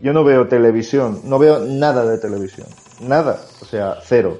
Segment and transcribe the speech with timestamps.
[0.00, 2.66] Yo no veo televisión, no veo nada de televisión.
[3.00, 3.40] Nada.
[3.60, 4.38] O sea, cero.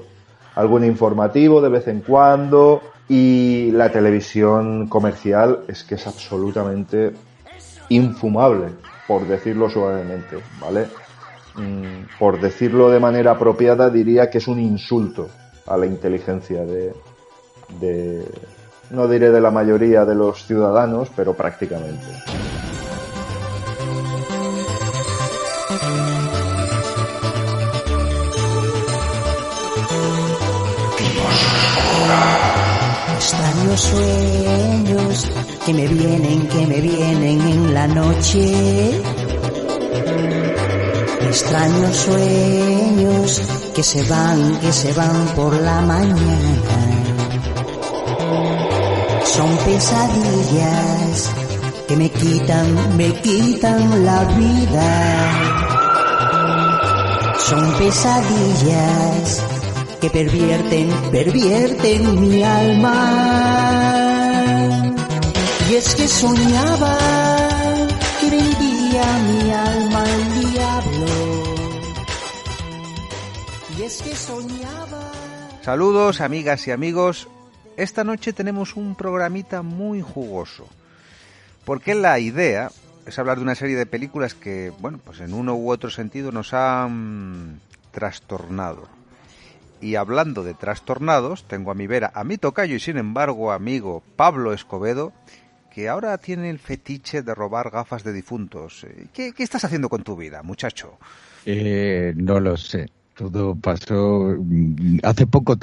[0.54, 2.83] Algún informativo de vez en cuando.
[3.08, 7.12] Y la televisión comercial es que es absolutamente
[7.88, 8.68] infumable,
[9.09, 10.86] por decirlo suavemente, ¿vale?
[11.56, 15.29] Mm, por decirlo de manera apropiada, diría que es un insulto
[15.66, 16.95] a la inteligencia de,
[17.80, 18.24] de
[18.90, 22.06] no diré de la mayoría de los ciudadanos, pero prácticamente.
[33.77, 35.30] Sueños
[35.65, 39.01] que me vienen, que me vienen en la noche.
[41.23, 43.42] Extraños sueños
[43.75, 46.16] que se van, que se van por la mañana.
[49.25, 51.30] Son pesadillas
[51.87, 54.91] que me quitan, me quitan la vida.
[57.39, 59.50] Son pesadillas
[60.01, 62.97] que pervierten, pervierten mi alma.
[65.70, 66.98] Y es que soñaba
[68.21, 71.06] que vendía mi alma al diablo.
[73.78, 75.12] Y es que soñaba.
[75.62, 77.28] Saludos, amigas y amigos.
[77.77, 80.67] Esta noche tenemos un programita muy jugoso.
[81.67, 82.71] Porque la idea
[83.06, 86.33] es hablar de una serie de películas que, bueno, pues en uno u otro sentido
[86.33, 87.61] nos han
[87.93, 89.00] trastornado
[89.81, 94.03] y hablando de trastornados, tengo a mi vera a mi tocayo y sin embargo amigo
[94.17, 95.12] Pablo Escobedo,
[95.72, 98.87] que ahora tiene el fetiche de robar gafas de difuntos.
[99.12, 100.98] ¿Qué, qué estás haciendo con tu vida, muchacho?
[101.47, 102.91] Eh, no lo sé.
[103.14, 105.56] Todo pasó mm, hace poco,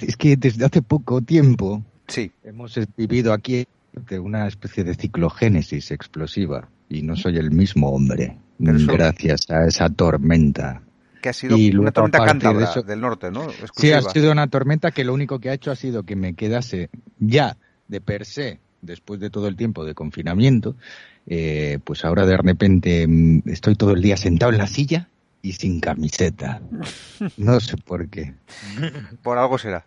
[0.00, 2.30] es que desde hace poco tiempo sí.
[2.44, 8.36] hemos vivido aquí de una especie de ciclogénesis explosiva y no soy el mismo hombre
[8.60, 10.82] gracias a esa tormenta
[11.20, 13.48] que ha sido una tormenta cántabra del norte, ¿no?
[13.76, 16.34] Sí, ha sido una tormenta que lo único que ha hecho ha sido que me
[16.34, 17.56] quedase ya
[17.88, 20.76] de per se, después de todo el tiempo de confinamiento,
[21.26, 25.08] eh, pues ahora de repente mm, estoy todo el día sentado en la silla
[25.42, 26.60] y sin camiseta.
[27.36, 28.34] No sé por qué.
[29.22, 29.86] Por algo será.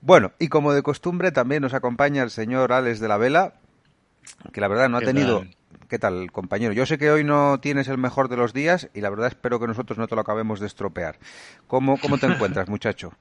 [0.00, 3.54] Bueno, y como de costumbre también nos acompaña el señor Alex de la Vela,
[4.52, 5.44] que la verdad no ha tenido...
[5.88, 6.72] ¿Qué tal, compañero?
[6.72, 9.60] Yo sé que hoy no tienes el mejor de los días y la verdad espero
[9.60, 11.18] que nosotros no te lo acabemos de estropear.
[11.66, 13.12] ¿Cómo, cómo te encuentras, muchacho?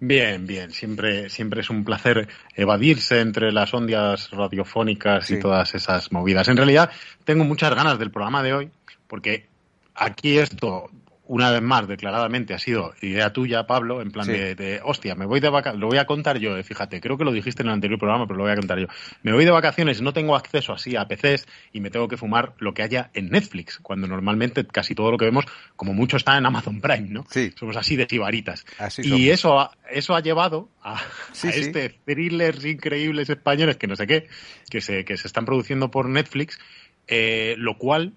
[0.00, 0.72] Bien, bien.
[0.72, 6.48] Siempre, siempre es un placer evadirse entre las ondas radiofónicas y todas esas movidas.
[6.48, 6.90] En realidad,
[7.24, 8.70] tengo muchas ganas del programa de hoy,
[9.06, 9.46] porque
[9.94, 10.90] aquí esto
[11.32, 15.40] una vez más, declaradamente, ha sido idea tuya, Pablo, en plan de, hostia, me voy
[15.40, 17.72] de vacaciones, lo voy a contar yo, eh, fíjate, creo que lo dijiste en el
[17.72, 18.86] anterior programa, pero lo voy a contar yo.
[19.22, 22.52] Me voy de vacaciones, no tengo acceso así a PCs y me tengo que fumar
[22.58, 26.36] lo que haya en Netflix, cuando normalmente casi todo lo que vemos, como mucho, está
[26.36, 27.24] en Amazon Prime, ¿no?
[27.30, 27.50] Sí.
[27.58, 28.66] Somos así de chibaritas.
[28.98, 31.00] y eso ha, eso ha llevado a,
[31.44, 34.28] este thrillers increíbles españoles que no sé qué,
[34.68, 36.58] que se, que se están produciendo por Netflix,
[37.08, 38.12] eh, lo cual,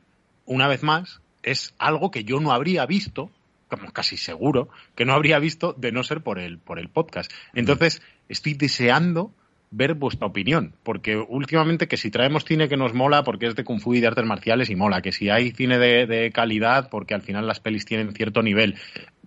[0.46, 3.30] una vez más, es algo que yo no habría visto,
[3.70, 7.32] como casi seguro, que no habría visto de no ser por el, por el podcast.
[7.54, 9.32] Entonces, estoy deseando
[9.72, 13.64] ver vuestra opinión, porque últimamente que si traemos cine que nos mola porque es de
[13.64, 17.14] Kung Fu y de artes marciales y mola, que si hay cine de, calidad porque
[17.14, 18.76] al final las pelis tienen cierto nivel,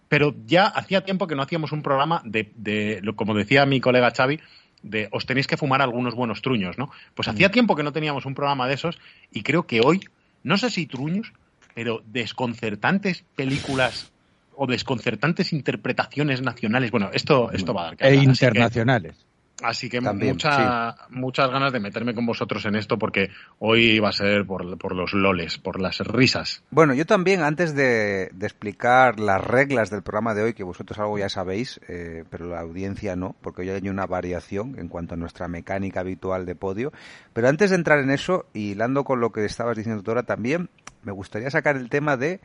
[0.09, 4.11] pero ya hacía tiempo que no hacíamos un programa de, de como decía mi colega
[4.11, 4.41] Xavi,
[4.83, 6.91] de os tenéis que fumar algunos buenos truños, ¿no?
[7.15, 8.99] Pues hacía tiempo que no teníamos un programa de esos
[9.31, 10.01] y creo que hoy,
[10.45, 11.33] no sé si truños,
[11.79, 14.11] pero desconcertantes películas
[14.57, 16.91] o desconcertantes interpretaciones nacionales.
[16.91, 19.28] Bueno, esto, esto va a dar que E internacionales.
[19.63, 24.47] Así que, muchas ganas de meterme con vosotros en esto porque hoy va a ser
[24.47, 26.63] por, los loles, por las risas.
[26.71, 31.19] Bueno, yo también, antes de, explicar las reglas del programa de hoy, que vosotros algo
[31.19, 35.17] ya sabéis, eh, pero la audiencia no, porque hoy hay una variación en cuanto a
[35.17, 36.93] nuestra mecánica habitual de podio.
[37.33, 40.71] Pero antes de entrar en eso, y hilando con lo que estabas diciendo ahora también,
[41.03, 42.41] me gustaría sacar el tema de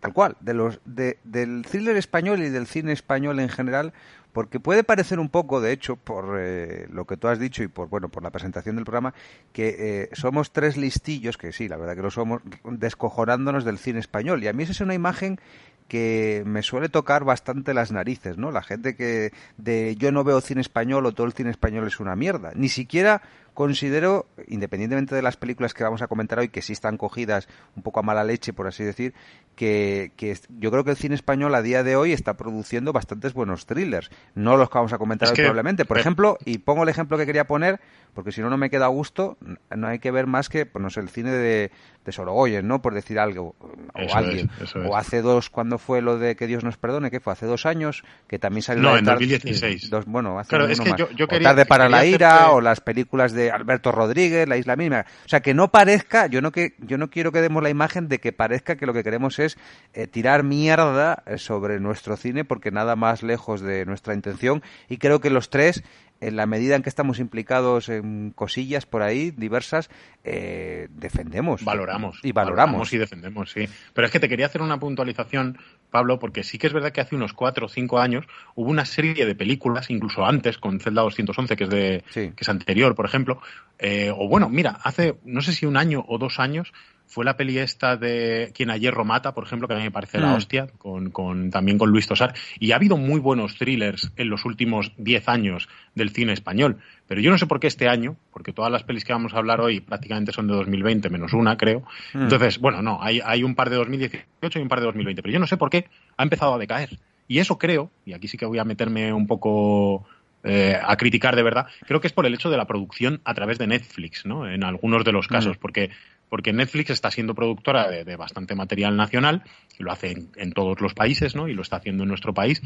[0.00, 3.92] tal cual, de los de, del thriller español y del cine español en general,
[4.36, 7.68] porque puede parecer un poco, de hecho, por eh, lo que tú has dicho y
[7.68, 9.14] por bueno, por la presentación del programa,
[9.54, 13.98] que eh, somos tres listillos, que sí, la verdad que lo somos, descojonándonos del cine
[13.98, 14.44] español.
[14.44, 15.40] Y a mí esa es una imagen
[15.88, 18.50] que me suele tocar bastante las narices, ¿no?
[18.50, 21.98] La gente que de yo no veo cine español o todo el cine español es
[21.98, 22.52] una mierda.
[22.54, 23.22] Ni siquiera
[23.56, 27.82] considero, independientemente de las películas que vamos a comentar hoy, que sí están cogidas un
[27.82, 29.14] poco a mala leche, por así decir,
[29.56, 33.32] que, que, yo creo que el cine español a día de hoy está produciendo bastantes
[33.32, 34.10] buenos thrillers.
[34.34, 35.86] No los que vamos a comentar probablemente.
[35.86, 37.80] Por ejemplo, y pongo el ejemplo que quería poner,
[38.12, 39.38] porque si no, no me queda a gusto,
[39.74, 41.70] no hay que ver más que, pues no sé, el cine de,
[42.04, 42.82] de Sorogoyen, ¿no?
[42.82, 44.50] Por decir algo, o alguien.
[44.86, 47.64] O hace dos, cuando fue lo de Que Dios nos perdone, que fue hace dos
[47.64, 48.82] años, que también salió...
[48.82, 49.90] No, en 2016.
[50.06, 53.32] bueno, hace claro, es que Yo, yo quería, Tarde para la ira, o las películas
[53.32, 55.06] de Alberto Rodríguez, La Isla Misma.
[55.24, 58.08] O sea, que no parezca, yo no, que, yo no quiero que demos la imagen
[58.08, 59.58] de que parezca que lo que queremos es
[59.94, 64.98] eh, tirar mierda eh, sobre nuestro cine, porque nada más lejos de nuestra intención, y
[64.98, 65.82] creo que los tres
[66.20, 69.90] en la medida en que estamos implicados en cosillas por ahí diversas,
[70.24, 71.64] eh, defendemos.
[71.64, 72.20] Valoramos.
[72.22, 72.92] Y valoramos.
[72.92, 73.68] y defendemos, sí.
[73.92, 75.58] Pero es que te quería hacer una puntualización,
[75.90, 78.84] Pablo, porque sí que es verdad que hace unos cuatro o cinco años hubo una
[78.84, 83.06] serie de películas, incluso antes, con Zelda 211, que es, de, que es anterior, por
[83.06, 83.40] ejemplo.
[83.78, 86.72] Eh, o bueno, mira, hace no sé si un año o dos años
[87.06, 89.90] fue la peli esta de Quien a hierro mata, por ejemplo, que a mí me
[89.90, 90.34] parece la mm.
[90.34, 92.34] hostia, con, con, también con Luis Tosar.
[92.58, 96.78] Y ha habido muy buenos thrillers en los últimos 10 años del cine español.
[97.06, 99.38] Pero yo no sé por qué este año, porque todas las pelis que vamos a
[99.38, 101.84] hablar hoy prácticamente son de 2020, menos una, creo.
[102.12, 102.22] Mm.
[102.22, 105.22] Entonces, bueno, no, hay, hay un par de 2018 y un par de 2020.
[105.22, 105.86] Pero yo no sé por qué
[106.16, 106.98] ha empezado a decaer.
[107.28, 110.06] Y eso creo, y aquí sí que voy a meterme un poco
[110.48, 113.34] eh, a criticar de verdad, creo que es por el hecho de la producción a
[113.34, 114.48] través de Netflix, ¿no?
[114.48, 115.60] En algunos de los casos, mm.
[115.60, 115.90] porque
[116.28, 119.42] porque Netflix está siendo productora de, bastante material nacional,
[119.78, 121.48] y lo hace en, todos los países, ¿no?
[121.48, 122.62] Y lo está haciendo en nuestro país.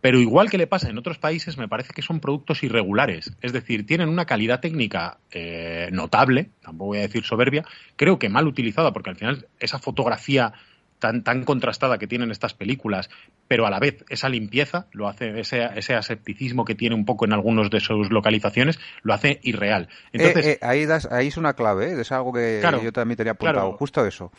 [0.00, 3.36] Pero igual que le pasa en otros países, me parece que son productos irregulares.
[3.42, 7.64] Es decir, tienen una calidad técnica eh, notable, tampoco voy a decir soberbia,
[7.96, 10.54] creo que mal utilizada, porque al final esa fotografía
[11.00, 13.10] tan, tan contrastada que tienen estas películas,
[13.48, 17.24] pero a la vez esa limpieza, lo hace, ese, ese asepticismo que tiene un poco
[17.24, 19.88] en algunos de sus localizaciones, lo hace irreal.
[20.12, 22.00] Entonces, eh, eh, ahí, das, ahí es una clave, ¿eh?
[22.00, 24.30] es algo que yo también tenía apuntado, justo eso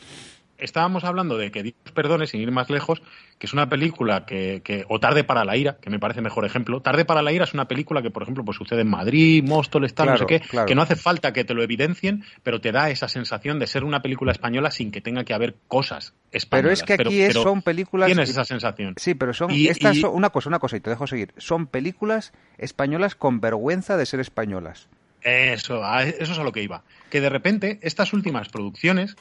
[0.61, 3.01] estábamos hablando de que Dios perdone, sin ir más lejos,
[3.37, 6.45] que es una película que, que, o Tarde para la ira, que me parece mejor
[6.45, 6.81] ejemplo.
[6.81, 9.93] Tarde para la ira es una película que, por ejemplo, pues sucede en Madrid, Móstoles,
[9.93, 12.89] tal, no sé qué, que no hace falta que te lo evidencien, pero te da
[12.89, 16.49] esa sensación de ser una película española sin que tenga que haber cosas españolas.
[16.49, 18.07] Pero es que aquí son películas...
[18.07, 18.93] Tienes esa sensación.
[18.97, 19.51] Sí, pero son...
[19.51, 21.33] estas Son, una cosa, una cosa, y te dejo seguir.
[21.37, 24.87] Son películas españolas con vergüenza de ser españolas.
[25.23, 26.83] Eso, eso es a lo que iba.
[27.09, 29.15] Que de repente estas últimas producciones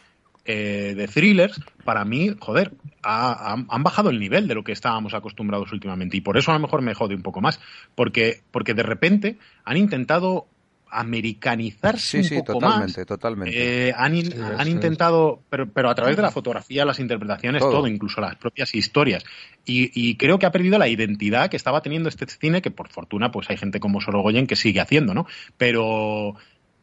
[0.45, 2.73] eh, de thrillers, para mí, joder,
[3.03, 6.17] han bajado el nivel de lo que estábamos acostumbrados últimamente.
[6.17, 7.61] Y por eso a lo mejor me jode un poco más.
[7.95, 10.47] Porque, porque de repente han intentado
[10.93, 14.13] americanizarse un poco totalmente, Totalmente, eh, han,
[14.59, 18.75] han intentado, pero, pero a través de la fotografía, las interpretaciones, todo, incluso las propias
[18.75, 19.25] historias.
[19.65, 22.89] Y, y, creo que ha perdido la identidad que estaba teniendo este cine, que por
[22.89, 25.27] fortuna, pues hay gente como Sorogoyen que sigue haciendo, ¿no?
[25.57, 26.35] Pero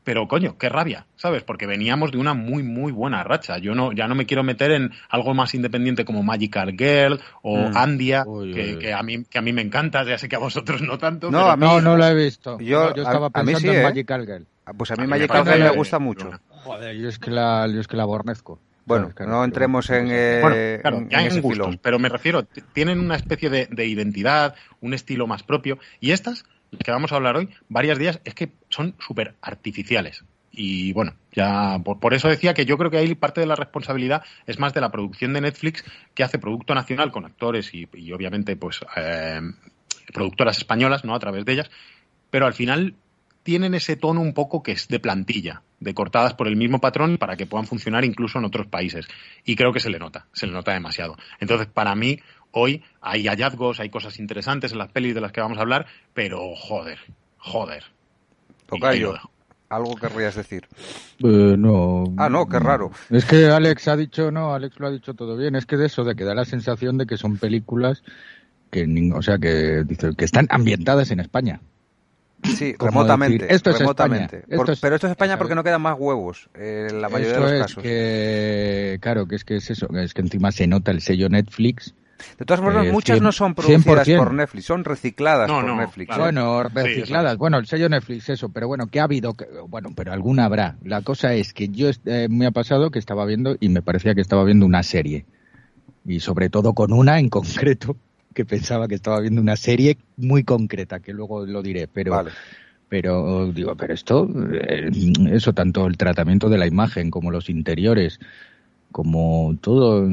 [0.07, 1.43] pero coño, qué rabia, ¿sabes?
[1.43, 3.57] Porque veníamos de una muy, muy buena racha.
[3.57, 7.57] Yo no, ya no me quiero meter en algo más independiente como Magical Girl o
[7.57, 7.75] mm.
[7.75, 8.23] Andia,
[8.53, 11.29] que, a mí, que a mí me encanta, ya sé que a vosotros no tanto.
[11.29, 12.57] No, a mí, no, no lo he visto.
[12.57, 13.83] Yo, estaba pensando en ¿eh?
[13.83, 14.47] Magical Girl.
[14.63, 16.31] Ah, pues a mí Magical Girl me gusta mucho.
[16.47, 18.61] Joder, yo es que la, yo es que la aborrezco.
[18.85, 20.07] Bueno, no entremos en.
[20.09, 24.55] Eh, bueno, claro, ya en, gustos, pero me refiero, tienen una especie de, de, identidad,
[24.79, 26.45] un estilo más propio, y estas
[26.83, 30.23] que vamos a hablar hoy, varias días, es que son súper artificiales.
[30.51, 34.23] Y bueno, ya por, eso decía que yo creo que ahí parte de la responsabilidad
[34.45, 35.83] es más de la producción de Netflix,
[36.15, 39.41] que hace producto nacional con actores y, obviamente pues eh,
[40.13, 41.13] productoras españolas, ¿no?
[41.13, 41.69] A través de ellas,
[42.29, 42.95] pero al final
[43.43, 47.17] tienen ese tono un poco que es de plantilla, de cortadas por el mismo patrón
[47.17, 49.07] para que puedan funcionar incluso en otros países.
[49.45, 51.17] Y creo que se le nota, se le nota demasiado.
[51.39, 52.19] Entonces, para mí,
[52.51, 55.85] hoy hay hallazgos, hay cosas interesantes en las pelis de las que vamos a hablar,
[56.13, 56.99] pero joder,
[57.37, 57.96] joder.
[58.67, 59.15] Tocayo,
[59.69, 60.67] ¿algo querrías decir?
[61.19, 62.03] Eh, no.
[62.17, 62.91] Ah, no, qué raro.
[63.09, 65.87] Es que Alex ha dicho, no, Alex lo ha dicho todo bien, es que de
[65.87, 68.03] eso, de que da la sensación de que son películas
[68.69, 69.83] que, o sea, que,
[70.17, 71.61] que están ambientadas en España.
[72.43, 73.53] Sí, remotamente.
[73.53, 74.43] esto es remotamente.
[74.47, 77.83] pero esto es España porque no quedan más huevos en la mayoría de los casos.
[77.83, 81.95] Que, claro, que es que es eso, es que encima se nota el sello Netflix
[82.37, 86.17] de todas formas, eh, muchas no son producidas por Netflix, son recicladas por Netflix.
[86.17, 89.35] Bueno, recicladas, bueno, el sello Netflix, eso, pero bueno, que ha habido,
[89.67, 90.77] bueno, pero alguna habrá.
[90.83, 94.15] La cosa es que yo eh, me ha pasado que estaba viendo y me parecía
[94.15, 95.25] que estaba viendo una serie.
[96.05, 97.97] Y sobre todo con una en concreto,
[98.33, 102.25] que pensaba que estaba viendo una serie muy concreta, que luego lo diré, pero...
[102.89, 104.89] Pero digo, pero esto, eh,
[105.31, 108.17] eso tanto el tratamiento de la imagen como los interiores,
[108.91, 110.07] como todo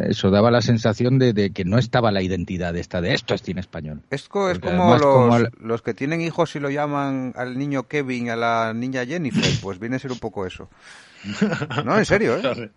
[0.00, 3.60] eso daba la sensación de, que no estaba la identidad esta de esto es cine
[3.60, 4.02] español.
[4.10, 8.36] Esto es como los, los, que tienen hijos y lo llaman al niño Kevin, a
[8.36, 10.68] la niña Jennifer, pues viene a ser un poco eso.
[11.84, 12.70] No, en serio, ¿eh?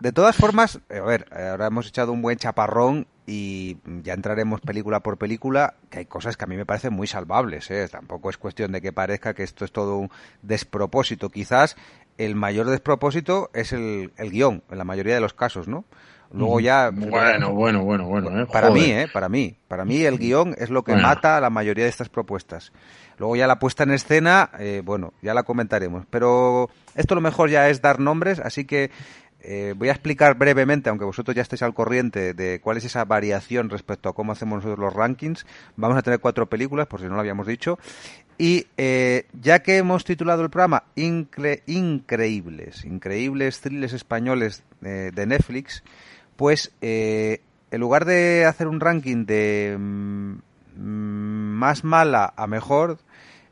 [0.00, 5.00] De todas formas, a ver, ahora hemos echado un buen chaparrón y ya entraremos película
[5.00, 7.86] por película, que hay cosas que a mí me parecen muy salvables, ¿eh?
[7.88, 10.10] Tampoco es cuestión de que parezca que esto es todo un
[10.42, 11.28] despropósito.
[11.28, 11.76] Quizás
[12.20, 15.86] el mayor despropósito es el, el guion, en la mayoría de los casos, ¿no?
[16.32, 16.90] Luego ya...
[16.90, 18.42] Bueno, bueno, bueno, bueno.
[18.42, 18.46] ¿eh?
[18.52, 19.08] Para mí, ¿eh?
[19.12, 19.56] Para mí.
[19.66, 22.72] Para mí el guion es lo que mata a la mayoría de estas propuestas.
[23.16, 26.04] Luego ya la puesta en escena, eh, bueno, ya la comentaremos.
[26.10, 28.90] Pero esto lo mejor ya es dar nombres, así que
[29.40, 33.04] eh, voy a explicar brevemente, aunque vosotros ya estéis al corriente de cuál es esa
[33.06, 35.46] variación respecto a cómo hacemos nosotros los rankings.
[35.76, 37.78] Vamos a tener cuatro películas, por si no lo habíamos dicho.
[38.40, 45.84] Y eh, ya que hemos titulado el programa Increíbles, Increíbles thrillers españoles de Netflix,
[46.36, 50.38] pues eh, en lugar de hacer un ranking de mm,
[50.74, 52.98] más mala a mejor,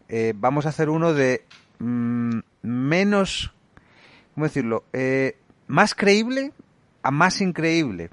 [0.09, 1.45] eh, vamos a hacer uno de
[1.80, 3.52] mm, menos,
[4.35, 4.85] ¿cómo decirlo?
[4.95, 6.52] Eh, más creíble
[7.02, 8.09] a más increíble.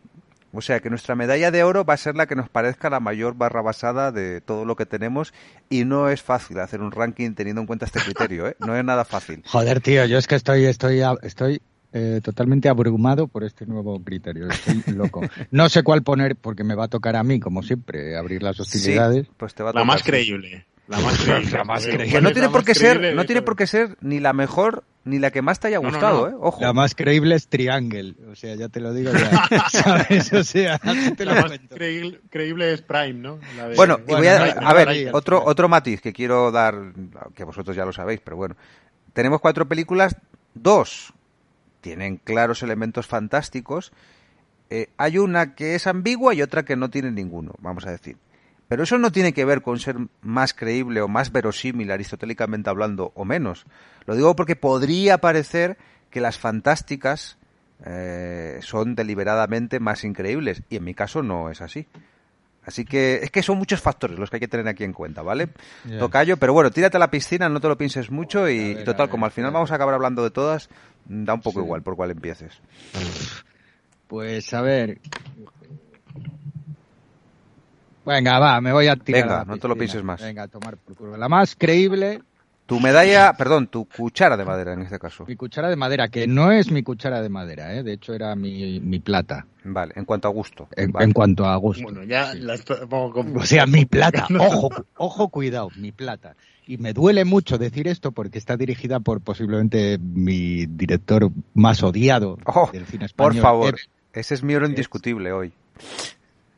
[0.55, 3.01] O sea que nuestra medalla de oro va a ser la que nos parezca la
[3.01, 5.33] mayor barra basada de todo lo que tenemos
[5.69, 8.55] y no es fácil hacer un ranking teniendo en cuenta este criterio, ¿eh?
[8.59, 9.43] No es nada fácil.
[9.47, 14.49] Joder, tío, yo es que estoy, estoy, estoy eh, totalmente abrumado por este nuevo criterio.
[14.49, 15.21] Estoy loco.
[15.51, 18.59] No sé cuál poner porque me va a tocar a mí, como siempre, abrir las
[18.59, 19.27] hostilidades.
[19.37, 20.65] pues te va a la más creíble.
[20.87, 21.17] La más
[21.85, 22.09] creíble.
[22.09, 25.19] Que no tiene por qué ser, no tiene por qué ser ni la mejor ni
[25.19, 26.33] la que más te haya gustado, ¿eh?
[26.39, 26.61] Ojo.
[26.61, 30.33] La más creíble es Triangle, o sea, ya te lo digo ya, ¿sabes?
[30.33, 33.39] O sea, la más creíble, es Prime, ¿no?
[33.75, 36.75] Bueno, y voy a, a ver, otro, otro matiz que quiero dar,
[37.35, 38.55] que vosotros ya lo sabéis, pero bueno.
[39.13, 40.17] Tenemos cuatro películas,
[40.55, 41.13] dos
[41.85, 43.93] tienen claros elementos fantásticos.
[44.71, 48.17] Eh, hay una que es ambigua y otra que no tiene ninguno, vamos a decir.
[48.67, 53.11] Pero eso no tiene que ver con ser más creíble o más verosímil aristotélicamente hablando
[53.15, 53.65] o menos.
[54.05, 55.77] Lo digo porque podría parecer
[56.09, 57.37] que las fantásticas
[57.85, 61.87] eh, son deliberadamente más increíbles y en mi caso no es así.
[62.63, 65.21] Así que es que son muchos factores los que hay que tener aquí en cuenta,
[65.21, 65.49] ¿vale?
[65.99, 69.25] Tocayo, pero bueno, tírate a la piscina, no te lo pienses mucho y, total, como
[69.25, 70.69] al final vamos a acabar hablando de todas,
[71.05, 72.59] da un poco igual por cuál empieces.
[74.07, 74.99] Pues a ver.
[78.05, 79.23] Venga, va, me voy a tirar.
[79.23, 80.21] Venga, no te lo pienses más.
[80.21, 82.21] Venga, a tomar por La más creíble
[82.65, 85.25] tu medalla, perdón, tu cuchara de madera en este caso.
[85.27, 87.83] Mi cuchara de madera, que no es mi cuchara de madera, ¿eh?
[87.83, 89.45] de hecho era mi, mi plata.
[89.63, 90.67] Vale, en cuanto a gusto.
[90.75, 91.83] En, cuanto a gusto.
[91.83, 92.55] Bueno, ya la
[92.95, 96.35] O sea, mi plata, ojo, ojo, cuidado, mi plata.
[96.65, 102.39] Y me duele mucho decir esto porque está dirigida por posiblemente mi director más odiado
[102.45, 103.33] oh, del cine español.
[103.33, 103.75] Por favor,
[104.13, 105.53] ese es mi oro indiscutible hoy.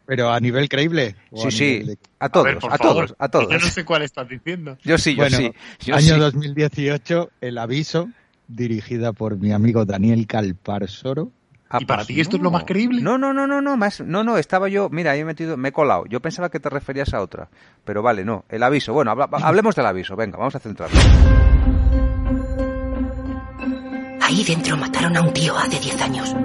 [0.07, 1.15] Pero a nivel creíble.
[1.35, 3.49] Sí, sí, a, todos, a, todos, a todos.
[3.51, 4.77] Yo no sé cuál estás diciendo.
[4.81, 5.51] Yo sí, yo sí.
[5.91, 8.09] año 2018, El Aviso,
[8.47, 11.31] dirigida por mi amigo Daniel Calparsoro.
[11.77, 13.01] ¿Y para ti esto es lo más creíble?
[13.01, 15.71] No, no, no, no, no, más, no, no, estaba yo, mira, he metido, me he
[15.73, 16.05] colado.
[16.05, 17.49] Yo pensaba que te referías a otra,
[17.83, 18.93] pero vale, no, el aviso.
[18.93, 21.05] Bueno, hablemos del aviso, venga, vamos a centrarnos.
[24.21, 26.35] Ahí dentro mataron a un tío hace 10 años.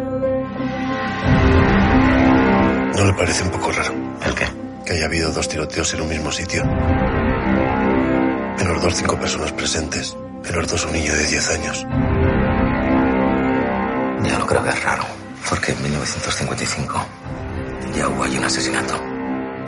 [3.03, 3.93] ¿No le parece un poco raro?
[4.25, 4.45] ¿El qué?
[4.87, 6.63] Que haya habido dos tiroteos en un mismo sitio.
[6.63, 6.69] En
[8.69, 10.17] los dos cinco personas presentes.
[10.49, 11.85] En los dos un niño de 10 años.
[14.23, 15.03] Ya no creo que es raro.
[15.51, 17.07] Porque en 1955
[17.97, 18.95] ya hubo ahí un asesinato.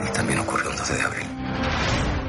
[0.09, 1.27] Y también ocurrió el 12 de abril.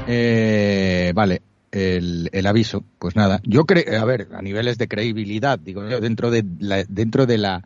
[0.08, 1.40] Eh, vale.
[1.70, 6.30] El, el, aviso, pues nada, yo creo, a ver, a niveles de credibilidad, digo dentro
[6.30, 7.62] de la, dentro de la,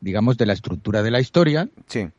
[0.00, 2.10] digamos, de la estructura de la historia, sí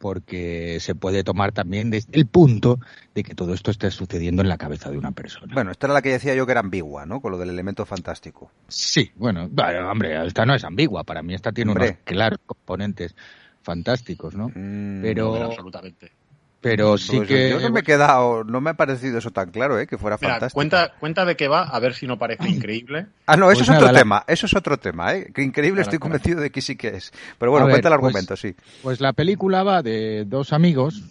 [0.00, 2.80] porque se puede tomar también desde el punto
[3.14, 5.52] de que todo esto esté sucediendo en la cabeza de una persona.
[5.52, 7.20] Bueno, esta era la que decía yo que era ambigua, ¿no?
[7.20, 8.50] Con lo del elemento fantástico.
[8.66, 9.50] Sí, bueno,
[9.90, 13.14] hombre, esta no es ambigua, para mí esta tiene unos claros componentes
[13.60, 14.48] fantásticos, ¿no?
[14.48, 16.12] Mm, pero absolutamente.
[16.60, 17.50] Pero sí pues que.
[17.50, 19.86] Yo no me he quedado, no me ha parecido eso tan claro, ¿eh?
[19.86, 20.54] Que fuera fantástico.
[20.54, 23.06] Cuenta, cuenta de qué va, a ver si no parece increíble.
[23.26, 25.30] Ah, no, eso pues es otro tema, eso es otro tema, ¿eh?
[25.34, 27.12] Que increíble estoy convencido de que sí que es.
[27.38, 28.54] Pero bueno, cuenta el pues, argumento, sí.
[28.82, 31.02] Pues la película va de dos amigos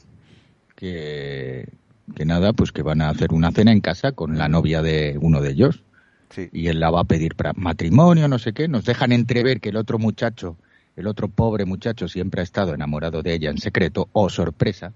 [0.76, 1.68] que,
[2.16, 5.18] que nada, pues que van a hacer una cena en casa con la novia de
[5.20, 5.84] uno de ellos.
[6.30, 6.48] Sí.
[6.54, 8.68] Y él la va a pedir para matrimonio, no sé qué.
[8.68, 10.58] Nos dejan entrever que el otro muchacho,
[10.96, 14.94] el otro pobre muchacho, siempre ha estado enamorado de ella en secreto, o oh, sorpresa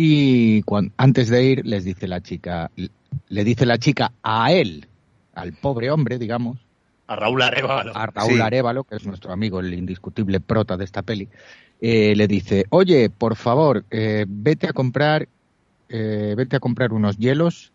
[0.00, 0.62] y
[0.96, 4.86] antes de ir les dice la chica, le dice la chica a él,
[5.34, 6.56] al pobre hombre, digamos,
[7.08, 11.02] a Raúl Arevalo, a Raúl Arevalo, que es nuestro amigo, el indiscutible prota de esta
[11.02, 11.28] peli,
[11.80, 15.26] eh, le dice, oye, por favor, eh, vete a comprar,
[15.88, 17.72] eh, vete a comprar unos hielos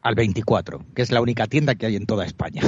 [0.00, 2.62] al 24, que es la única tienda que hay en toda España.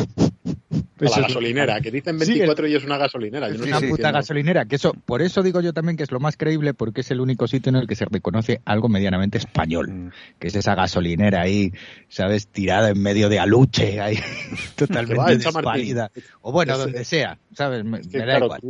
[0.98, 3.48] la gasolinera, que dicen 24 y es una gasolinera.
[3.48, 4.64] es una puta gasolinera.
[4.66, 7.20] Que eso, por eso digo yo también que es lo más creíble, porque es el
[7.20, 9.90] único sitio en el que se reconoce algo medianamente español.
[9.90, 10.10] Mm.
[10.38, 11.72] Que es esa gasolinera ahí,
[12.08, 12.48] ¿sabes?
[12.48, 14.18] Tirada en medio de aluche, ahí,
[14.76, 16.10] totalmente desvalida.
[16.42, 17.84] O bueno, donde sea, ¿sabes?
[17.84, 18.60] Me, da igual.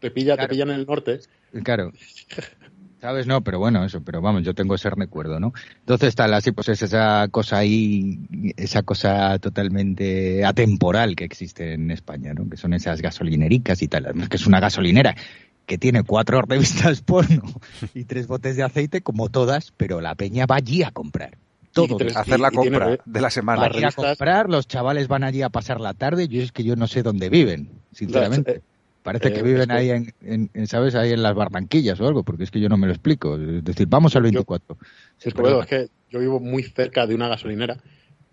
[0.00, 1.20] te, pilla, te pillan en el norte.
[1.62, 1.92] Claro.
[3.06, 3.28] ¿Sabes?
[3.28, 5.52] No, pero bueno, eso, pero vamos, yo tengo ese recuerdo, ¿no?
[5.78, 8.18] Entonces tal, así pues es esa cosa ahí,
[8.56, 12.50] esa cosa totalmente atemporal que existe en España, ¿no?
[12.50, 14.12] Que son esas gasolinericas y tal.
[14.28, 15.14] que es una gasolinera
[15.66, 17.44] que tiene cuatro revistas porno
[17.94, 21.38] y tres botes de aceite, como todas, pero la peña va allí a comprar.
[21.72, 21.98] Todo.
[22.12, 23.68] hacer la compra de la semana.
[23.68, 26.74] Va a comprar, los chavales van allí a pasar la tarde, yo es que yo
[26.74, 28.50] no sé dónde viven, sinceramente.
[28.56, 28.62] Eh,
[29.06, 30.96] Parece que eh, viven ahí en, ¿sabes?
[30.96, 33.36] Ahí en las Barranquillas o algo, porque es que yo no me lo explico.
[33.36, 34.76] Es decir, vamos al 24.
[35.20, 37.76] es, es que yo vivo muy cerca de una gasolinera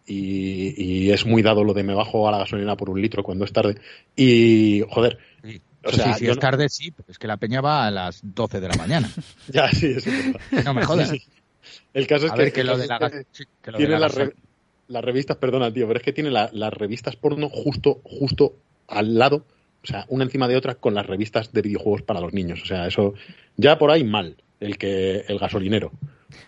[0.07, 3.45] y, es muy dado lo de me bajo a la gasolina por un litro cuando
[3.45, 3.75] es tarde.
[4.15, 5.19] Y, joder.
[5.83, 8.59] O sea, si es tarde, sí, pero es que la peña va a las 12
[8.59, 9.07] de la mañana.
[9.49, 10.09] ya, sí, eso
[10.65, 11.13] No me jodas.
[11.93, 13.11] El caso es que, lo de la,
[13.77, 14.15] tiene las,
[15.05, 18.55] revistas, perdona, tío, pero es que tiene las revistas porno justo, justo
[18.87, 19.45] al lado
[19.83, 22.61] o sea, una encima de otra con las revistas de videojuegos para los niños.
[22.61, 23.13] O sea, eso
[23.57, 25.91] ya por ahí mal, el que el gasolinero.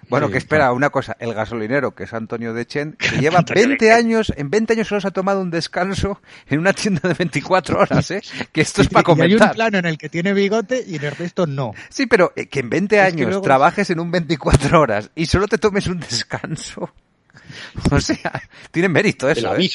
[0.09, 4.33] Bueno, que espera, una cosa, el gasolinero, que es Antonio Dechen, que lleva 20 años,
[4.35, 8.11] en 20 años solo se ha tomado un descanso en una tienda de 24 horas,
[8.11, 8.21] ¿eh?
[8.51, 9.29] Que esto es para comentar.
[9.29, 11.73] Y hay un plano en el que tiene bigote y en el resto no.
[11.89, 15.57] Sí, pero eh, que en 20 años trabajes en un 24 horas y solo te
[15.57, 16.91] tomes un descanso.
[17.91, 19.69] O sea, tiene mérito eso, el ¿eh?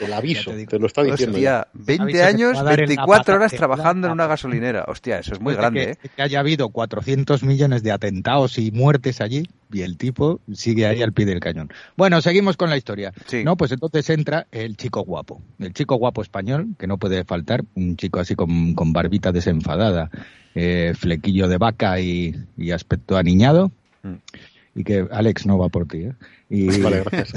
[0.00, 1.36] El aviso, te, lo está diciendo.
[1.36, 4.84] Hostia, 20 años, 24 horas trabajando en una gasolinera.
[4.88, 6.10] Hostia, eso es muy grande, que, ¿eh?
[6.16, 11.02] Que haya habido 400 millones de atentados y muertes allí y el tipo sigue ahí
[11.02, 11.70] al pie del cañón.
[11.96, 13.12] Bueno, seguimos con la historia.
[13.44, 15.40] No, pues entonces entra el chico guapo.
[15.58, 20.10] El chico guapo español, que no puede faltar, un chico así con, barbita desenfadada,
[20.54, 22.34] eh, flequillo de vaca y,
[22.72, 23.70] aspecto aniñado.
[24.02, 24.14] Mm.
[24.74, 26.12] Y que Alex no va por ti, ¿eh?
[26.50, 27.32] Vale, gracias.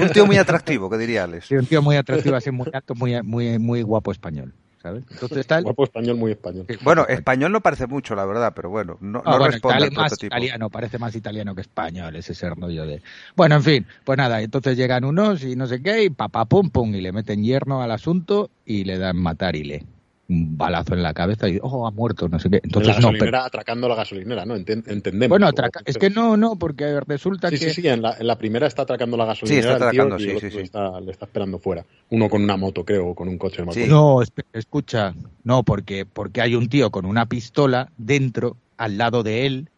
[0.00, 1.46] un tío muy atractivo, que diría Alex.
[1.46, 4.54] Sí, un tío muy atractivo, así muy alto, muy, muy, muy guapo español.
[4.82, 5.04] ¿sabes?
[5.10, 6.66] Entonces está Guapo español, muy español.
[6.82, 10.70] Bueno, español no parece mucho, la verdad, pero bueno, no, ah, responde al más italiano,
[10.70, 13.02] parece más italiano que español, ese ser rollo de...
[13.34, 16.70] Bueno, en fin, pues nada, entonces llegan unos y no sé qué, y papá pum
[16.70, 19.84] pum, y le meten hierno al asunto y le dan matar y le
[20.28, 22.60] un balazo en la cabeza y oh ha muerto no sé qué.
[22.62, 25.50] Entonces la gasolinera atracando la gasolinera no entendemos bueno
[25.84, 28.82] es que no no porque resulta que sí sí en la, en la, primera está
[28.82, 31.84] atracando la gasolinera sí, está atracando, sí, sí, le está, le está esperando fuera.
[32.10, 34.20] Uno con una moto creo o con un coche no
[34.52, 39.70] escucha no porque porque hay un tío con una pistola dentro al lado de él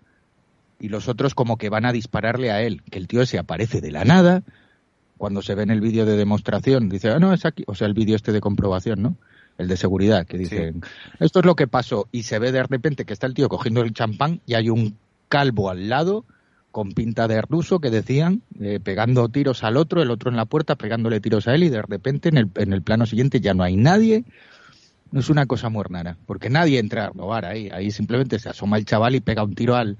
[0.81, 3.81] y los otros como que van a dispararle a él que el tío se aparece
[3.81, 4.43] de la nada.
[5.19, 7.87] Cuando se ve en el vídeo de demostración dice ah no es aquí o sea
[7.87, 9.17] el vídeo este de comprobación no
[9.59, 10.83] el de seguridad, que dicen,
[11.19, 13.83] esto es lo que pasó, y se ve de repente que está el tío cogiendo
[13.83, 14.97] el champán y hay un
[15.29, 16.25] calvo al lado
[16.71, 20.45] con pinta de ruso que decían, eh, pegando tiros al otro, el otro en la
[20.45, 23.53] puerta, pegándole tiros a él, y de repente en el, en el plano siguiente ya
[23.53, 24.25] no hay nadie.
[25.11, 25.85] No es una cosa muy
[26.27, 29.55] porque nadie entra a robar ahí, ahí simplemente se asoma el chaval y pega un
[29.55, 29.97] tiro al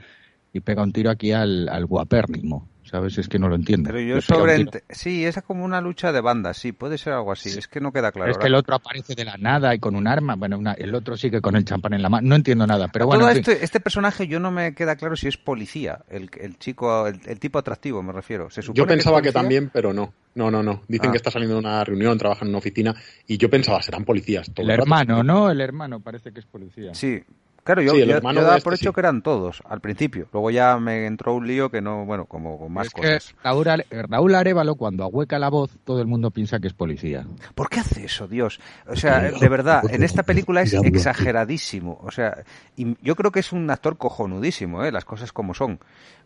[0.53, 2.69] y pega un tiro aquí al, al guapérrimo.
[2.91, 3.19] ¿Sabes?
[3.19, 3.89] Es que no lo entiendo.
[3.89, 4.67] Pero yo sobre...
[4.91, 7.81] Sí, esa es como una lucha de bandas, sí, puede ser algo así, es que
[7.81, 8.31] no queda claro.
[8.31, 11.17] Es que el otro aparece de la nada y con un arma, bueno, el otro
[11.17, 13.29] sigue con el champán en la mano, no entiendo nada, pero bueno...
[13.29, 17.39] este, este, personaje yo no me queda claro si es policía, el, el chico, el,
[17.39, 18.51] tipo atractivo me refiero.
[18.51, 20.13] ¿Se yo pensaba que, también, pero no.
[20.35, 20.83] No, no, no.
[20.87, 21.13] Dicen ah.
[21.13, 22.95] que está saliendo de una reunión, trabaja en una oficina
[23.27, 24.51] y yo pensaba, serán policías.
[24.55, 25.51] el hermano, ¿no?
[25.51, 26.95] El hermano parece que es policía.
[26.95, 27.21] Sí,
[27.69, 30.27] Claro, yo, daba por este hecho que eran todos al principio.
[30.33, 33.35] Luego ya me entró un lío que no, bueno, como con más cosas.
[33.45, 37.27] Raúl, Arevalo, cuando ahueca la voz, todo el mundo piensa que es policía.
[37.55, 38.59] ¿Por qué hace eso, Dios?
[38.87, 42.01] O sea, de verdad, en esta película es exageradísimo.
[42.03, 42.43] O sea,
[42.75, 44.91] y yo creo que es un actor cojonudísimo, ¿eh?
[44.91, 45.79] las cosas como son.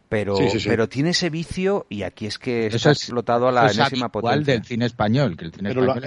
[0.09, 4.55] Pero, pero tiene ese vicio y aquí es que está explotado a la enésima potencia.
[4.55, 6.05] del cine español, que el cine español,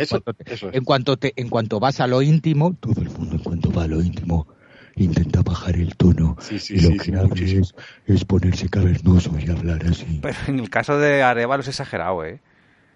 [0.71, 3.84] en, cuanto te, en cuanto vas a lo íntimo, todo el mundo en cuanto va
[3.84, 4.48] a lo íntimo
[4.96, 6.38] intenta bajar el tono
[6.70, 7.62] y lo que hace
[8.08, 10.20] es, ponerse cavernoso y hablar así.
[10.22, 12.40] Pero en el caso de Arevalo es exagerado, ¿eh?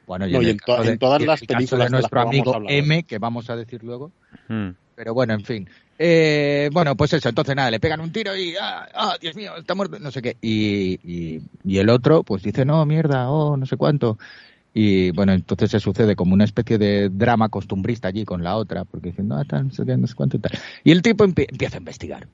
[0.07, 4.11] Bueno, y, en, todas las películas de nuestro amigo M, que vamos a decir luego.
[4.47, 4.69] Hmm.
[4.95, 5.69] Pero bueno, en fin.
[5.99, 9.55] Eh, bueno, pues eso, entonces nada, le pegan un tiro y, ah, ah Dios mío,
[9.57, 10.35] está muerto, no sé qué.
[10.41, 14.17] Y, y, y, el otro, pues dice, no, mierda, oh, no sé cuánto.
[14.81, 18.85] Y bueno, entonces se sucede como una especie de drama costumbrista allí con la otra,
[18.85, 20.53] porque dicen, no, no sé cuánto y tal.
[20.85, 22.29] Y el tipo empieza a investigar.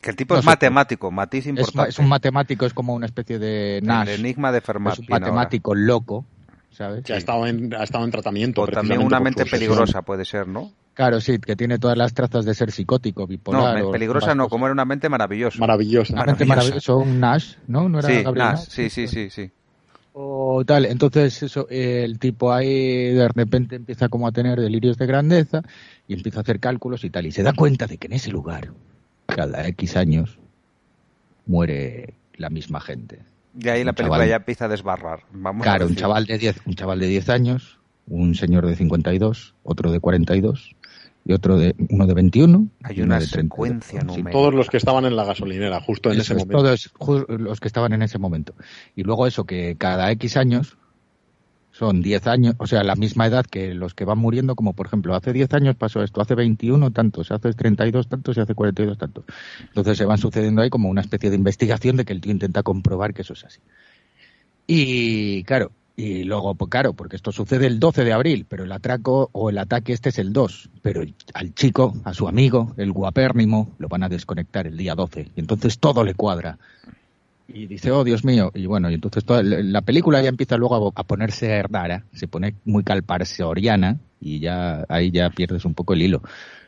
[0.00, 1.90] Que el tipo es matemático, matiz importante.
[1.90, 4.08] Es, un matemático, es como una especie de Nash.
[4.08, 4.92] El enigma de Fermat.
[4.92, 6.24] Es un matemático loco,
[7.04, 8.62] Que ha, estado en, ha estado en tratamiento.
[8.62, 10.70] O también una mente peligrosa puede ser, ¿no?
[10.92, 13.82] Claro, sí, que tiene todas las trazas de ser psicótico, bipolar.
[13.82, 15.58] No, peligrosa no, como era una mente maravillosa.
[15.58, 16.14] Maravillosa.
[16.14, 17.88] Una mente maravillosa, un Nash, ¿no?
[17.88, 19.50] ¿No era sí, Nash, sí, sí, sí, sí.
[20.16, 25.06] O tal, entonces eso, el tipo ahí de repente empieza como a tener delirios de
[25.06, 25.62] grandeza
[26.06, 28.30] y empieza a hacer cálculos y tal, y se da cuenta de que en ese
[28.30, 28.70] lugar,
[29.26, 30.38] cada X años,
[31.46, 33.22] muere la misma gente.
[33.58, 35.24] Y ahí la película ya empieza a desbarrar.
[35.32, 39.54] Vamos claro, un chaval de 10, un chaval de 10 años, un señor de 52,
[39.64, 40.76] otro de 42
[41.24, 42.68] y otro de uno de 21.
[42.82, 44.30] Hay una de secuencia numérica.
[44.30, 46.58] Todos los que estaban en la gasolinera, justo en ese momento.
[46.98, 48.54] Todos los que estaban en ese momento.
[48.94, 50.76] Y luego eso, que cada X años
[51.74, 54.86] son 10 años, o sea, la misma edad que los que van muriendo, como por
[54.86, 58.96] ejemplo, hace 10 años pasó esto, hace 21 tantos, hace 32 tantos y hace 42
[58.96, 59.24] tantos.
[59.60, 62.62] Entonces se van sucediendo ahí como una especie de investigación de que el tío intenta
[62.62, 63.60] comprobar que eso es así.
[64.68, 68.72] Y claro, y luego, pues claro, porque esto sucede el 12 de abril, pero el
[68.72, 70.70] atraco o el ataque este es el 2.
[70.82, 71.02] Pero
[71.34, 75.28] al chico, a su amigo, el guapérrimo, lo van a desconectar el día 12.
[75.36, 76.58] Y entonces todo le cuadra
[77.46, 80.92] y dice, oh Dios mío, y bueno, y entonces toda, la película ya empieza luego
[80.94, 86.02] a, ponerse rara, se pone muy calparsoriana y ya ahí ya pierdes un poco el
[86.02, 86.22] hilo.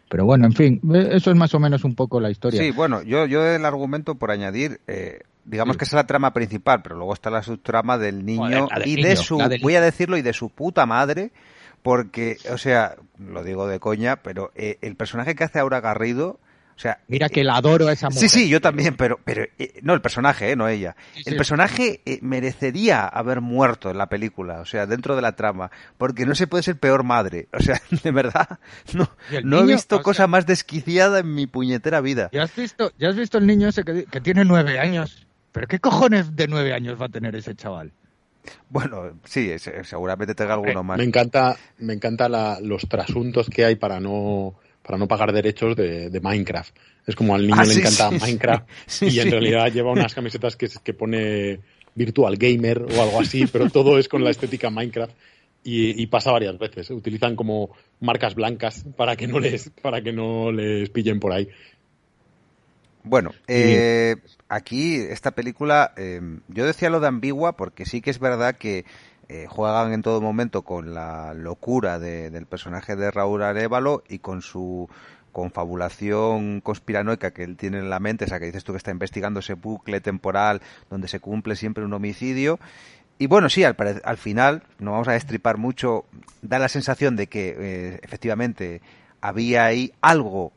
[0.09, 2.61] Pero bueno, en fin, eh, eso es más o menos un poco la historia.
[2.61, 6.83] Sí, bueno, yo, yo el argumento por añadir, eh, digamos que es la trama principal,
[6.83, 10.33] pero luego está la subtrama del niño y de su, voy a decirlo, y de
[10.33, 11.33] su puta madre,
[11.83, 16.39] porque, o sea, lo digo de coña, pero eh, el personaje que hace Aura Garrido
[16.77, 18.29] o sea, Mira que la adoro a esa mujer.
[18.29, 20.95] Sí, sí, yo también, pero, pero eh, no el personaje, eh, no ella.
[21.25, 25.71] el personaje eh, merecería haber muerto en la película, o sea, dentro de la trama,
[25.97, 27.49] porque no se puede ser peor madre.
[27.53, 28.59] O sea, de verdad,
[28.93, 29.09] no,
[29.43, 32.29] no he visto cosa más desquiciada en mi puñetera vida.
[32.33, 35.27] ¿Ya has visto, ya has visto el niño ese que, tiene nueve años?
[35.53, 37.93] ¿Pero qué cojones de nueve años va a tener ese chaval?
[38.69, 39.51] Bueno, sí,
[39.85, 40.99] seguramente tenga alguno más.
[40.99, 42.29] Me encanta, me encanta
[42.61, 46.75] los trasuntos que hay para no para no pagar derechos de, Minecraft.
[47.05, 48.69] Es como al niño ah, le encanta Minecraft
[49.03, 51.59] y en realidad lleva unas camisetas que, que pone
[51.97, 55.13] Virtual Gamer o algo así, pero todo es con la estética Minecraft.
[55.69, 56.89] Y, pasa varias veces.
[56.91, 61.49] Utilizan como marcas blancas para que no les, para que no les pillen por ahí.
[63.03, 64.15] Bueno, eh,
[64.49, 68.85] aquí esta película, eh, yo decía lo de ambigua porque sí que es verdad que
[69.29, 74.43] eh, juegan en todo momento con la locura del personaje de Raúl Arevalo y con
[74.43, 74.89] su
[75.33, 79.41] confabulación conspiranoica que él tiene en la mente, esa que dices tú que está investigando
[79.41, 82.59] ese bucle temporal donde se cumple siempre un homicidio.
[83.19, 86.05] Y bueno, sí, al, al final, no vamos a destripar mucho,
[86.43, 88.81] da la sensación de que eh, efectivamente
[89.21, 90.53] había ahí algo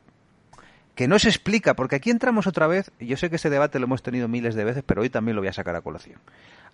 [0.94, 3.78] que no se explica, porque aquí entramos otra vez, y yo sé que ese debate
[3.78, 6.20] lo hemos tenido miles de veces, pero hoy también lo voy a sacar a colación.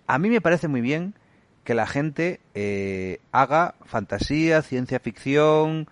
[0.05, 1.13] A mí me parece muy bien
[1.67, 5.89] que la gente eh, haga fantasía, ciencia ficción,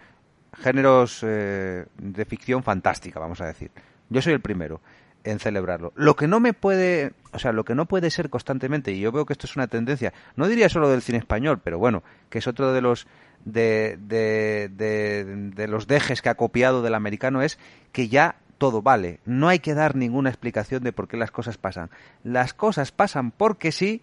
[0.53, 3.71] géneros eh, de ficción fantástica, vamos a decir.
[4.09, 4.79] Yo soy el primero
[5.25, 5.91] en celebrarlo.
[5.97, 9.11] Lo que no me puede, o sea, lo que no puede ser constantemente, y yo
[9.11, 12.37] veo que esto es una tendencia, no diría solo del cine español, pero bueno, que
[12.37, 13.05] es otro de los
[13.43, 17.59] de, de, de los dejes que ha copiado del americano, es
[17.91, 19.19] que ya todo vale.
[19.25, 21.89] No hay que dar ninguna explicación de por qué las cosas pasan.
[22.23, 24.01] Las cosas pasan porque sí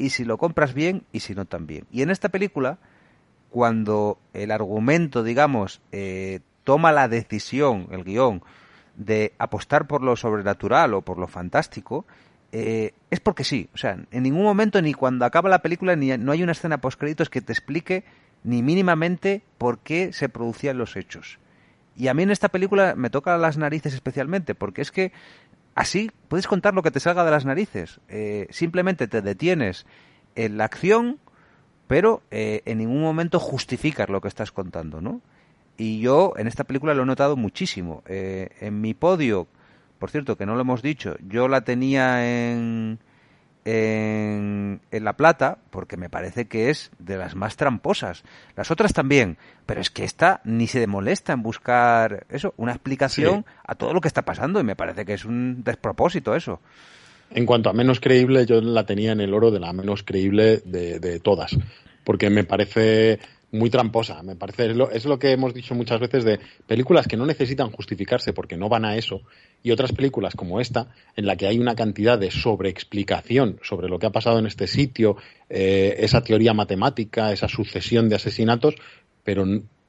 [0.00, 1.84] y si lo compras bien y si no también.
[1.92, 2.78] Y en esta película,
[3.50, 8.42] cuando el argumento, digamos, eh, toma la decisión, el guion,
[8.96, 12.06] de apostar por lo sobrenatural o por lo fantástico,
[12.50, 13.68] eh, es porque sí.
[13.74, 16.80] O sea, en ningún momento, ni cuando acaba la película, ni no hay una escena
[16.80, 18.04] post créditos que te explique
[18.42, 21.38] ni mínimamente por qué se producían los hechos.
[21.94, 25.12] Y a mí en esta película me toca las narices especialmente, porque es que
[25.74, 28.00] Así puedes contar lo que te salga de las narices.
[28.08, 29.86] Eh, simplemente te detienes
[30.34, 31.18] en la acción,
[31.86, 35.20] pero eh, en ningún momento justificas lo que estás contando, ¿no?
[35.76, 38.02] Y yo en esta película lo he notado muchísimo.
[38.06, 39.48] Eh, en mi podio,
[39.98, 42.98] por cierto, que no lo hemos dicho, yo la tenía en
[43.64, 48.22] en, La Plata, porque me parece que es de las más tramposas.
[48.56, 53.44] Las otras también, pero es que esta ni se molesta en buscar eso, una explicación
[53.66, 56.60] a todo lo que está pasando y me parece que es un despropósito eso.
[57.32, 60.62] En cuanto a menos creíble, yo la tenía en el oro de la menos creíble
[60.64, 61.56] de, de todas,
[62.02, 63.20] porque me parece
[63.52, 64.22] muy tramposa.
[64.22, 67.26] Me parece, es lo, es lo, que hemos dicho muchas veces de películas que no
[67.26, 69.22] necesitan justificarse porque no van a eso,
[69.62, 73.98] y otras películas como esta, en la que hay una cantidad de sobreexplicación sobre lo
[73.98, 75.16] que ha pasado en este sitio,
[75.48, 78.76] eh, esa teoría matemática, esa sucesión de asesinatos,
[79.24, 79.44] pero,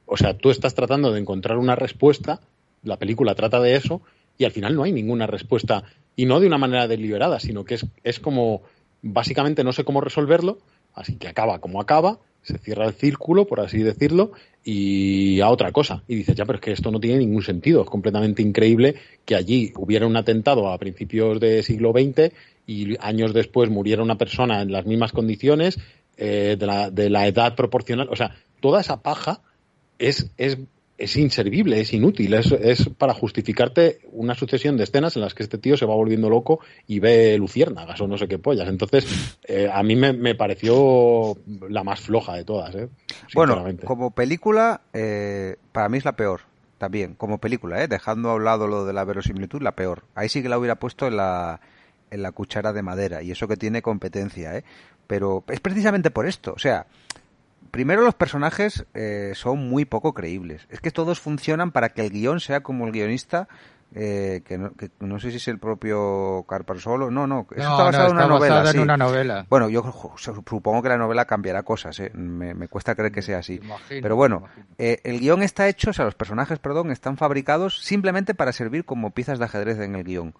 [0.05, 2.41] o sea, tú estás tratando de encontrar una respuesta,
[2.83, 4.01] la película trata de eso,
[4.37, 5.83] y al final no hay ninguna respuesta,
[6.15, 8.63] y no de una manera deliberada, sino que es, es como,
[9.01, 10.57] básicamente no sé cómo resolverlo,
[10.93, 14.31] así que acaba como acaba, se cierra el círculo, por así decirlo,
[14.63, 16.03] y a otra cosa.
[16.07, 17.81] Y dices, ya, pero es que esto no tiene ningún sentido.
[17.81, 22.33] Es completamente increíble que allí hubiera un atentado a principios del siglo XX
[22.67, 25.79] y años después muriera una persona en las mismas condiciones,
[26.17, 28.07] eh, de, la, de la edad proporcional.
[28.11, 29.41] O sea, toda esa paja
[29.97, 30.57] es, es
[31.01, 35.43] es inservible, es inútil, es, es, para justificarte una sucesión de escenas en las que
[35.43, 38.69] este tío se va volviendo loco y ve luciérnagas o no sé qué pollas.
[38.69, 41.37] Entonces, eh, a mí me, pareció
[41.69, 42.75] la más floja de todas.
[42.75, 42.89] ¿eh?
[43.33, 46.41] Bueno, como película, eh, para mí es la peor.
[46.77, 47.87] También, como película, ¿eh?
[47.87, 50.03] dejando a un lado lo de la verosimilitud, la peor.
[50.15, 51.61] Ahí sí que la hubiera puesto en la,
[52.09, 54.63] en la cuchara de madera, y eso que tiene competencia, ¿eh?
[55.05, 56.53] Pero es precisamente por esto.
[56.55, 56.87] O sea,
[57.71, 60.67] primero los personajes eh, son muy poco creíbles.
[60.69, 63.47] Es que todos funcionan para que el guion sea como el guionista,
[63.93, 64.57] eh, que,
[64.99, 66.45] no, sé si es el propio
[66.77, 67.09] Solo.
[67.09, 68.15] No, no, eso está basado, en,
[68.79, 69.83] una novela, Bueno, yo
[70.17, 72.11] supongo que la novela cambiará cosas, ¿eh?
[72.13, 73.59] me, cuesta creer que sea así.
[73.89, 74.43] Pero bueno,
[74.77, 79.11] el guion está hecho, o sea, los personajes, perdón, están fabricados simplemente para servir como
[79.11, 80.33] piezas de ajedrez en el guion.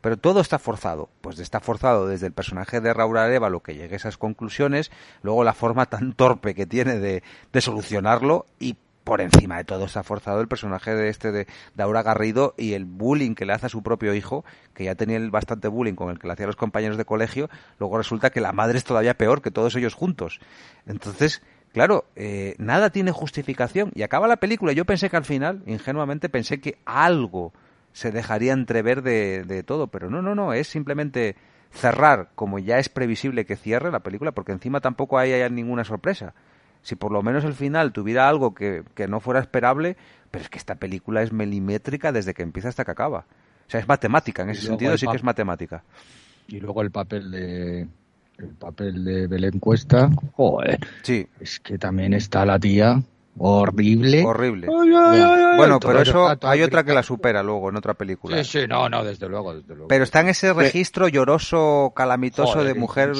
[0.00, 1.08] Pero todo está forzado.
[1.20, 3.18] Pues está forzado desde el personaje de Raúl
[3.50, 4.90] lo que llegue a esas conclusiones,
[5.22, 7.22] luego la forma tan torpe que tiene de,
[7.60, 11.46] solucionarlo y por encima de todo está forzado el personaje de este de,
[11.78, 15.16] Aura Garrido y el bullying que le hace a su propio hijo, que ya tenía
[15.16, 18.40] el bastante bullying con el que le hacían los compañeros de colegio, luego resulta que
[18.40, 20.40] la madre es todavía peor que todos ellos juntos.
[20.86, 24.72] Entonces, claro, eh, nada tiene justificación y acaba la película.
[24.72, 27.52] Yo pensé que al final, ingenuamente, pensé que algo
[27.92, 31.36] se dejaría entrever de, de todo, pero no, no, no, es simplemente
[31.70, 35.84] cerrar como ya es previsible que cierre la película, porque encima tampoco hay, hay ninguna
[35.84, 36.34] sorpresa.
[36.82, 39.96] Si por lo menos el final tuviera algo que, que, no fuera esperable,
[40.30, 43.26] pero es que esta película es milimétrica desde que empieza hasta que acaba.
[43.66, 45.82] O sea, es matemática, en ese sentido sí que es matemática.
[46.46, 47.86] Y luego el papel de
[48.38, 51.26] el papel de Belén Cuesta, joder, sí.
[51.40, 53.02] es que también está la tía
[53.38, 54.24] horrible.
[54.24, 54.66] Horrible.
[54.66, 58.42] bueno, pero eso hay otra que la supera luego en otra película.
[58.42, 59.88] Sí, sí, no, no, desde luego, desde luego.
[59.88, 63.12] Pero está en ese registro lloroso, calamitoso de mujer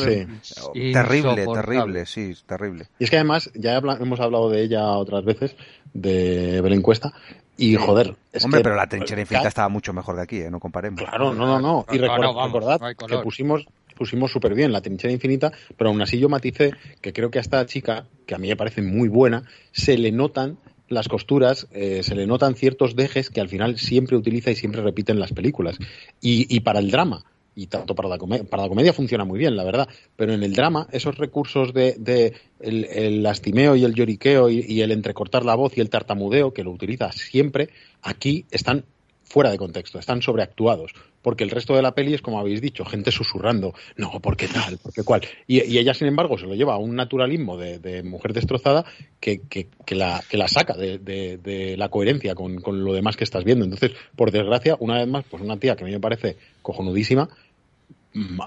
[0.93, 2.87] terrible, terrible, sí, terrible.
[2.99, 5.57] Y es que además, ya hemos hablado de ella otras veces,
[5.93, 7.13] de Belén Cuesta,
[7.57, 8.17] y joder.
[8.43, 10.51] Hombre, pero la trinchera infinita estaba mucho mejor de aquí, ¿eh?
[10.51, 11.01] no comparemos.
[11.01, 11.87] Claro, no, no, no.
[11.93, 13.67] Y recordad que pusimos
[13.99, 17.43] pusimos súper bien la trinchera infinita, pero aún así yo maticé que creo que a
[17.43, 20.59] esta chica, que a mí me parece muy buena, se le notan
[20.89, 24.81] las costuras, eh, se le notan ciertos dejes que al final siempre utiliza y siempre
[24.83, 25.77] repite en las películas.
[26.21, 29.57] Y, para el drama, y tanto para la, comedia, para la comedia funciona muy bien,
[29.57, 34.81] la verdad, pero en el drama esos recursos de, el, lastimeo y el lloriqueo y,
[34.81, 37.69] el entrecortar la voz y el tartamudeo, que lo utiliza siempre,
[38.01, 38.85] aquí están
[39.25, 40.93] fuera de contexto, están sobreactuados,
[41.29, 44.49] porque el resto de la peli es como habéis dicho, gente susurrando, no, ¿por qué
[44.49, 44.79] tal?
[44.79, 45.21] ¿Por qué cual?
[45.47, 48.87] Y, ella, sin embargo, se lo lleva a un naturalismo de, mujer destrozada
[49.21, 49.43] que,
[49.91, 53.67] la, saca de, la coherencia con, lo demás que estás viendo.
[53.67, 57.29] Entonces, por desgracia, una vez más, pues una tía que a mí me parece cojonudísima,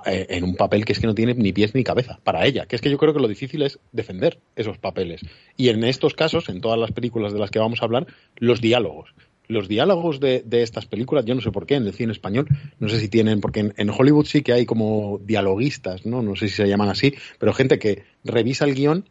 [0.07, 2.65] eh, en un papel que es que no tiene ni pies ni cabeza para ella,
[2.65, 5.21] que es que yo creo que lo difícil es defender esos papeles.
[5.55, 8.59] Y en estos casos, en todas las películas de las que vamos a hablar, los
[8.59, 9.13] diálogos
[9.51, 12.47] los diálogos de, estas películas, yo no sé por qué, en el cine español,
[12.79, 16.21] no sé si tienen, porque en, Hollywood sí que hay como dialoguistas, ¿no?
[16.21, 19.09] No sé si se llaman así, pero gente que revisa el guion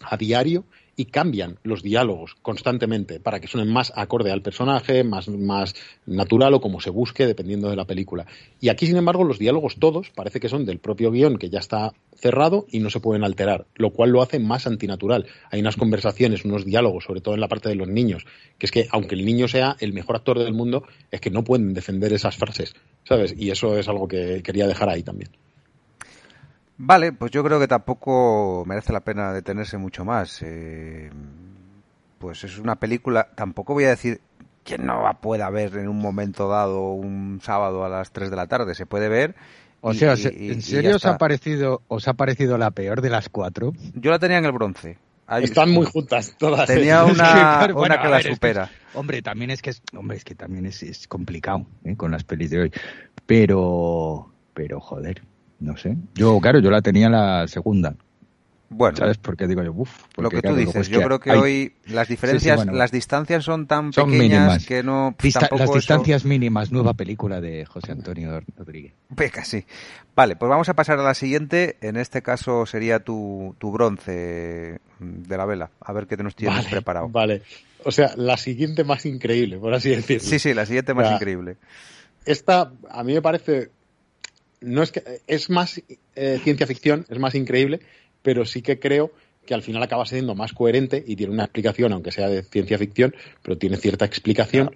[0.00, 0.64] a diario
[0.96, 5.74] y cambian los diálogos constantemente para que suenen más acorde al personaje, más, más
[6.06, 8.26] natural o como se busque, dependiendo de la película.
[8.60, 11.60] Y aquí, sin embargo, los diálogos todos parece que son del propio guion que ya
[11.60, 15.26] está cerrado y no se pueden alterar, lo cual lo hace más antinatural.
[15.50, 18.24] Hay unas conversaciones, unos diálogos, sobre todo en la parte de los niños,
[18.58, 21.42] que es que aunque el niño sea el mejor actor del mundo, es que no
[21.42, 22.74] pueden defender esas frases,
[23.04, 23.34] ¿sabes?
[23.36, 25.30] Y eso es algo que quería dejar ahí también.
[26.78, 30.42] Vale, pues yo creo que tampoco merece la pena detenerse mucho más.
[30.42, 31.10] Eh,
[32.18, 34.20] pues es una película, tampoco voy a decir
[34.64, 38.36] que no la pueda ver en un momento dado, un sábado a las 3 de
[38.36, 39.34] la tarde, se puede ver.
[39.80, 43.72] O sea, ¿en serio os ha, parecido, os ha parecido la peor de las cuatro?
[43.94, 44.98] Yo la tenía en el bronce.
[45.40, 46.68] Están muy juntas todas.
[46.68, 47.66] Tenía una,
[48.00, 48.70] que la supera.
[48.94, 51.96] hombre, también es que es, hombre, es que también es, es complicado ¿eh?
[51.96, 52.72] con las pelis de hoy.
[53.26, 55.22] Pero, pero joder,
[55.62, 55.96] no sé.
[56.14, 57.94] Yo, claro, yo la tenía la segunda.
[58.74, 59.72] Bueno, ¿sabes por qué digo yo?
[59.72, 63.90] Uf, lo que tú dices, yo creo que hoy las diferencias, las distancias son tan
[63.90, 65.14] pequeñas que no.
[65.50, 68.94] las distancias mínimas, nueva película de José Antonio Rodríguez.
[69.14, 69.64] Peca, sí.
[70.16, 71.76] Vale, pues vamos a pasar a la siguiente.
[71.80, 75.70] En este caso sería tu, tu bronce de la vela.
[75.80, 77.08] A ver qué te nos tienes preparado.
[77.08, 77.42] Vale.
[77.84, 80.26] O sea, la siguiente más increíble, por así decirlo.
[80.26, 81.56] Sí, sí, la siguiente más increíble.
[82.24, 83.70] Esta, a mí me parece
[84.62, 85.82] no es que es más
[86.14, 87.80] eh, ciencia ficción, es más increíble,
[88.22, 89.12] pero sí que creo
[89.46, 92.78] que al final acaba siendo más coherente y tiene una explicación, aunque sea de ciencia
[92.78, 94.70] ficción, pero tiene cierta explicación.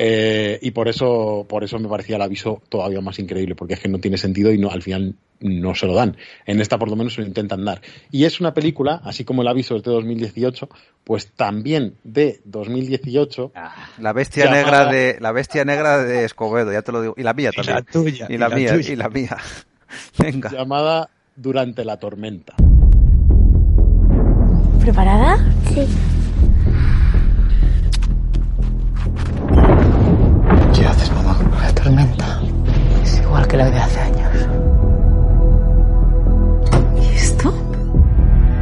[0.00, 3.80] Eh, y por eso, por eso me parecía el aviso todavía más increíble, porque es
[3.80, 6.16] que no tiene sentido y no, al final no se lo dan.
[6.46, 7.80] En esta por lo menos se lo intentan dar.
[8.12, 10.68] Y es una película, así como el aviso es de 2018,
[11.02, 13.50] pues también de 2018.
[13.56, 17.14] Ah, la bestia negra de la bestia negra de Escobedo, ya te lo digo.
[17.16, 17.78] Y la mía también.
[17.78, 18.26] Y la tuya.
[18.28, 19.36] Y la, mía, y la mía.
[20.18, 20.50] Venga.
[20.50, 22.54] Llamada Durante la tormenta.
[24.80, 25.38] ¿Preparada?
[25.74, 25.86] Sí.
[33.38, 34.48] Igual que la de hace años.
[37.00, 37.54] ¿Y esto?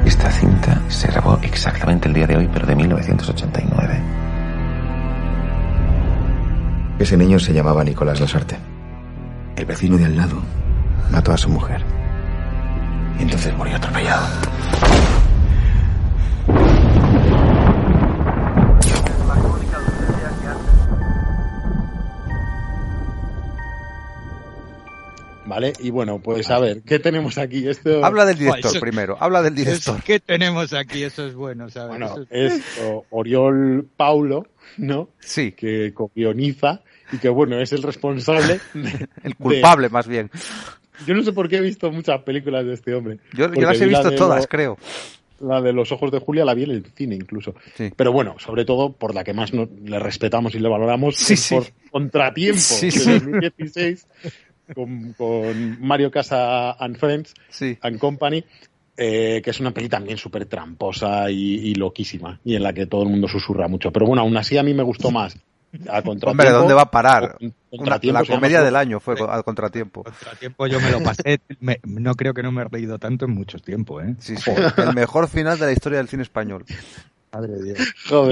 [0.04, 4.02] Esta cinta se grabó exactamente el día de hoy, pero de 1989.
[6.98, 8.58] Ese niño se llamaba Nicolás Lasarte.
[9.56, 10.42] El vecino de al lado
[11.10, 11.82] mató a su mujer.
[13.18, 14.26] Y entonces murió atropellado.
[25.56, 25.72] ¿Vale?
[25.80, 27.66] Y bueno, pues a ver, ¿qué tenemos aquí?
[27.66, 28.04] Esto...
[28.04, 30.02] Habla del director primero, habla del director.
[30.02, 31.02] ¿Qué tenemos aquí?
[31.02, 31.88] Eso es bueno, ¿sabes?
[31.88, 32.62] Bueno, es
[33.08, 35.08] Oriol Paulo, ¿no?
[35.18, 35.52] Sí.
[35.52, 38.60] Que co-guioniza y que, bueno, es el responsable.
[39.24, 40.30] el culpable, más bien.
[41.06, 43.20] Yo no sé por qué he visto muchas películas de este hombre.
[43.32, 44.76] Yo, las he visto todas, creo.
[45.40, 47.54] La de los ojos de Julia la vi en el cine incluso.
[47.76, 47.90] Sí.
[47.96, 51.64] Pero bueno, sobre todo por la que más le respetamos y le valoramos, sí, por
[51.90, 54.06] Contratiempo de 2016,
[54.74, 57.34] con, Mario Casa and Friends
[57.80, 58.44] and Company,
[58.96, 63.02] eh, que es una peli también súper tramposa y, loquísima, y en la que todo
[63.02, 63.92] el mundo susurra mucho.
[63.92, 65.36] Pero bueno, aún así a mí me gustó más.
[65.88, 67.36] A Hombre, ¿dónde va a parar?
[67.70, 70.04] la comedia del año fue al contratiempo.
[70.04, 71.40] Contratiempo yo me lo pasé,
[71.84, 74.14] no creo que no me he reído tanto en mucho tiempo, ¿eh?
[74.18, 76.64] Sí, sí, el mejor final de la historia del cine español.
[77.32, 77.78] Madre Dios.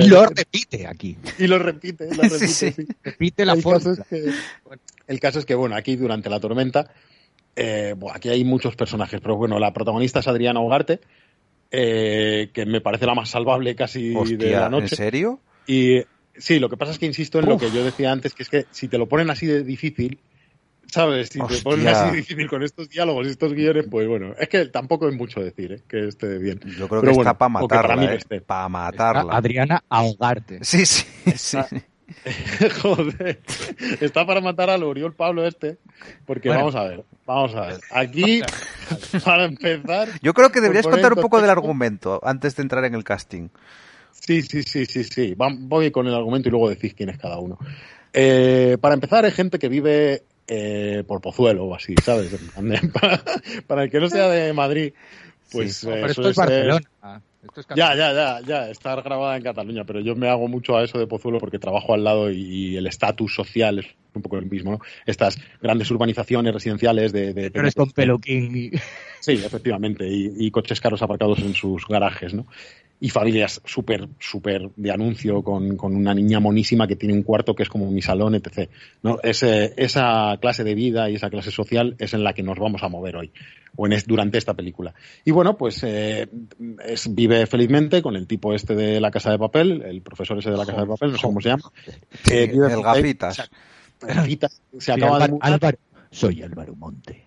[0.00, 1.18] Y lo repite aquí.
[1.38, 3.94] Y lo repite, lo repite, sí, Repite la fuerza.
[5.06, 6.90] El caso es que, bueno, aquí durante la tormenta,
[7.56, 11.00] eh, aquí hay muchos personajes, pero bueno, la protagonista es Adriana Ugarte,
[11.70, 14.94] eh, que me parece la más salvable casi de la noche.
[14.94, 15.40] ¿En serio?
[15.66, 16.02] Y
[16.36, 18.48] sí, lo que pasa es que insisto en lo que yo decía antes, que es
[18.48, 20.18] que si te lo ponen así de difícil,
[20.86, 21.28] ¿sabes?
[21.28, 24.66] Si te ponen así difícil con estos diálogos y estos guiones, pues bueno, es que
[24.66, 25.82] tampoco es mucho decir, ¿eh?
[25.88, 26.60] que esté bien.
[26.78, 28.40] Yo creo que está para matarla, ¿eh?
[28.40, 29.36] para matarla.
[29.36, 30.60] Adriana Ahogarte.
[30.62, 31.04] Sí, sí,
[31.36, 31.58] sí.
[32.82, 33.40] Joder,
[34.00, 35.78] está para matar al Oriol Pablo este,
[36.26, 37.80] porque vamos a ver, vamos a ver.
[37.90, 38.42] Aquí,
[39.24, 40.08] para empezar...
[40.22, 43.48] Yo creo que deberías contar un poco del argumento antes de entrar en el casting.
[44.12, 45.34] Sí, sí, sí, sí, sí.
[45.36, 47.58] Voy con el argumento y luego decís quién es cada uno.
[48.12, 52.30] Eh, para empezar, hay gente que vive eh, por Pozuelo o así, ¿sabes?
[53.66, 54.92] para, el que no sea de Madrid,
[55.50, 55.84] pues...
[55.84, 56.80] Eh, esto es Barcelona.
[57.76, 60.98] Ya, ya, ya, ya, está grabada en Cataluña, pero yo me hago mucho a eso
[60.98, 64.72] de Pozuelo porque trabajo al lado y, el estatus social es un poco el mismo,
[64.72, 64.78] ¿no?
[65.06, 67.32] Estas grandes urbanizaciones residenciales de...
[67.32, 68.72] de pero es con peluquín.
[69.20, 72.46] Sí, efectivamente, y, y, coches caros aparcados en sus garajes, ¿no?
[73.00, 77.54] y familias súper, súper de anuncio con, con, una niña monísima que tiene un cuarto
[77.54, 78.70] que es como mi salón, etc.
[79.02, 79.18] ¿no?
[79.22, 82.82] Ese, esa clase de vida y esa clase social es en la que nos vamos
[82.82, 83.32] a mover hoy,
[83.76, 84.94] o en durante esta película.
[85.24, 86.28] Y bueno, pues eh,
[86.86, 90.50] es, vive felizmente con el tipo este de la casa de papel, el profesor ese
[90.50, 91.70] de la casa de papel, no sé cómo se llama.
[92.30, 93.50] Eh, el Gafitas.
[94.78, 95.78] Se, acaba de
[96.10, 97.24] soy Álvaro Monte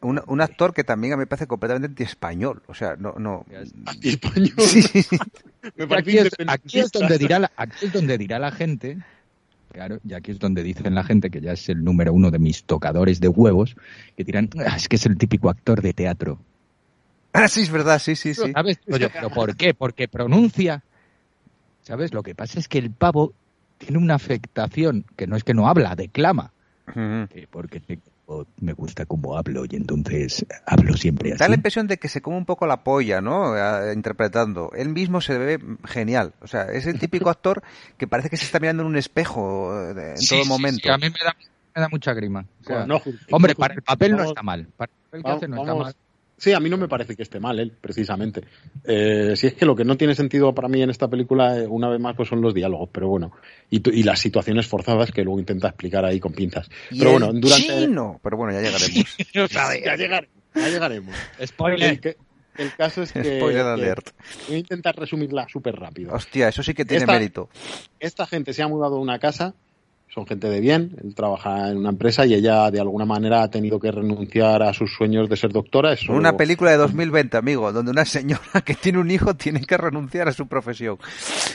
[0.00, 2.62] un, actor que también a mí me parece completamente anti-español.
[2.66, 3.14] O sea, no.
[3.18, 3.44] no...
[3.86, 4.52] ¿Anti-español?
[6.48, 8.98] aquí, es, donde dirá la, aquí es donde dirá la gente.
[9.72, 12.38] Claro, y aquí es donde dicen la gente que ya es el número uno de
[12.38, 13.76] mis tocadores de huevos,
[14.16, 16.38] que dirán, ah, es que es el típico actor de teatro.
[17.32, 18.52] Ah, sí, es verdad, sí, sí, sí.
[18.52, 18.78] ¿Sabes?
[18.84, 19.72] ¿pero por qué?
[19.72, 20.82] Porque pronuncia.
[21.82, 22.12] ¿Sabes?
[22.12, 23.32] Lo que pasa es que el pavo
[23.82, 26.52] tiene una afectación que no es que no habla, declama.
[27.50, 27.82] Porque
[28.60, 31.38] me gusta cómo hablo y entonces hablo siempre así.
[31.38, 33.54] Da la impresión de que se come un poco la polla, ¿no?
[33.92, 34.70] interpretando.
[34.74, 36.32] Él mismo se ve genial.
[36.40, 37.62] O sea, es el típico actor
[37.98, 40.92] que parece que se está mirando en un espejo eh, en todo momento.
[40.92, 42.44] a mí me da, mucha grima.
[43.30, 44.66] hombre, para el papel no está mal.
[44.76, 45.94] Para el papel que hace no está mal.
[46.42, 48.42] Sí, a mí no me parece que esté mal él, precisamente.
[48.82, 51.68] Eh, si es que lo que no tiene sentido para mí en esta película, eh,
[51.68, 53.30] una vez más, pues son los diálogos, pero bueno,
[53.70, 56.68] y, las situaciones forzadas que luego intenta explicar ahí con pinzas.
[56.98, 57.86] pero bueno, durante.
[58.20, 59.16] Pero bueno, ya llegaremos.
[59.84, 60.34] ya, llegaremos.
[60.56, 61.16] Ya llegaremos.
[61.46, 62.16] Spoiler.
[62.56, 63.22] El, caso es que.
[63.38, 64.10] Spoiler alert.
[64.48, 66.12] voy a intentar resumirla súper rápido.
[66.12, 67.50] Hostia, eso sí que tiene mérito.
[68.00, 69.54] Esta gente se ha mudado a una casa
[70.12, 73.50] son gente de bien, él trabaja en una empresa y ella de alguna manera ha
[73.50, 75.94] tenido que renunciar a sus sueños de ser doctora.
[75.94, 79.76] Es Una película de 2020, amigo, donde una señora que tiene un hijo tiene que
[79.78, 80.98] renunciar a su profesión.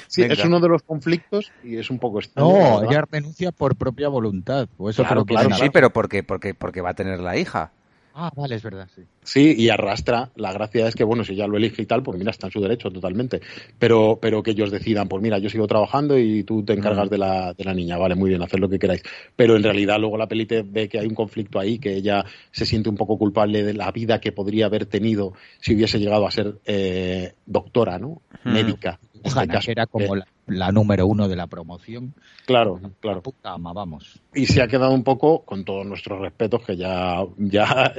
[0.07, 2.49] Sí, es uno de los conflictos y es un poco extraño.
[2.49, 4.67] No, ella renuncia por propia voluntad.
[4.77, 7.71] O eso claro, claro, sí, pero porque, porque, porque va a tener la hija.
[8.19, 9.03] Ah, vale, es verdad, sí.
[9.21, 10.31] Sí, y arrastra.
[10.37, 12.51] La gracia es que, bueno, si ya lo elige y tal, pues mira, está en
[12.51, 13.41] su derecho totalmente.
[13.77, 17.19] Pero, pero que ellos decidan, pues mira, yo sigo trabajando y tú te encargas de,
[17.19, 19.03] la, de la niña, vale, muy bien, haced lo que queráis.
[19.35, 22.25] Pero en realidad luego la peli te ve que hay un conflicto ahí, que ella
[22.49, 26.25] se siente un poco culpable de la vida que podría haber tenido si hubiese llegado
[26.25, 28.23] a ser eh, doctora, ¿no?
[28.45, 28.99] Médica.
[29.23, 30.15] Este era como
[30.47, 32.13] la, número uno de la promoción.
[32.45, 33.21] Claro, claro.
[33.21, 34.21] puta ama, vamos.
[34.33, 37.23] Y se ha quedado un poco, con todos nuestros respetos, que ya.
[37.37, 37.93] ya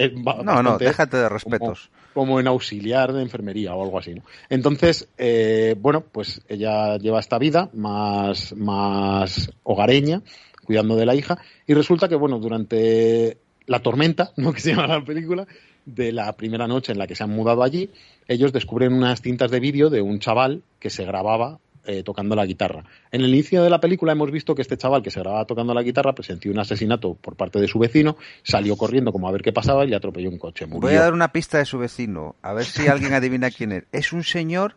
[0.45, 1.91] no, no, déjate de respetos.
[2.15, 4.23] Como, en auxiliar de enfermería o algo así, ¿no?
[4.49, 10.23] Entonces, eh, bueno, pues ella lleva esta vida más, más hogareña,
[10.65, 13.39] cuidando de la hija, y resulta que, bueno, durante
[13.69, 14.53] la tormenta, ¿no?
[14.53, 15.47] que se llama la película,
[15.95, 17.91] de la primera noche en la que se han mudado allí,
[18.27, 22.45] ellos descubren unas cintas de vídeo de un chaval que se grababa eh, tocando la
[22.45, 22.85] guitarra.
[23.11, 25.73] En el inicio de la película hemos visto que este chaval que se grababa tocando
[25.73, 29.41] la guitarra presenció un asesinato por parte de su vecino, salió corriendo como a ver
[29.41, 30.67] qué pasaba y le atropelló un coche.
[30.67, 33.85] Voy a dar una pista de su vecino, a ver si alguien adivina quién es.
[33.93, 34.77] Es un señor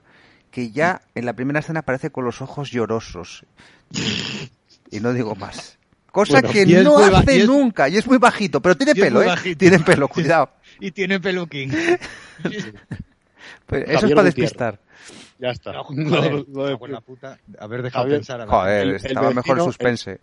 [0.52, 3.46] que ya en la primera escena aparece con los ojos llorosos.
[4.90, 5.78] Y no digo más.
[6.12, 9.56] Cosa que no hace nunca, y es muy bajito, pero tiene pelo, ¿eh?
[9.58, 10.50] Tiene pelo, cuidado.
[10.82, 11.72] Y tiene peluquín.
[13.66, 14.80] pues eso es para despistar.
[15.40, 15.72] Ya está.
[15.72, 18.42] A ver, deja pensar.
[18.42, 20.20] A joder, estaba mejor el suspense.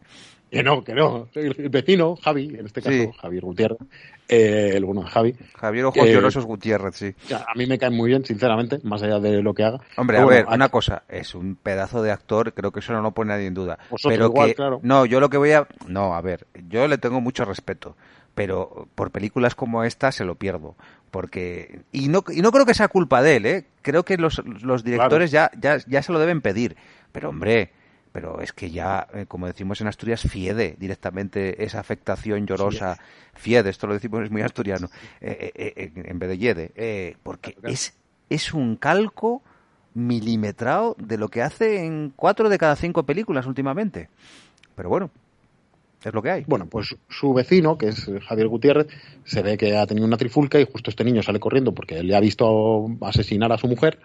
[0.51, 1.29] Que no, que no.
[1.35, 3.79] El vecino, Javi, en este caso, Javier Gutiérrez,
[4.29, 5.35] eh, el bueno, Javi.
[5.57, 7.15] Javier Ojos eh, Llorosos Gutiérrez, sí.
[7.35, 9.81] A mí me cae muy bien, sinceramente, más allá de lo que haga.
[9.97, 13.11] Hombre, a ver, una cosa, es un pedazo de actor, creo que eso no lo
[13.11, 13.79] pone nadie en duda.
[14.03, 14.81] pero igual, claro.
[14.83, 15.69] No, yo lo que voy a...
[15.87, 17.95] No, a ver, yo le tengo mucho respeto,
[18.35, 20.77] pero por películas como esta se lo pierdo.
[21.11, 21.81] Porque...
[21.93, 23.67] Y no, y no creo que sea culpa de él, ¿eh?
[23.83, 26.77] Creo que los, los directores ya, ya, ya se lo deben pedir.
[27.13, 27.73] Pero, hombre
[28.13, 32.99] pero es que ya, eh, como decimos en Asturias, fiede directamente esa afectación llorosa.
[33.35, 34.89] Fiede, esto lo decimos es muy asturiano,
[35.21, 37.97] eh, eh, en vez de yede, porque es,
[38.29, 39.43] es un calco
[39.95, 44.09] milimetrado de lo que hace en cuatro de cada cinco películas últimamente.
[44.75, 45.11] Pero bueno,
[46.05, 46.45] es lo que hay.
[46.47, 48.87] Bueno, pues su vecino, que es Javier Gutiérrez,
[49.25, 52.15] se ve que ha tenido una trifulca y justo este niño sale corriendo porque le
[52.15, 53.99] ha visto asesinar a su mujer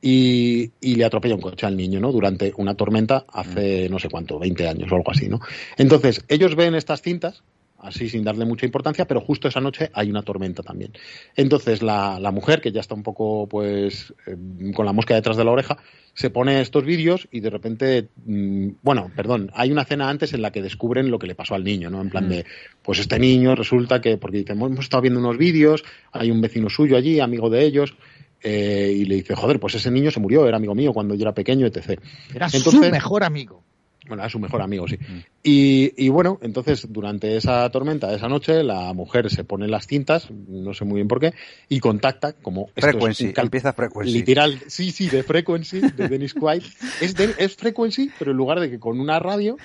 [0.00, 2.12] y, le atropella un coche al niño, ¿no?
[2.12, 5.40] Durante una tormenta hace no sé cuánto, 20 años o algo así, ¿no?
[5.76, 7.42] Entonces, ellos ven estas cintas
[7.82, 10.92] así sin darle mucha importancia, pero justo esa noche hay una tormenta también.
[11.34, 14.36] Entonces la, la mujer, que ya está un poco pues eh,
[14.74, 15.78] con la mosca detrás de la oreja,
[16.14, 20.42] se pone estos vídeos y de repente, mm, bueno, perdón, hay una cena antes en
[20.42, 22.00] la que descubren lo que le pasó al niño, ¿no?
[22.00, 22.44] En plan de,
[22.82, 26.68] pues este niño resulta que, porque dicen, hemos estado viendo unos vídeos, hay un vecino
[26.68, 27.94] suyo allí, amigo de ellos,
[28.42, 31.22] eh, y le dice, joder, pues ese niño se murió, era amigo mío cuando yo
[31.22, 32.00] era pequeño, etc.
[32.34, 33.62] Era su mejor amigo.
[34.06, 34.96] Bueno, era su mejor amigo, sí.
[34.96, 35.18] Mm.
[35.42, 40.72] Y, bueno, entonces durante esa tormenta, esa noche, la mujer se pone las cintas, no
[40.74, 41.34] sé muy bien por qué,
[41.68, 42.68] y contacta como...
[42.76, 44.12] Frequency, empieza Frequency.
[44.12, 46.62] Literal, sí, sí, de Frequency, de Dennis Quaid.
[47.00, 49.56] Es, es Frequency, pero en lugar de que con una radio,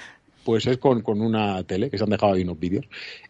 [0.46, 2.86] pues es con, con, una tele, que se han dejado ahí unos vídeos.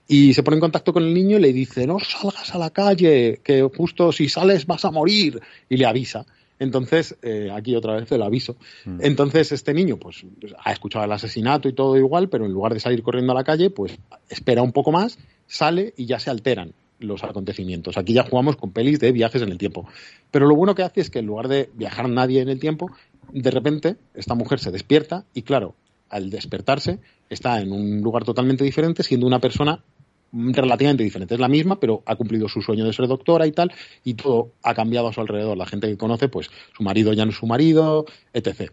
[0.08, 2.72] Y se pone en contacto con el niño y le dice, no salgas a la
[2.72, 5.41] calle, que justo si sales vas a morir.
[5.70, 6.26] Y le avisa.
[6.60, 8.56] Entonces, eh, aquí otra vez el aviso.
[8.86, 8.99] Mm.
[9.01, 10.26] Entonces, este niño, pues,
[10.64, 13.43] ha escuchado el asesinato y todo igual, pero en lugar de salir corriendo a la
[13.43, 13.97] calle, pues
[14.30, 17.97] espera un poco más, sale y ya se alteran los acontecimientos.
[17.97, 19.88] Aquí ya jugamos con pelis de viajes en el tiempo.
[20.32, 22.89] Pero lo bueno que hace es que en lugar de viajar nadie en el tiempo,
[23.32, 25.76] de repente esta mujer se despierta y claro,
[26.10, 26.99] al despertarse
[27.30, 29.84] está en un lugar totalmente diferente, siendo una persona
[30.32, 31.34] relativamente diferente.
[31.34, 33.71] Es la misma, pero ha cumplido su sueño de ser doctora y tal,
[34.03, 35.57] y todo ha cambiado a su alrededor.
[35.57, 38.71] La gente que conoce, pues su marido ya no es su marido, etc.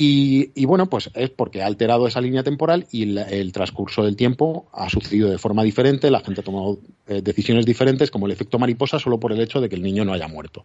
[0.00, 4.68] Y, bueno, pues es porque ha alterado esa línea temporal y el, transcurso del tiempo
[4.72, 6.78] ha sucedido de forma diferente, la gente ha tomado
[7.08, 10.04] eh, decisiones diferentes, como el efecto mariposa, solo por el hecho de que el niño
[10.04, 10.62] no haya muerto.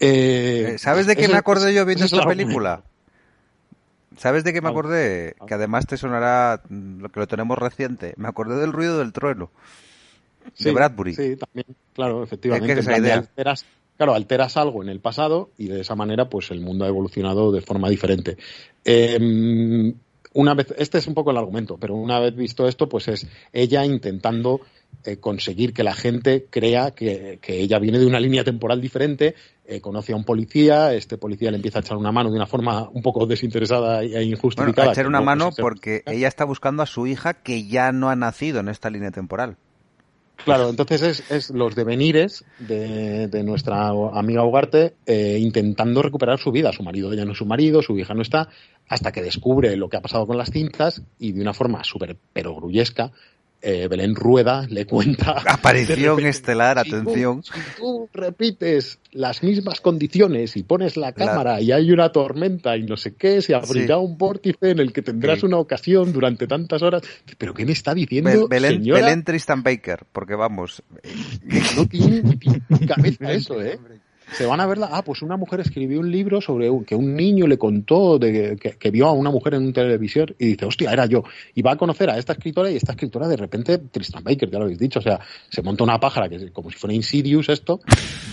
[0.00, 2.82] Eh, ¿Sabes de qué me acordé yo viendo esta película?
[4.18, 5.34] ¿Sabes de qué me acordé?
[5.46, 8.14] Que además te sonará mm, lo que lo tenemos reciente.
[8.16, 9.50] Me acordé del ruido del trueno.
[10.58, 11.14] de Bradbury.
[11.14, 13.12] Sí, también, claro, efectivamente.
[13.12, 13.64] Alteras,
[13.96, 17.52] claro, alteras algo en el pasado y de esa manera, pues el mundo ha evolucionado
[17.52, 18.36] de forma diferente.
[18.84, 19.94] Em,
[20.34, 23.26] una vez, este es un poco el argumento, pero una vez visto esto, pues es
[23.52, 24.60] ella intentando
[25.04, 29.34] eh, conseguir que la gente crea que, ella viene de una línea temporal diferente
[29.70, 32.46] eh, conoce a un policía, este policía le empieza a echar una mano de una
[32.46, 34.88] forma un poco desinteresada e injustificada.
[34.88, 38.16] a echar una mano porque ella está buscando a su hija que ya no ha
[38.16, 39.58] nacido en esta línea temporal.
[40.42, 46.72] Claro, entonces es, es los devenires de, nuestra amiga Ugarte eh, intentando recuperar su vida.
[46.72, 48.48] Su marido ya no es su marido, su hija no está,
[48.88, 52.16] hasta que descubre lo que ha pasado con las cintas y de una forma súper
[52.32, 53.12] perogrullesca
[53.60, 55.32] eh, Belén Rueda le cuenta.
[55.46, 57.42] Aparición estelar, atención.
[57.42, 62.84] si tú repites las mismas condiciones y pones la cámara y hay una tormenta y
[62.84, 66.82] no sé qué, se abrirá un vórtice en el que tendrás una ocasión durante tantas
[66.82, 67.02] horas.
[67.36, 68.48] ¿Pero qué me está diciendo?
[68.48, 70.82] Belén, Belén Tristan Baker, porque vamos.
[71.76, 72.38] No tiene,
[72.86, 73.78] cabeza eso, ¿eh?
[74.32, 74.88] Se van a verla.
[74.92, 78.90] Ah, pues una mujer escribió un libro sobre que un niño le contó de que,
[78.90, 81.24] vio a una mujer en un televisor y dice, hostia, era yo.
[81.54, 84.58] Y va a conocer a esta escritora y esta escritora de repente, Tristan Baker, ya
[84.58, 87.80] lo habéis dicho, o sea, se monta una pájara que como si fuera Insidious esto,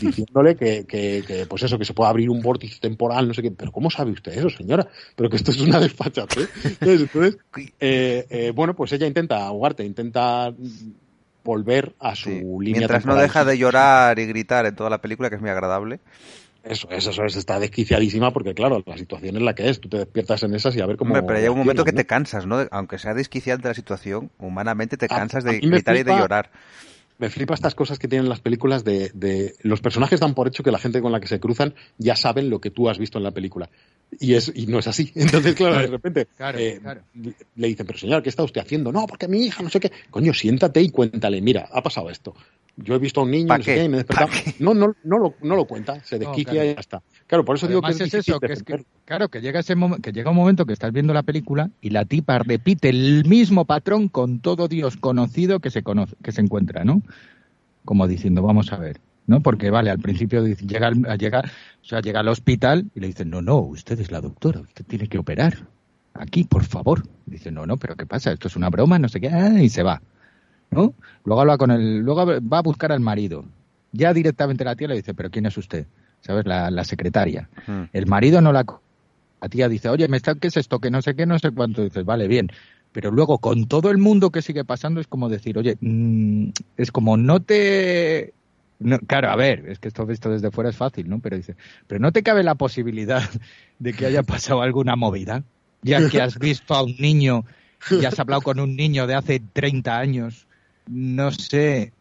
[0.02, 3.52] diciéndole que, que, pues eso, que se puede abrir un vórtice temporal, no sé qué.
[3.52, 4.88] Pero ¿cómo sabe usted eso, señora?
[5.16, 6.48] Pero que esto es una despachate.
[6.82, 7.38] Entonces,
[7.80, 10.54] eh, eh, bueno, pues ella intenta ahogarte, intenta
[11.46, 12.30] volver a su
[12.60, 15.52] línea Mientras no deja de llorar y gritar en toda la película, que es muy
[15.52, 16.02] agradable.
[16.64, 19.80] Eso, eso, eso está desquiciadísima porque, claro, la situación es la que es.
[19.80, 21.14] Tú te despiertas en esas y a ver cómo.
[21.14, 22.66] pero hay un momento que te cansas, ¿no?
[22.72, 26.50] Aunque sea desquiciante la situación, humanamente te cansas de gritar y de llorar
[27.18, 30.64] me flipa estas cosas que tienen las películas de, de, los personajes dan por hecho
[30.64, 33.18] que la gente con la que se cruzan ya saben lo que tú has visto
[33.18, 33.70] en la película.
[34.20, 35.12] Y es y no es así.
[35.16, 36.80] Entonces claro de repente eh,
[37.56, 39.92] le dicen pero señor qué está usted haciendo no porque mi hija no sé qué
[40.10, 42.36] coño siéntate y cuéntale mira ha pasado esto.
[42.78, 44.06] Yo he visto a un niño no sé qué, y me he
[44.60, 47.68] no no no lo, no lo cuenta se desquicia y ya está Claro, por eso
[47.68, 50.92] digo que es, eso, que, claro, que llega ese que llega un momento que estás
[50.92, 55.72] viendo la película y la tipa repite el mismo patrón con todo Dios conocido que
[55.72, 57.02] se conoce, que se encuentra, ¿no?
[57.84, 59.42] Como diciendo, vamos a ver, ¿no?
[59.42, 61.40] Porque vale, al principio llega, llega,
[61.82, 64.86] o sea, llega al hospital y le dicen, no, no, usted es la doctora, usted
[64.86, 65.68] tiene que operar.
[66.14, 67.04] Aquí, por favor.
[67.26, 68.32] Dice, no, no, pero ¿qué pasa?
[68.32, 70.02] Esto es una broma, no sé qué, ah, y se va.
[70.70, 70.94] ¿No?
[71.24, 73.46] Luego habla con el, luego va a buscar al marido.
[73.92, 75.88] Ya directamente la tía le dice, pero ¿quién es usted?
[76.26, 76.46] ¿Sabes?
[76.46, 77.50] La, secretaria.
[77.68, 77.84] Hmm.
[77.94, 78.66] El marido no la...
[79.42, 80.80] La tía dice, oye, ¿me está, ¿qué es esto?
[80.80, 81.84] Que no sé qué, no sé cuánto.
[81.84, 82.50] Dices, vale, bien.
[82.92, 86.92] Pero luego, con todo el mundo que sigue pasando, es como decir, oye, mm, es
[86.92, 88.34] como no te...
[89.06, 91.20] claro, a ver, es que esto visto desde fuera es fácil, ¿no?
[91.20, 91.56] Pero dice,
[91.86, 93.22] pero no te cabe la posibilidad
[93.80, 95.44] de que haya pasado alguna movida,
[95.84, 97.44] ya que has visto a un niño
[97.92, 100.48] y has hablado con un niño de hace 30 años.
[100.88, 101.92] No sé,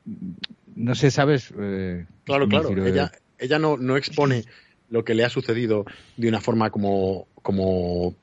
[0.77, 1.53] no sé, ¿sabes?
[1.59, 2.87] Eh, claro, claro.
[2.87, 4.45] ella, ella no, no expone
[4.91, 5.85] lo que le ha sucedido
[6.17, 8.15] de una forma como, como,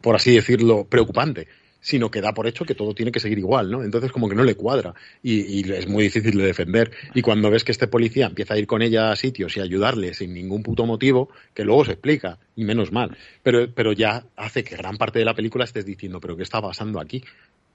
[0.00, 1.48] por así decirlo, preocupante,
[1.80, 3.82] sino que da por hecho que todo tiene que seguir igual, ¿no?
[3.82, 6.90] Entonces como que no le cuadra y, es muy difícil de defender.
[7.14, 10.14] Y cuando ves que este policía empieza a ir con ella a sitios y ayudarle
[10.14, 14.62] sin ningún puto motivo, que luego se explica, y menos mal, pero, pero ya hace
[14.62, 17.24] que gran parte de la película estés diciendo, pero ¿qué está pasando aquí?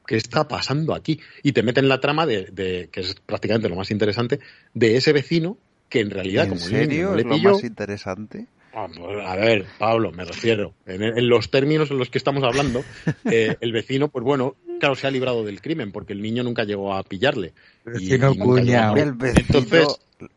[0.06, 1.20] ¿Qué está pasando aquí?
[1.42, 4.40] Y te meten la trama de, de, que es prácticamente lo más interesante,
[4.74, 5.58] de ese vecino
[5.90, 7.16] que en realidad, como serio?
[7.16, 8.48] ¿Es lo más interesante?
[8.76, 10.74] A ver, Pablo, me refiero.
[10.86, 12.84] En, los términos en los que estamos hablando,
[13.26, 16.66] eh, el vecino, pues bueno, claro, se ha librado del crimen porque el niño nunca
[16.66, 17.54] llegó a pillarle.
[17.98, 19.88] Y, el entonces,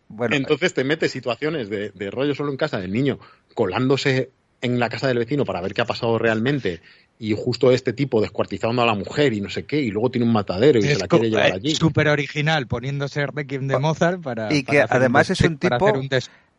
[0.06, 3.18] bueno, entonces te metes situaciones de, de rollo solo en casa del niño
[3.54, 4.30] colándose
[4.60, 6.80] en la casa del vecino para ver qué ha pasado realmente
[7.18, 10.26] y justo este tipo descuartizando a la mujer y no sé qué, y luego tiene
[10.26, 11.74] un matadero y se la quiere llevar allí.
[11.74, 14.52] Súper original, poniéndose Requiem de Mozart para.
[14.52, 15.92] Y que además es un tipo.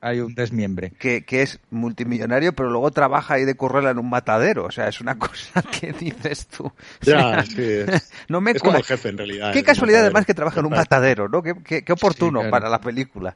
[0.02, 0.92] hay un desmiembre.
[1.00, 4.66] Que, que, es multimillonario, pero luego trabaja ahí de correrla en un matadero.
[4.66, 6.70] O sea, es una cosa que dices tú.
[7.02, 9.54] Ya, sí, es, no me como el jefe, en realidad.
[9.54, 11.42] Qué casualidad, además, que trabaja en un matadero, ¿no?
[11.42, 13.36] Qué, qué, oportuno para la película.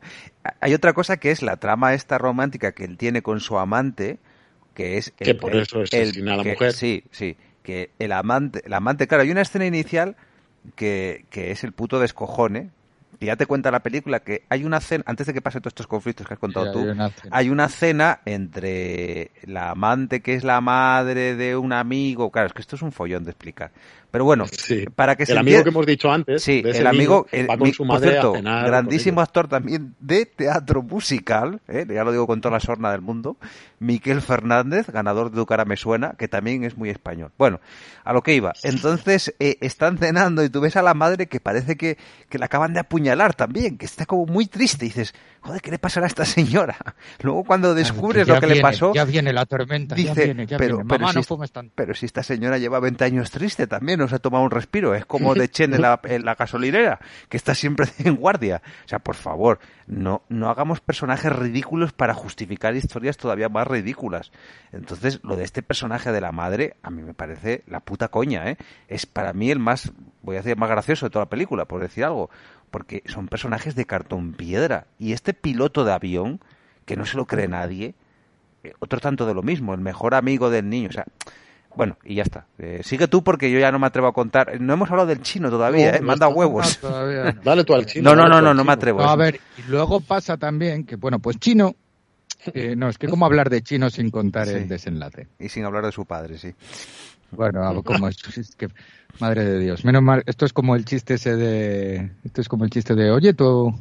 [0.60, 4.20] Hay otra cosa que es la trama esta romántica que él tiene con su amante
[4.74, 6.74] que es el, que por eso el, a la mujer.
[6.74, 10.16] Sí, sí, que el amante, el amante, claro, hay una escena inicial
[10.76, 12.72] que, que es el puto descojone,
[13.24, 15.72] y ya te cuenta la película que hay una cena, antes de que pase todos
[15.72, 16.86] estos conflictos que has contado tú,
[17.32, 22.54] hay una, cena entre la amante que es la madre de un amigo, claro, es
[22.54, 23.72] que esto es un follón de explicar,
[24.14, 24.46] pero bueno,
[24.96, 27.26] para que el amigo que hemos dicho antes, sí, el amigo,
[27.58, 31.84] con su madre cierto, grandísimo actor también de teatro musical, ¿eh?
[31.90, 33.38] ya lo digo con toda la sorna del mundo,
[33.80, 37.32] Miquel Fernández, ganador de Ducara me suena, que también es muy español.
[37.40, 37.60] Bueno,
[38.04, 38.54] a lo que iba.
[38.62, 41.98] Entonces eh, están cenando y tú ves a la madre que parece que,
[42.30, 44.86] que la acaban de apuñalar también, que está como muy triste.
[44.86, 46.78] Y dices, joder, ¿qué le pasará a esta señora?
[47.22, 50.58] Luego cuando descubres lo que le pasó, ya viene la tormenta, dice, ya viene, ya
[50.58, 50.88] pero, viene.
[50.88, 54.20] Mamá, pero, si, pero si esta señora lleva 20 años triste también no se ha
[54.20, 54.94] tomado un respiro.
[54.94, 57.00] Es como de Chen en la, gasolinera,
[57.30, 58.62] que está siempre en guardia.
[58.86, 64.32] O sea, por favor, no, no hagamos personajes ridículos para justificar historias todavía más ridículas.
[64.72, 68.50] Entonces, lo de este personaje de la madre, a mí me parece la puta coña,
[68.50, 68.58] ¿eh?
[68.88, 69.92] Es para mí el más,
[70.22, 72.30] voy a decir, más gracioso de toda la película, por decir algo.
[72.72, 74.88] Porque son personajes de cartón piedra.
[75.00, 76.42] Y este piloto de avión,
[76.86, 77.96] que no se lo cree nadie,
[78.64, 80.90] eh, otro tanto de lo mismo, el mejor amigo del niño.
[80.90, 81.06] O sea,
[81.76, 82.46] bueno, y ya está.
[82.60, 84.60] Eh, sigue tú porque yo ya no me atrevo a contar.
[84.62, 86.02] No hemos hablado del chino todavía, ¿eh?
[86.02, 86.80] Manda huevos.
[87.44, 88.16] Dale tú al chino.
[88.16, 89.02] No, no, no, no, me atrevo.
[89.02, 91.76] a ver, y luego pasa también que, bueno, pues chino.
[92.54, 95.28] Eh, no, es que cómo hablar de chino sin contar el desenlace.
[95.40, 96.54] Y sin hablar de su padre, sí.
[97.32, 98.18] Bueno, como es,
[98.58, 98.68] que,
[99.20, 99.86] madre de Dios.
[99.86, 103.12] Menos mal, esto es como el chiste ese de, esto es como el chiste de,
[103.12, 103.74] oye, tú,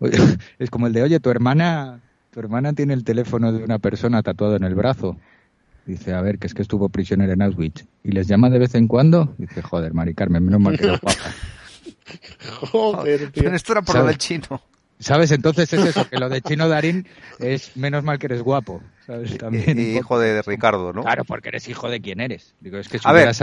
[0.58, 4.22] es como el de, oye, tu hermana, tu hermana tiene el teléfono de una persona
[4.22, 5.16] tatuado en el brazo.
[5.86, 7.84] Dice, a ver, que es que estuvo prisionero en Auschwitz.
[8.04, 9.34] ¿Y les llama de vez en cuando?
[9.38, 11.12] Dice, joder, Mari Carmen, menos mal que no guapa.
[12.70, 13.52] joder, tío.
[13.52, 14.62] esto era por lo del chino.
[14.98, 15.32] ¿Sabes?
[15.32, 17.08] Entonces es eso, que lo de Chino Darín
[17.40, 18.80] es menos mal que eres guapo.
[19.04, 19.36] ¿sabes?
[19.36, 21.02] También, y, hijo de Ricardo, ¿no?
[21.02, 22.54] Claro, porque eres hijo de quién eres.
[22.60, 23.42] Digo, es que si, hubieras,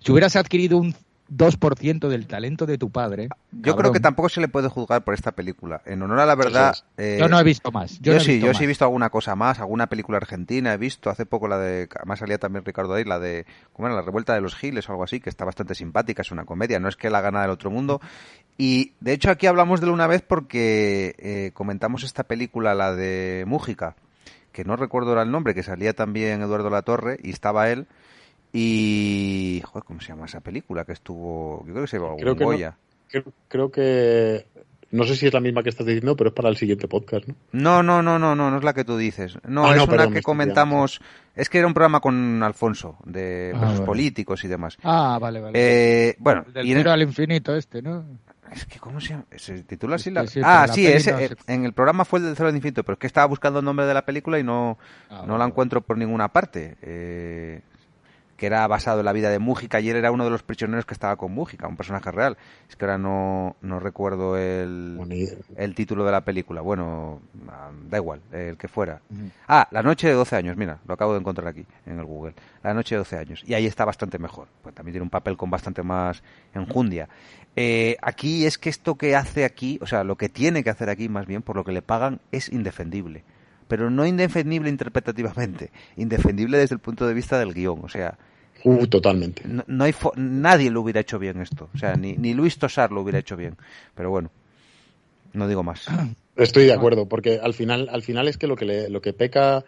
[0.00, 0.96] si hubieras adquirido un
[1.30, 3.28] 2% del talento de tu padre.
[3.52, 5.82] Yo creo que tampoco se le puede juzgar por esta película.
[5.84, 6.76] En honor a la verdad.
[6.96, 7.98] Eh, yo no he visto más.
[8.00, 11.10] Yo, sí, yo sí he visto alguna cosa más, alguna película argentina he visto.
[11.10, 11.88] Hace poco la de.
[11.94, 13.46] Además salía también Ricardo ahí, la de.
[13.72, 13.96] ¿Cómo era?
[13.96, 16.78] La Revuelta de los Giles o algo así, que está bastante simpática, es una comedia,
[16.78, 18.00] no es que la gana del otro mundo.
[18.58, 22.94] Y de hecho aquí hablamos de él una vez porque eh, comentamos esta película, la
[22.94, 23.96] de Mújica,
[24.52, 27.86] que no recuerdo era el nombre, que salía también Eduardo Latorre y estaba él.
[28.56, 29.60] Y.
[29.64, 31.62] Joder, ¿cómo se llama esa película que estuvo.?
[31.66, 32.76] Yo creo que se llama creo Goya.
[33.08, 34.46] Que creo, que.
[34.90, 37.26] No sé si es la misma que estás diciendo, pero es para el siguiente podcast,
[37.26, 37.34] ¿no?
[37.52, 39.38] No, no, no, no, no, no es la que tú dices.
[39.46, 41.00] No, ah, es una que comentamos.
[41.34, 44.78] Es que era un programa con Alfonso, de ah, los políticos y demás.
[44.82, 45.52] Ah, vale, vale.
[45.54, 48.06] Eh, bueno, del y al infinito este, ¿no?
[48.50, 49.26] Es que, ¿cómo se llama?
[49.36, 50.10] ¿Se titula así?
[50.10, 50.24] La...
[50.44, 53.00] ah, sí, ese, eh, en el programa fue el del Cero al Infinito, pero es
[53.00, 54.78] que estaba buscando el nombre de la película y no,
[55.10, 56.76] ah, no la encuentro por ninguna parte.
[56.80, 57.60] Eh,
[58.36, 60.84] que era basado en la vida de Mújica y él era uno de los prisioneros
[60.84, 62.36] que estaba con Mújica, un personaje real.
[62.68, 64.98] Es que ahora no, no recuerdo el,
[65.56, 66.60] el título de la película.
[66.60, 67.20] Bueno,
[67.88, 69.00] da igual, el que fuera.
[69.48, 72.34] Ah, La noche de 12 años, mira, lo acabo de encontrar aquí en el Google.
[72.62, 73.42] La noche de 12 años.
[73.46, 74.48] Y ahí está bastante mejor.
[74.62, 76.22] Pues también tiene un papel con bastante más
[76.54, 77.08] enjundia.
[77.54, 80.90] Eh, aquí es que esto que hace aquí, o sea, lo que tiene que hacer
[80.90, 83.24] aquí más bien, por lo que le pagan, es indefendible
[83.68, 87.80] pero no indefendible interpretativamente, indefendible desde el punto de vista del guion.
[87.82, 88.18] O sea,
[88.64, 89.42] uh, totalmente.
[89.44, 91.68] No, hay nadie lo hubiera hecho bien esto.
[91.74, 93.56] O sea, ni, ni Luis Tosar lo hubiera hecho bien.
[93.94, 94.30] Pero bueno,
[95.32, 95.86] no digo más.
[96.36, 99.12] Estoy de acuerdo, porque al final, al final es que lo que, le, lo que
[99.12, 99.64] peca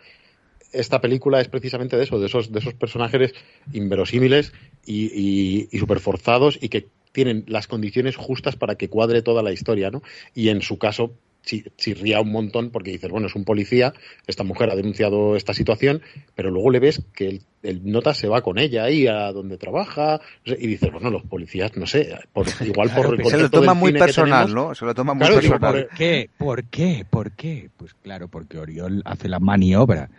[0.72, 3.32] esta película es precisamente de eso, de esos, de esos personajes
[3.72, 4.52] inverosímiles
[4.84, 9.42] y, y, y super forzados y que tienen las condiciones justas para que cuadre toda
[9.42, 10.02] la historia, ¿no?
[10.34, 13.94] Y en su caso, chirría un montón porque dices, bueno, es un policía,
[14.26, 16.02] esta mujer ha denunciado esta situación,
[16.34, 20.20] pero luego le ves que el, nota se va con ella ahí a donde trabaja
[20.44, 24.54] y dices, bueno, los policías, no sé, por, igual por Se lo toma muy personal,
[24.54, 24.74] ¿no?
[24.74, 25.86] Se lo toma muy personal.
[25.86, 26.30] ¿Por qué?
[26.36, 27.06] ¿Por qué?
[27.08, 27.70] ¿Por qué?
[27.76, 30.10] Pues claro, porque Oriol hace la maniobra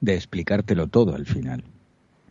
[0.00, 1.64] de explicártelo todo al final.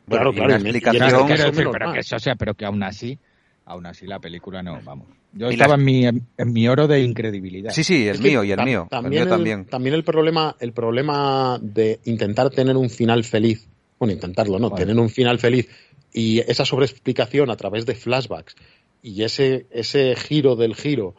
[0.08, 0.54] Claro, claro.
[0.54, 1.28] explicación...
[1.54, 3.20] pero, que eso sea, pero que aún así
[3.68, 5.08] Aún así, la película no, vamos.
[5.34, 7.72] Yo estaba en, mi, en, mi oro de incredibilidad.
[7.72, 8.88] Sí, sí, el mío y el mío.
[8.90, 9.66] También el, también.
[9.66, 13.68] también el problema, el problema de intentar tener un final feliz,
[14.00, 14.72] bueno, intentarlo, ¿no?
[14.72, 15.68] Tener un final feliz
[16.14, 18.56] y esa sobreexplicación a través de flashbacks
[19.02, 21.16] y ese, ese giro del giro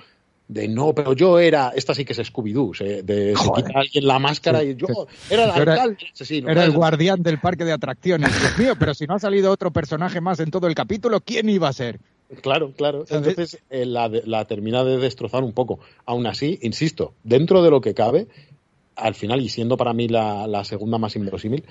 [0.48, 4.18] de no, pero yo era, esta sí que es Scooby-Doo, de se quita alguien la
[4.18, 4.86] máscara y yo
[5.28, 5.98] era el alcalde.
[6.46, 8.30] Era el guardián del parque de atracciones.
[8.40, 11.50] Dios mío, pero si no ha salido otro personaje más en todo el capítulo, ¿quién
[11.50, 12.00] iba a ser?
[12.42, 13.04] Claro, claro.
[13.08, 15.80] Entonces eh, la, la, termina de destrozar un poco.
[16.04, 18.28] Aún así, insisto, dentro de lo que cabe,
[18.96, 21.64] al final, y siendo para mí la, la segunda más inverosímil,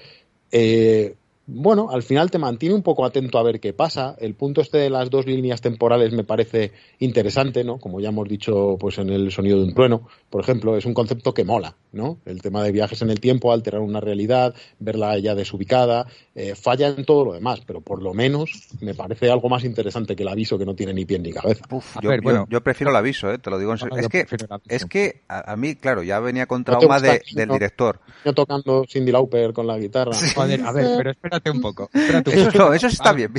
[0.51, 1.15] eh,
[1.49, 4.15] bueno, al final te mantiene un poco atento a ver qué pasa.
[4.19, 7.77] El punto este de las dos líneas temporales me parece interesante, ¿no?
[7.77, 10.93] Como ya hemos dicho, pues en el sonido de un trueno, por ejemplo, es un
[10.93, 12.17] concepto que mola, ¿no?
[12.25, 16.89] El tema de viajes en el tiempo, alterar una realidad, verla ya desubicada, eh, falla
[16.89, 20.29] en todo lo demás, pero por lo menos me parece algo más interesante que el
[20.29, 21.65] aviso que no tiene ni pie ni cabeza.
[22.01, 23.37] yo, bueno, yo, prefiero el aviso, ¿eh?
[23.37, 23.97] te lo digo en serio.
[23.97, 24.25] es, que,
[24.67, 28.01] es que a, mí, claro, ya venía con trauma de, del director.
[28.25, 30.11] Yo tocando Cindy Lauper con la guitarra.
[30.35, 31.89] a ver, pero espera un poco.
[31.93, 33.31] eso, eso está bien.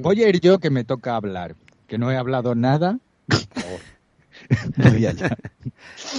[0.00, 1.54] voy, a ir yo que me toca hablar,
[1.86, 2.98] que no he hablado nada.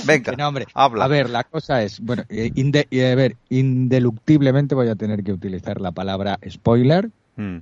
[0.06, 1.06] Venga, hombre, habla.
[1.06, 2.52] A ver, la cosa es, bueno, eh,
[3.12, 7.10] a ver, indeluctiblemente voy a tener que utilizar la palabra spoiler.
[7.36, 7.60] Hmm.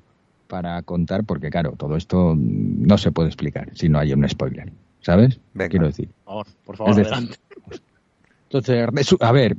[0.48, 4.72] para contar, porque claro, todo esto no se puede explicar si no hay un spoiler,
[5.02, 5.40] ¿sabes?
[5.70, 6.10] Quiero decir.
[6.26, 7.38] Por favor, por favor, adelante.
[8.50, 9.58] Entonces, a ver,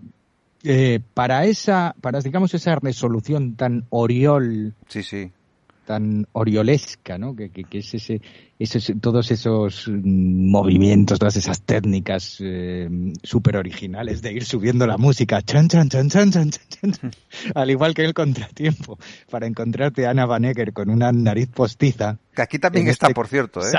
[0.64, 5.30] eh, para esa, para digamos esa resolución tan oriol, sí, sí.
[5.86, 7.36] tan oriolesca, ¿no?
[7.36, 8.20] Que, que, que es ese,
[8.58, 12.88] esos, todos esos mm, movimientos, todas esas técnicas eh,
[13.22, 17.12] súper originales de ir subiendo la música, chan, chan, chan, chan, chan, chan,
[17.54, 18.98] al igual que el contratiempo,
[19.30, 22.18] para encontrarte a Ana Van con una nariz postiza.
[22.34, 23.72] Que aquí también está, este por cierto, ¿eh?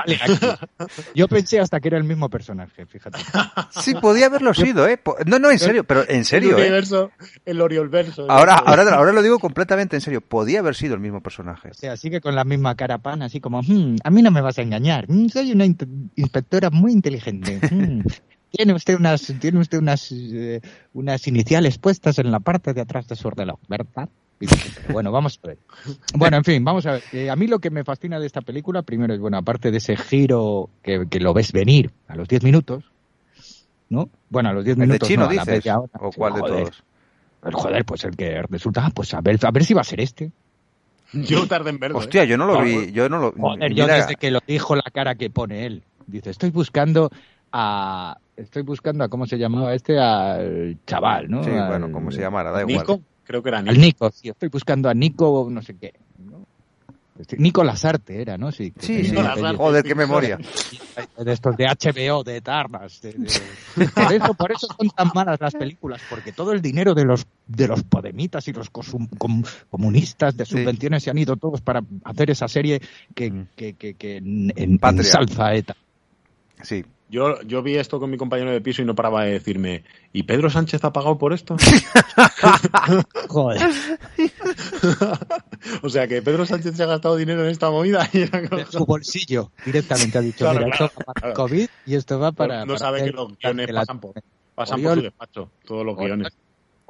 [1.16, 3.20] Yo pensé hasta que era el mismo personaje, fíjate.
[3.72, 5.00] Sí, podía haberlo sido, ¿eh?
[5.26, 6.68] No, no, en serio, pero en serio, el ¿eh?
[6.68, 7.12] universo,
[7.46, 8.30] El Oriolverso.
[8.30, 11.70] Ahora, ahora, ahora lo digo completamente en serio, podía haber sido el mismo personaje.
[11.70, 14.42] O sea, sigue con la misma cara pan, así como, hmm, a mí no me
[14.42, 15.10] vas a engañar.
[15.10, 17.60] Mm, soy una inspectora muy inteligente.
[17.72, 18.02] Mm.
[18.52, 20.60] Tiene usted unas, tiene usted unas, eh,
[20.94, 24.10] unas iniciales puestas en la parte de atrás de su reloj, ¿verdad?
[24.92, 25.58] Bueno, vamos a ver.
[26.16, 27.04] Bueno, en fin, vamos a ver.
[27.12, 29.78] Eh, a mí lo que me fascina de esta película, primero es, bueno, aparte de
[29.78, 32.86] ese giro que, lo ves venir a los 10 minutos,
[33.90, 34.10] ¿no?
[34.30, 35.08] Bueno, a los 10 minutos.
[35.08, 35.64] chino, no, dices,
[36.00, 36.84] ¿O cuál de todos?
[37.54, 40.02] joder, pues el que resulta, ah, pues a ver, a ver si va a ser
[40.02, 40.32] este.
[41.14, 41.98] Yo tardé en verlo.
[41.98, 42.28] Hostia, ¿eh?
[42.28, 42.92] yo no lo vi.
[42.92, 43.32] Yo no lo.
[43.32, 45.84] Joder, yo desde que lo dijo la cara que pone él.
[46.08, 47.10] Dice, estoy buscando
[47.52, 48.18] a.
[48.36, 51.44] Estoy buscando a cómo se llamaba este, al chaval, ¿no?
[51.44, 52.78] Sí, bueno, como se llamara, da igual.
[52.78, 53.72] Nico, creo que era Nico.
[53.72, 55.94] Al Nico, sí, estoy buscando a Nico, no sé qué.
[57.38, 58.52] Nico Lasarte era, ¿no?
[58.52, 59.16] Sí, sí, sí.
[59.16, 60.38] Joder, qué memoria.
[61.18, 63.02] De estos de HBO, de Tarnas.
[63.96, 67.26] Por, eso, por eso son tan malas las películas, porque todo el dinero de los
[67.48, 72.48] de los podemitas y los comunistas de subvenciones se han ido todos para hacer esa
[72.48, 72.82] serie
[73.16, 73.48] que, mm.
[73.56, 75.76] que, que, que en, en, salsa ETA.
[76.62, 79.84] Sí, yo, yo vi esto con mi compañero de piso y no paraba de decirme,
[80.14, 81.58] ¿y Pedro Sánchez ha pagado por esto?
[83.28, 83.62] Joder.
[85.82, 88.08] o sea que Pedro Sánchez se ha gastado dinero en esta movida.
[88.14, 88.26] Y
[88.72, 92.66] su bolsillo directamente ha dicho, mira, esto va para COVID y esto va para...
[92.66, 94.14] No, sabe que los guiones pasan por,
[94.56, 96.30] pasan por su despacho, todos los guiones.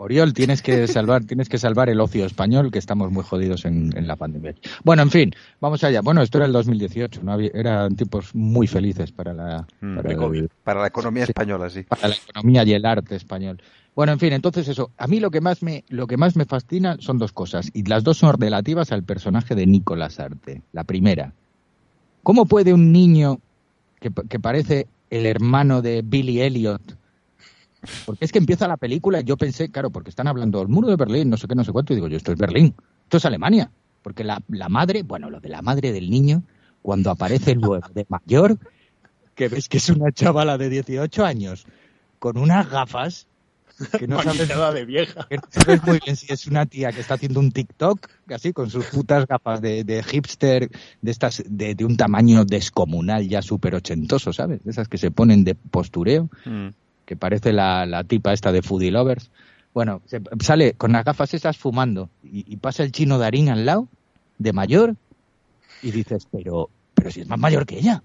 [0.02, 4.08] Oriol, tienes que salvar, tienes que salvar el ocio español, que estamos muy jodidos en,
[4.08, 4.56] la pandemia.
[4.86, 6.00] Bueno, en fin, vamos allá.
[6.00, 7.38] Bueno, esto era el 2018, ¿no?
[7.38, 9.98] eran tiempos muy felices para la, mm,
[10.64, 11.84] para, la economía española, sí.
[11.84, 13.62] Para la economía y el arte español.
[13.94, 14.90] Bueno, en fin, entonces eso.
[14.98, 17.84] A mí lo que más me, lo que más me fascina son dos cosas, y
[17.84, 20.62] las dos son relativas al personaje de Nicolás Arte.
[20.72, 21.34] La primera,
[22.24, 23.42] ¿cómo puede un niño
[24.00, 26.99] que, que parece el hermano de Billy Elliot
[28.06, 30.90] porque es que empieza la película y yo pensé, claro, porque están hablando del muro
[30.90, 33.18] de Berlín, no sé qué, no sé cuánto, y digo, yo esto es Berlín, esto
[33.18, 33.72] es Alemania.
[34.02, 36.44] Porque la, la madre, bueno, lo de la madre del niño,
[36.82, 38.58] cuando aparece luego de mayor,
[39.36, 41.66] que ves que es una chavala de 18 años,
[42.18, 43.28] con unas gafas,
[43.98, 45.28] que no sabes, de vieja.
[45.30, 48.52] Que no sabes muy bien si es una tía que está haciendo un TikTok, así,
[48.54, 50.70] con sus putas gafas de, de hipster,
[51.02, 54.64] de estas, de, de, un tamaño descomunal ya súper ochentoso, ¿sabes?
[54.64, 56.30] De esas que se ponen de postureo.
[56.46, 56.70] Mm
[57.10, 59.32] que parece la, tipa esta de Foodie Lovers.
[59.74, 60.04] Bueno,
[60.42, 63.88] sale con las gafas esas fumando y, pasa el chino Darín al lado,
[64.38, 64.96] de mayor,
[65.82, 68.04] y dices, pero, pero si es más mayor que ella.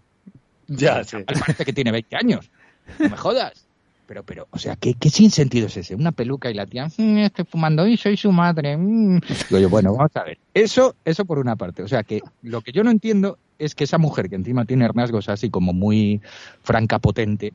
[0.68, 1.18] Ya, sí.
[1.26, 2.50] Parece que tiene 20 años.
[2.98, 3.66] No me jodas.
[4.07, 5.94] Pero, pero, o sea, ¿qué, qué sin sentido es ese?
[5.94, 8.74] Una peluca y la tía, mm, estoy fumando y soy su madre.
[8.78, 9.20] Mm".
[9.50, 10.38] Digo yo, bueno, vamos a ver.
[10.55, 11.82] Eso, eso por una parte.
[11.82, 14.88] O sea, que lo que yo no entiendo es que esa mujer que encima tiene
[14.88, 16.22] rasgos así como muy
[16.62, 17.52] franca, potente,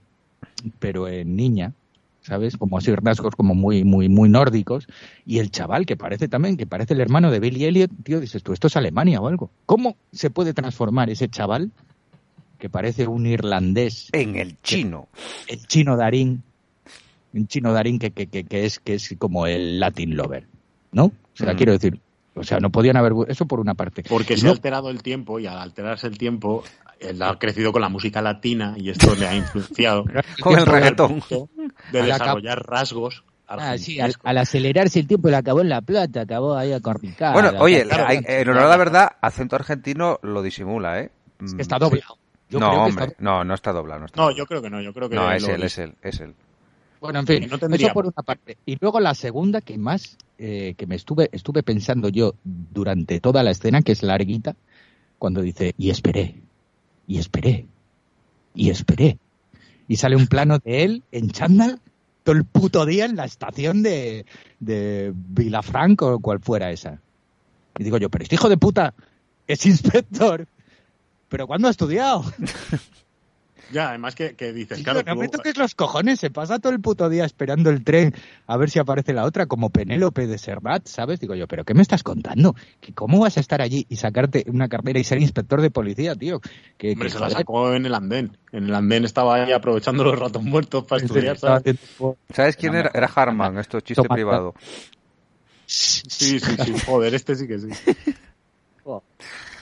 [0.79, 1.73] pero en niña,
[2.21, 2.57] ¿sabes?
[2.57, 4.87] Como así rasgos como muy, muy, muy nórdicos.
[5.25, 8.43] Y el chaval, que parece también, que parece el hermano de Billy Elliot, tío, dices
[8.43, 9.49] tú, esto es Alemania o algo.
[9.65, 11.71] ¿Cómo se puede transformar ese chaval,
[12.57, 14.09] que parece un irlandés?
[14.11, 15.07] En el chino.
[15.47, 16.43] el chino Darín.
[17.33, 20.47] Un chino Darín que, que, que, es, que es como el Latin Lover,
[20.91, 21.05] ¿no?
[21.05, 21.57] O sea, mm.
[21.57, 21.99] quiero decir,
[22.35, 23.13] o sea, no podían haber.
[23.27, 24.03] Eso por una parte.
[24.07, 26.63] Porque se ha alterado el tiempo y al alterarse el tiempo,
[26.99, 30.05] él ha crecido con la música latina y esto le ha influenciado.
[30.41, 31.23] con el reggaetón.
[31.91, 36.55] De desarrollar rasgos Ah, sí, al, acelerarse el tiempo le acabó en La Plata, acabó
[36.55, 37.33] ahí a Corricar.
[37.33, 41.11] Bueno, oye, en honor a la verdad, acento argentino lo disimula, ¿eh?
[41.43, 42.19] Es que está doblado.
[42.51, 44.05] no, hombre, no, no está doblado.
[44.15, 46.35] No, yo creo que no, yo creo que No, es él, es él, es él.
[47.01, 48.57] Bueno, en fin, eso por una parte.
[48.67, 53.41] Y luego la segunda que más eh, que me estuve estuve pensando yo durante toda
[53.41, 54.55] la escena, que es larguita,
[55.17, 56.35] cuando dice, y esperé,
[57.09, 57.65] y esperé,
[58.53, 59.17] y esperé.
[59.87, 61.81] Y sale un plano de él en chándal
[62.23, 64.27] todo el puto día en la estación de,
[64.59, 67.01] de Vilafranco o cual fuera esa.
[67.79, 68.93] Y digo yo, pero este hijo de puta
[69.47, 70.47] es inspector.
[71.29, 72.23] ¿Pero cuándo ha estudiado?
[73.71, 75.01] Ya, además que, que dices, claro.
[75.05, 78.13] No me toques los cojones, se pasa todo el puto día esperando el tren
[78.47, 81.19] a ver si aparece la otra, como Penélope de Servat, ¿sabes?
[81.19, 82.55] Digo yo, ¿pero qué me estás contando?
[82.95, 86.41] ¿Cómo vas a estar allí y sacarte una carrera y ser inspector de policía, tío?
[86.77, 88.37] Que, Hombre, se la sacó en el andén.
[88.51, 91.75] En el andén estaba ahí aprovechando los ratos muertos para estudiar, ¿sabes?
[92.33, 92.91] ¿Sabes quién era?
[92.93, 94.55] Era Harman, esto es chiste privado.
[95.65, 97.67] Sí, sí, sí, joder, este sí que sí.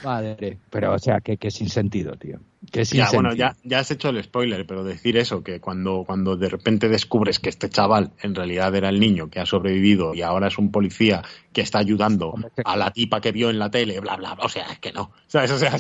[0.04, 2.40] Madre, pero o sea, que, que sin sentido, tío.
[2.72, 6.04] Que sin ya, bueno, ya, ya has hecho el spoiler, pero decir eso, que cuando,
[6.06, 10.14] cuando de repente descubres que este chaval en realidad era el niño que ha sobrevivido
[10.14, 11.24] y ahora es un policía
[11.54, 12.34] que está ayudando
[12.64, 14.92] a la tipa que vio en la tele, bla, bla, bla, o sea, es que
[14.92, 15.12] no.
[15.28, 15.52] ¿Sabes?
[15.52, 15.74] O sea,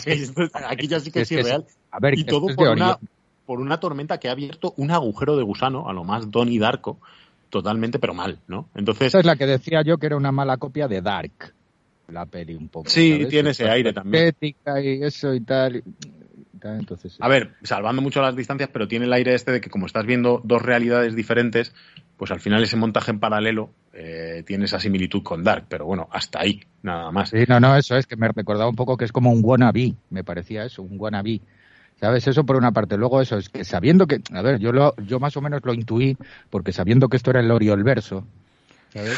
[0.70, 1.66] aquí ya sí que es, irreal.
[1.92, 2.98] a ver, y todo por una,
[3.46, 7.00] por una tormenta que ha abierto un agujero de gusano a lo más Donnie Darko,
[7.50, 8.70] totalmente, pero mal, ¿no?
[8.76, 9.08] Entonces.
[9.08, 11.54] Esa es la que decía yo que era una mala copia de Dark
[12.08, 12.90] la peli un poco.
[12.90, 14.28] Sí, tiene ese aire también.
[14.28, 15.84] Ética y eso y tal.
[16.64, 19.86] Entonces, A ver, salvando mucho las distancias, pero tiene el aire este de que como
[19.86, 21.74] estás viendo dos realidades diferentes,
[22.18, 26.08] pues al final ese montaje en paralelo eh, tiene esa similitud con Dark, pero bueno,
[26.12, 27.30] hasta ahí, nada más.
[27.30, 29.94] Sí, no, no, eso es que me recordaba un poco que es como un wannabe,
[30.10, 31.42] me parecía eso, un wannabe.
[32.00, 32.28] ¿Sabes?
[32.28, 32.96] Eso por una parte.
[32.96, 35.74] Luego eso es que sabiendo que, a ver, yo lo, yo más o menos lo
[35.74, 36.16] intuí,
[36.52, 38.24] porque sabiendo que esto era el Oriol verso,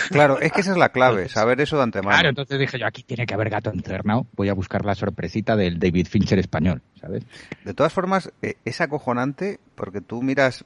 [0.10, 2.16] Claro, es que esa es la clave, saber eso de antemano.
[2.16, 5.56] Claro, entonces dije yo, aquí tiene que haber gato encerrado, voy a buscar la sorpresita
[5.56, 7.24] del David Fincher español, ¿sabes?
[7.64, 10.66] De todas formas, eh, es acojonante porque tú miras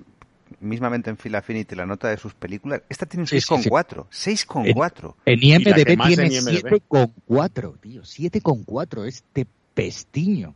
[0.59, 5.15] mismamente en Phil Affinity la nota de sus películas, esta tiene un 6,4, 6,4.
[5.25, 10.55] En, en IMDB tiene 7,4, tío, 7,4, este pestiño.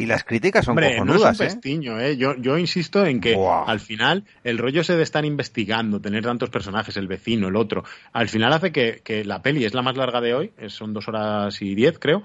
[0.00, 1.36] Y las críticas son Hombre, no es un ¿eh?
[1.36, 2.16] pestiño, ¿eh?
[2.16, 6.50] Yo, yo insisto en que al final el rollo se de estar investigando, tener tantos
[6.50, 7.82] personajes, el vecino, el otro,
[8.12, 11.08] al final hace que, que la peli es la más larga de hoy, son dos
[11.08, 12.22] horas y diez, creo,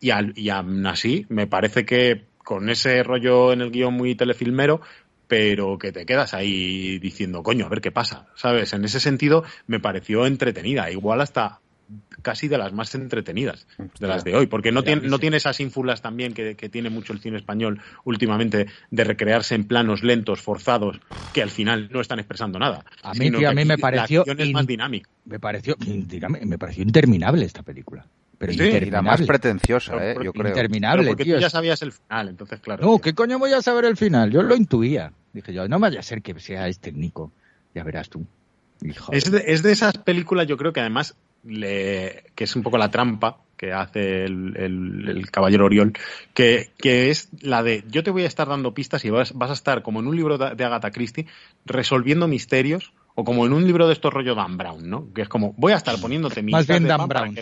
[0.00, 4.14] y, al, y aún así me parece que con ese rollo en el guion muy
[4.14, 4.80] telefilmero,
[5.26, 8.72] pero que te quedas ahí diciendo, coño, a ver qué pasa, ¿sabes?
[8.72, 11.60] En ese sentido me pareció entretenida, igual hasta
[12.22, 13.66] casi de las más entretenidas
[13.98, 17.12] de las de hoy, porque no tiene, no tiene esas ínfulas también que, tiene mucho
[17.12, 21.00] el cine español últimamente de recrearse en planos lentos, forzados,
[21.32, 22.84] que al final no están expresando nada.
[23.02, 25.08] A mí, a mí me pareció más dinámica.
[25.24, 25.76] Me pareció,
[26.44, 28.06] me pareció interminable esta película.
[28.38, 28.52] Pero
[28.90, 30.48] la más pretenciosa, eh, yo creo.
[30.48, 32.86] Interminable, porque tú ya sabías el final, entonces claro.
[32.86, 34.30] No, ¿qué coño voy a saber el final?
[34.30, 35.12] Yo lo intuía.
[35.32, 37.32] Dije yo, no vaya a ser que sea este Nico.
[37.74, 38.24] Ya verás tú.
[39.10, 41.16] Es de, es de, esas películas, yo creo que además
[41.48, 45.92] le, que es un poco la trampa que hace el, caballero Oriol,
[46.32, 49.50] que, que, es la de yo te voy a estar dando pistas y vas, vas
[49.50, 51.26] a estar como en un libro de, Agatha Christie
[51.66, 55.12] resolviendo misterios o como en un libro de estos rollo Dan Brown, ¿no?
[55.12, 57.36] Que es como voy a estar poniéndote Más bien Dan Brown,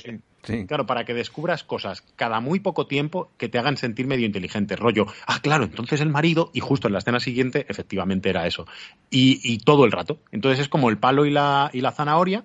[0.69, 4.77] Claro, para que descubras cosas cada muy poco tiempo que te hagan sentir medio inteligente.
[4.77, 8.67] Rollo, ah, claro, entonces el marido, y justo en la escena siguiente, efectivamente era eso.
[9.11, 10.21] Y, y todo el rato.
[10.31, 12.45] Entonces es como el palo y la, y la zanahoria,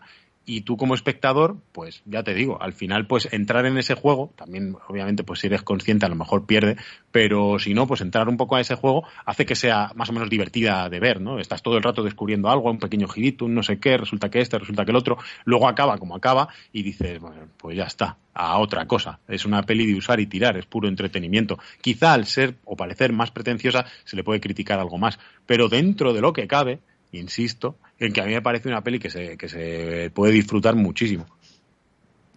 [0.52, 4.34] y tú como espectador, pues ya te digo, al final pues entrar en ese juego,
[4.36, 6.76] también obviamente pues si eres consciente a lo mejor pierde,
[7.10, 10.14] pero si no, pues entrar un poco a ese juego hace que sea más o
[10.14, 11.40] menos divertida de ver, ¿no?
[11.40, 14.42] Estás todo el rato descubriendo algo, un pequeño girito, un no sé qué, resulta que
[14.42, 18.18] este, resulta que el otro, luego acaba como acaba y dices, bueno, pues ya está,
[18.34, 19.20] a otra cosa.
[19.30, 21.60] Es una peli de usar y tirar, es puro entretenimiento.
[21.80, 26.12] Quizá al ser o parecer más pretenciosa se le puede criticar algo más, pero dentro
[26.12, 26.82] de lo que cabe,
[27.12, 30.76] insisto, en que a mí me parece una peli que se, que se puede disfrutar
[30.76, 31.26] muchísimo.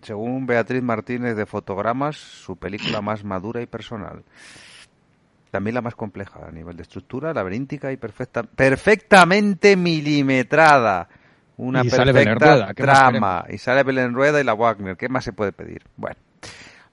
[0.03, 4.23] Según Beatriz Martínez de Fotogramas, su película más madura y personal.
[5.51, 11.09] También la más compleja a nivel de estructura, laberíntica y perfecta, perfectamente milimetrada.
[11.57, 13.45] Una perfecta trama.
[13.49, 14.97] Y sale Belén Rueda y la Wagner.
[14.97, 15.83] ¿Qué más se puede pedir?
[15.97, 16.17] Bueno,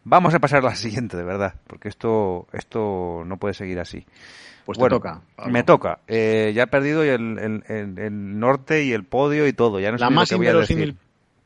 [0.04, 4.06] vamos a pasar a la siguiente, de verdad, porque esto, esto no puede seguir así.
[4.66, 5.22] Pues te toca.
[5.48, 6.00] Me toca.
[6.08, 9.80] Eh, ya he perdido el, el, norte y el podio y todo.
[9.80, 10.98] Ya no la más inverosímil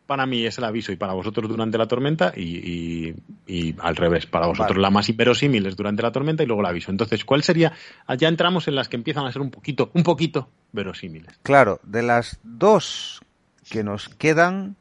[0.06, 3.14] para mí es el aviso y para vosotros durante la tormenta y,
[3.48, 4.26] y, al revés.
[4.26, 6.92] Para vosotros la más inverosímil es durante la tormenta y luego el aviso.
[6.92, 7.74] Entonces, ¿cuál sería?
[8.18, 11.38] Ya entramos en las que empiezan a ser un poquito, un poquito verosímiles.
[11.44, 13.22] Claro, de las dos
[13.70, 14.76] que nos quedan,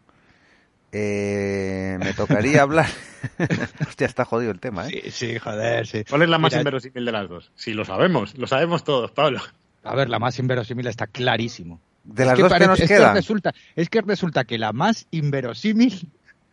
[0.97, 2.87] eh, me tocaría hablar.
[3.89, 5.03] Hostia, está jodido el tema, ¿eh?
[5.07, 6.05] Sí, sí, joder, sí.
[6.09, 7.51] ¿Cuál es la más inverosímil de las dos?
[7.57, 9.41] Sí, lo sabemos, lo sabemos todos, Pablo.
[9.83, 11.81] A ver, la más inverosímil está clarísimo.
[12.05, 13.15] De las dos que nos quedan.
[13.15, 16.09] resulta, es que resulta que la más inverosímil,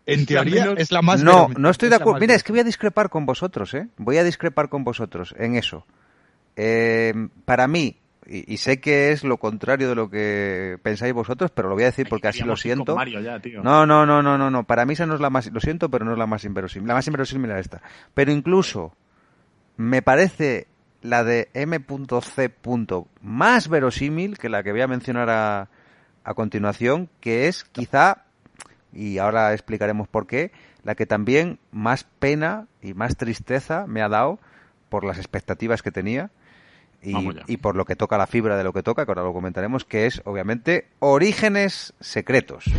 [0.08, 1.22] en teoría, es la más.
[1.22, 2.20] No, no estoy de acuerdo.
[2.20, 3.90] Mira, es que voy a discrepar con vosotros, ¿eh?
[3.98, 5.86] Voy a discrepar con vosotros en eso.
[6.56, 7.14] Eh,
[7.46, 7.98] para mí,
[8.32, 11.88] y, sé que es lo contrario de lo que pensáis vosotros, pero lo voy a
[11.88, 12.96] decir porque así lo siento.
[13.62, 14.64] No, no, no, no, no, no.
[14.64, 16.88] Para mí esa no es la más, lo siento, pero no es la más inverosímil.
[16.88, 17.82] La más inverosímil era esta.
[18.14, 18.96] Pero incluso
[19.76, 20.68] me parece
[21.02, 22.54] la de M.C.
[23.22, 25.70] más verosímil que la que voy a mencionar a,
[26.24, 28.24] a continuación, que es quizá,
[28.94, 30.54] y ahora explicaremos por qué,
[30.84, 34.40] la que también más pena y más tristeza me ha dado
[34.88, 36.32] por las expectativas que tenía
[37.02, 39.86] y, por lo que toca la fibra de lo que toca, que ahora lo comentaremos,
[39.86, 42.66] que es obviamente Orígenes Secretos.
[42.66, 42.72] ¿Qué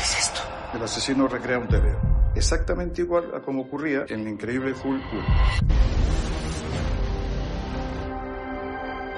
[0.00, 0.40] es esto?
[0.74, 1.94] El asesino recrea un TV,
[2.34, 5.24] exactamente igual a como ocurría en el increíble Hulk 1.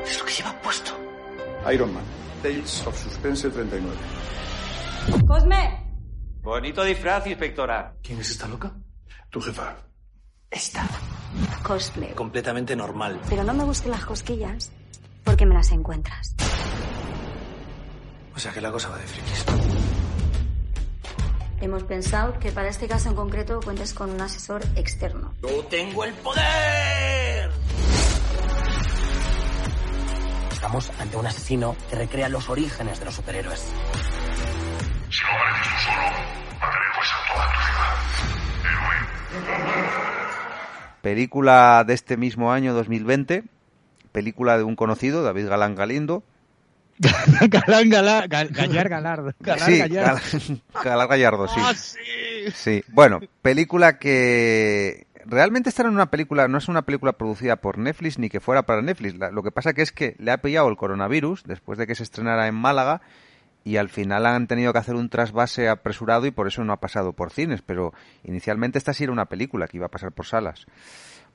[0.04, 0.92] Es lo que lleva puesto.
[1.72, 2.04] Iron Man,
[2.42, 3.96] Tales of Suspense 39.
[5.26, 5.82] ¡Cosme!
[6.42, 7.94] Bonito disfraz, inspectora.
[8.02, 8.72] ¿Quién es esta loca?
[9.30, 9.91] Tu jefa.
[10.52, 10.86] Esta.
[11.62, 12.12] Cosplay.
[12.14, 13.18] Completamente normal.
[13.28, 14.70] Pero no me busques las cosquillas
[15.24, 16.34] porque me las encuentras.
[18.36, 19.44] O sea que la cosa va de frikis.
[21.60, 25.32] Hemos pensado que para este caso en concreto cuentes con un asesor externo.
[25.42, 27.50] ¡Yo tengo el poder!
[30.52, 33.64] Estamos ante un asesino que recrea los orígenes de los superhéroes.
[41.02, 43.44] Película de este mismo año, 2020.
[44.12, 46.22] Película de un conocido, David Galán Galindo.
[47.48, 49.32] Galán Galán, Gallar Galardo.
[49.40, 50.20] Galar sí, Gallardo.
[50.84, 51.60] Galar Gallardo, sí.
[51.62, 51.98] Ah, sí.
[52.54, 57.78] Sí, bueno, película que realmente esta en una película, no es una película producida por
[57.78, 59.14] Netflix ni que fuera para Netflix.
[59.14, 62.02] Lo que pasa que es que le ha pillado el coronavirus después de que se
[62.02, 63.02] estrenara en Málaga
[63.64, 66.80] y al final han tenido que hacer un trasvase apresurado y por eso no ha
[66.80, 67.92] pasado por cines, pero
[68.24, 70.66] inicialmente esta sí era una película que iba a pasar por salas.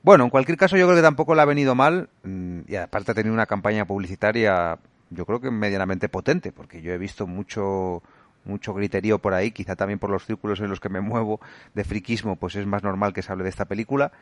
[0.04, 3.12] Bueno, en cualquier caso yo creo que tampoco le ha venido mal mm, y aparte
[3.12, 4.78] ha tenido una campaña publicitaria
[5.10, 8.04] yo creo que medianamente potente, porque yo he visto mucho
[8.46, 11.42] mucho griterío por ahí, quizá también por los círculos en los que me muevo
[11.74, 14.14] de friquismo, pues es más normal que se hable de esta película.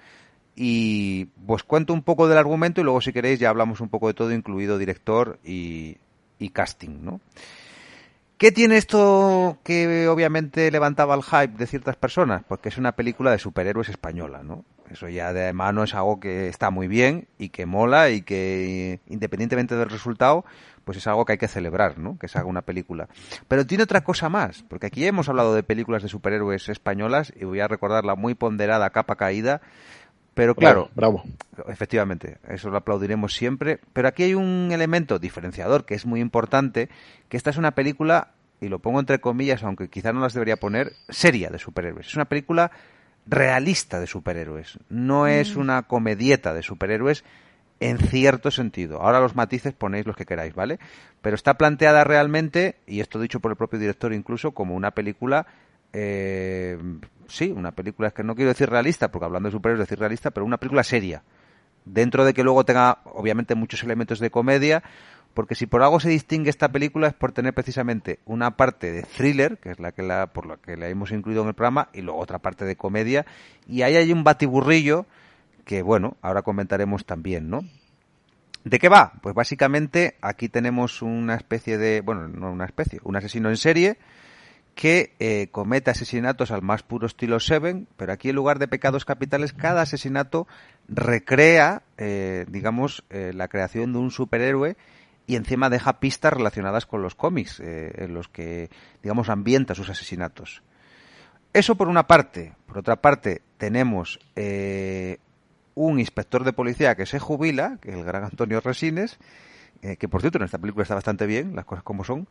[0.56, 4.08] Y pues cuento un poco del argumento y luego si queréis ya hablamos un poco
[4.08, 5.98] de todo, incluido director y,
[6.40, 7.20] y casting, ¿no?
[8.38, 12.44] ¿Qué tiene esto que obviamente levantaba el hype de ciertas personas?
[12.46, 14.66] Porque pues es una película de superhéroes española, ¿no?
[14.92, 19.00] Eso ya de mano es algo que está muy bien y que mola y que
[19.08, 20.44] independientemente del resultado,
[20.84, 22.18] pues es algo que hay que celebrar, ¿no?
[22.20, 23.08] Que se haga una película.
[23.48, 27.46] Pero tiene otra cosa más, porque aquí hemos hablado de películas de superhéroes españolas y
[27.46, 29.62] voy a recordar la muy ponderada Capa Caída,
[30.36, 31.24] pero claro, bravo,
[31.70, 33.80] efectivamente, eso lo aplaudiremos siempre.
[33.94, 36.90] Pero aquí hay un elemento diferenciador que es muy importante,
[37.30, 40.58] que esta es una película, y lo pongo entre comillas, aunque quizá no las debería
[40.58, 42.08] poner, seria de superhéroes.
[42.08, 42.70] Es una película
[43.26, 44.78] realista de superhéroes.
[44.90, 45.60] No es mm.
[45.60, 47.24] una comedieta de superhéroes
[47.80, 49.02] en cierto sentido.
[49.02, 50.80] Ahora los matices ponéis los que queráis, ¿vale?
[51.22, 55.48] Pero está planteada realmente, y esto dicho por el propio director incluso, como una película
[55.98, 56.78] eh,
[57.28, 60.32] sí, una película, es que no quiero decir realista, porque hablando de superhéroes decir realista,
[60.32, 61.24] pero una película seria.
[61.86, 64.84] Dentro de que luego tenga, obviamente, muchos elementos de comedia,
[65.34, 69.04] porque si por algo se distingue esta película es por tener precisamente una parte de
[69.04, 71.88] thriller, que es la que la, por la que la hemos incluido en el programa,
[71.94, 73.26] y luego otra parte de comedia,
[73.66, 75.06] y ahí hay un batiburrillo
[75.64, 77.62] que, bueno, ahora comentaremos también, ¿no?
[78.66, 79.14] ¿De qué va?
[79.22, 83.98] Pues básicamente aquí tenemos una especie de, bueno, no una especie, un asesino en serie,
[84.76, 89.06] que eh, comete asesinatos al más puro estilo Seven, pero aquí en lugar de pecados
[89.06, 90.48] capitales, cada asesinato
[90.90, 94.76] recrea, eh, digamos, eh, la creación de un superhéroe
[95.28, 98.70] y encima deja pistas relacionadas con los cómics en los que,
[99.02, 100.62] digamos, ambienta sus asesinatos.
[101.52, 102.54] Eso por una parte.
[102.68, 104.20] Por otra parte, tenemos
[105.74, 109.18] un inspector de policía que se jubila, que es el gran Antonio Resines,
[109.82, 112.28] que por cierto en esta película está bastante bien, las cosas como son,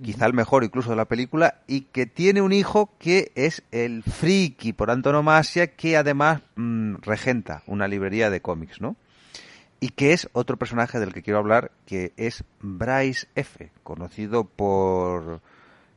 [0.00, 4.02] quizá el mejor incluso de la película, y que tiene un hijo que es el
[4.02, 8.96] friki por antonomasia, que además mm, regenta una librería de cómics, ¿no?
[9.80, 15.40] Y que es otro personaje del que quiero hablar, que es Bryce F., conocido por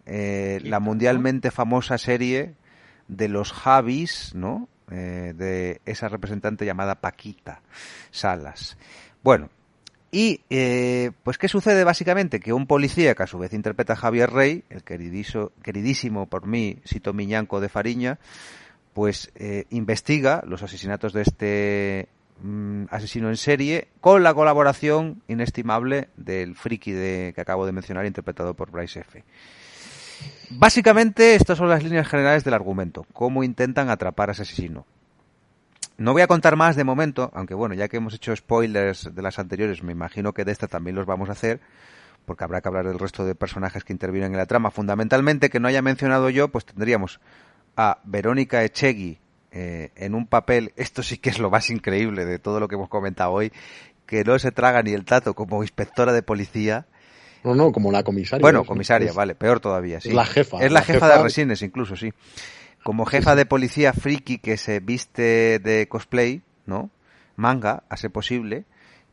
[0.06, 2.56] eh, la mundialmente famosa serie
[3.08, 4.68] de los Javis, ¿no?
[4.92, 7.62] Eh, de esa representante llamada Paquita
[8.12, 8.78] Salas.
[9.24, 9.50] Bueno,
[10.16, 12.40] y, eh, pues, ¿qué sucede básicamente?
[12.40, 16.78] Que un policía, que a su vez interpreta a Javier Rey, el queridísimo por mí,
[16.86, 18.18] Sito Miñanco de Fariña,
[18.94, 22.08] pues eh, investiga los asesinatos de este
[22.42, 28.06] mm, asesino en serie con la colaboración inestimable del friki de, que acabo de mencionar,
[28.06, 29.22] interpretado por Bryce F.
[30.50, 34.86] Básicamente, estas son las líneas generales del argumento, cómo intentan atrapar a ese asesino.
[35.98, 39.22] No voy a contar más de momento, aunque bueno, ya que hemos hecho spoilers de
[39.22, 41.62] las anteriores, me imagino que de esta también los vamos a hacer,
[42.26, 44.72] porque habrá que hablar del resto de personajes que intervienen en la trama.
[44.72, 47.22] Fundamentalmente, que no haya mencionado yo, pues tendríamos
[47.78, 49.20] a Verónica Echegui
[49.52, 52.76] eh, en un papel, esto sí que es lo más increíble de todo lo que
[52.76, 53.54] hemos comentado hoy,
[54.06, 56.88] que no se traga ni el tato como inspectora de policía.
[57.44, 58.42] No, no, como la comisaria.
[58.42, 60.10] Bueno, comisaria, vale, peor todavía, sí.
[60.10, 60.62] Es la jefa.
[60.62, 62.12] Es la, jefa, de Resines, incluso, sí.
[62.86, 66.92] Como jefa de policía friki que se viste de cosplay, ¿no?
[67.36, 68.66] Manga, a ser posible,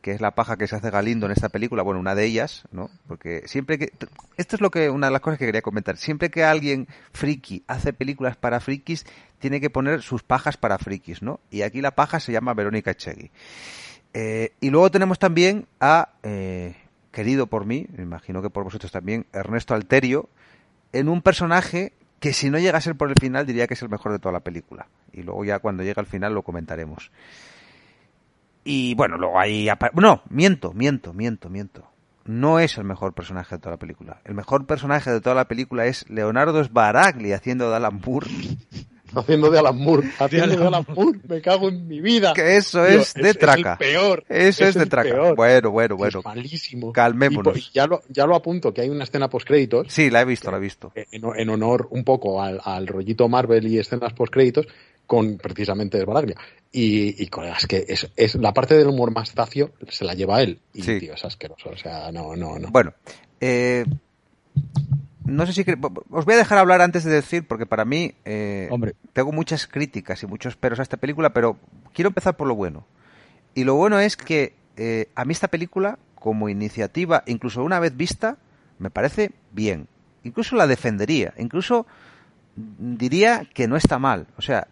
[0.03, 2.65] que es la paja que se hace Galindo en esta película, bueno, una de ellas,
[2.71, 2.91] ¿no?
[3.07, 3.91] Porque siempre que...
[4.37, 5.97] Esto es lo que una de las cosas que quería comentar.
[5.97, 9.07] Siempre que alguien friki hace películas para frikis,
[9.39, 11.39] tiene que poner sus pajas para frikis, ¿no?
[11.49, 13.31] Y aquí la paja se llama Verónica Echegui.
[14.13, 16.75] Eh, y luego tenemos también a, eh,
[17.11, 20.29] querido por mí, me imagino que por vosotros también, Ernesto Alterio,
[20.91, 21.91] en un personaje
[22.23, 24.19] que si no llega a ser por el final diría que es el mejor de
[24.19, 24.87] toda la película.
[25.11, 27.11] Y luego ya cuando llegue al final lo comentaremos.
[28.63, 29.67] Y bueno, luego hay...
[29.95, 31.85] No, miento, miento, miento, miento.
[32.23, 34.21] No es el mejor personaje de toda la película.
[34.23, 37.99] El mejor personaje de toda la película es Leonardo Sbaragli haciendo de Alan.
[39.15, 40.09] Haciendo de Alan Moore.
[40.19, 41.19] Haciendo de Alan Moore.
[41.27, 42.33] Me cago en mi vida.
[42.33, 43.73] Que eso es de traca.
[43.73, 44.23] Es peor.
[44.29, 45.33] Eso es, de traca.
[45.33, 46.19] Bueno, bueno, bueno.
[46.19, 46.91] Es malísimo.
[46.91, 47.71] Calmémonos.
[47.73, 49.87] ya, lo, ya lo apunto, que hay una escena post-créditos.
[49.89, 50.91] Sí, la he visto, la he visto.
[50.95, 54.67] En, honor un poco al, al rollito Marvel y escenas post-créditos,
[55.05, 56.37] con precisamente Esbaraglia.
[56.71, 60.41] Y, y es que es, es, la parte del humor más zafio se la lleva
[60.41, 60.59] él.
[60.73, 61.69] Y tío, es asqueroso.
[61.69, 62.69] O sea, no, no, no.
[62.71, 62.93] Bueno,
[63.39, 63.85] eh,
[65.25, 65.65] no sé si
[66.09, 68.95] os voy a dejar hablar antes de decir, porque para mí eh, Hombre.
[69.13, 71.57] tengo muchas críticas y muchos peros a esta película, pero
[71.93, 72.85] quiero empezar por lo bueno.
[73.55, 77.95] Y lo bueno es que eh, a mí esta película, como iniciativa, incluso una vez
[77.95, 78.37] vista,
[78.79, 79.87] me parece bien.
[80.23, 81.33] Incluso la defendería.
[81.37, 81.85] Incluso
[82.55, 84.27] diría que no está mal.
[84.37, 84.67] O sea,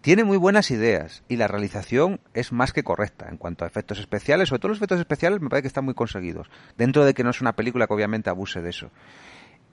[0.00, 3.98] tiene muy buenas ideas y la realización es más que correcta en cuanto a efectos
[3.98, 4.48] especiales.
[4.48, 6.48] Sobre todo los efectos especiales me parece que están muy conseguidos.
[6.76, 8.90] Dentro de que no es una película que obviamente abuse de eso.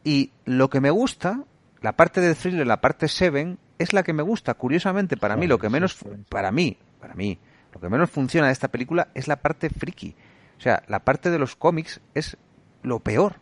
[0.03, 1.43] Y lo que me gusta,
[1.81, 4.53] la parte de thriller, la parte Seven, es la que me gusta.
[4.53, 5.97] Curiosamente, para mí, lo que menos,
[6.29, 7.37] para mí, para mí,
[7.73, 10.15] lo que menos funciona de esta película es la parte friki.
[10.57, 12.37] O sea, la parte de los cómics es
[12.83, 13.35] lo peor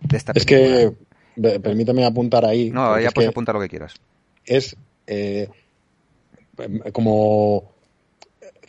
[0.00, 0.58] de esta película.
[0.58, 0.92] Es
[1.40, 2.70] que, permítame apuntar ahí.
[2.70, 3.94] No, ya puedes apuntar lo que quieras.
[4.44, 4.76] Es,
[5.06, 5.48] eh,
[6.92, 7.75] como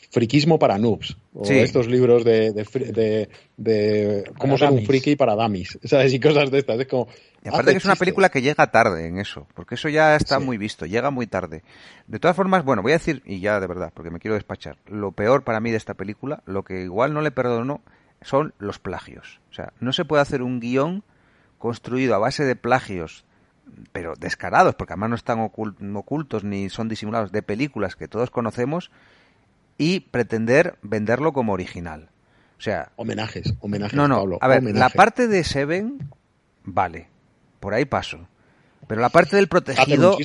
[0.09, 1.17] friquismo para noobs.
[1.33, 5.77] O estos libros de, de, de, cómo ser un friki para dummies.
[5.83, 6.13] ¿Sabes?
[6.13, 6.79] Y cosas de estas.
[6.79, 7.07] Es como.
[7.43, 10.39] Y aparte que es una película que llega tarde en eso, porque eso ya está
[10.39, 11.63] muy visto, llega muy tarde.
[12.07, 14.77] De todas formas, bueno, voy a decir, y ya de verdad, porque me quiero despachar,
[14.87, 17.81] lo peor para mí de esta película, lo que igual no le perdono,
[18.21, 19.39] son los plagios.
[19.51, 21.03] O sea, no se puede hacer un guion
[21.57, 23.23] construido a base de plagios
[23.91, 28.91] pero descarados, porque además no están ocultos ni son disimulados, de películas que todos conocemos
[29.77, 32.09] y pretender venderlo como original.
[32.57, 33.95] O sea, homenajes, homenajes.
[33.95, 36.09] No, no, a ver, la parte de Seven,
[36.63, 37.07] vale,
[37.59, 38.27] por ahí paso.
[38.87, 40.17] Pero la parte del protegido,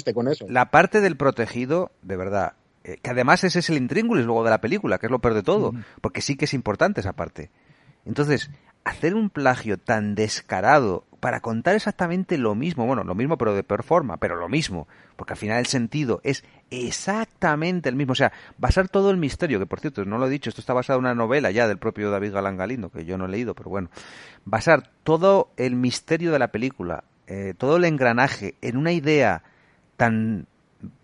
[0.48, 2.52] la parte del protegido, de verdad,
[2.84, 5.34] eh, que además ese es el intríngulis luego de la película, que es lo peor
[5.34, 7.50] de todo, porque sí que es importante esa parte.
[8.06, 8.50] Entonces,
[8.84, 13.62] hacer un plagio tan descarado para contar exactamente lo mismo, bueno, lo mismo pero de
[13.62, 18.16] peor forma, pero lo mismo, porque al final el sentido es exactamente el mismo, o
[18.16, 20.98] sea, basar todo el misterio, que por cierto, no lo he dicho, esto está basado
[20.98, 23.70] en una novela ya del propio David Galán Galindo, que yo no he leído, pero
[23.70, 23.88] bueno,
[24.44, 29.44] basar todo el misterio de la película, eh, todo el engranaje en una idea
[29.96, 30.48] tan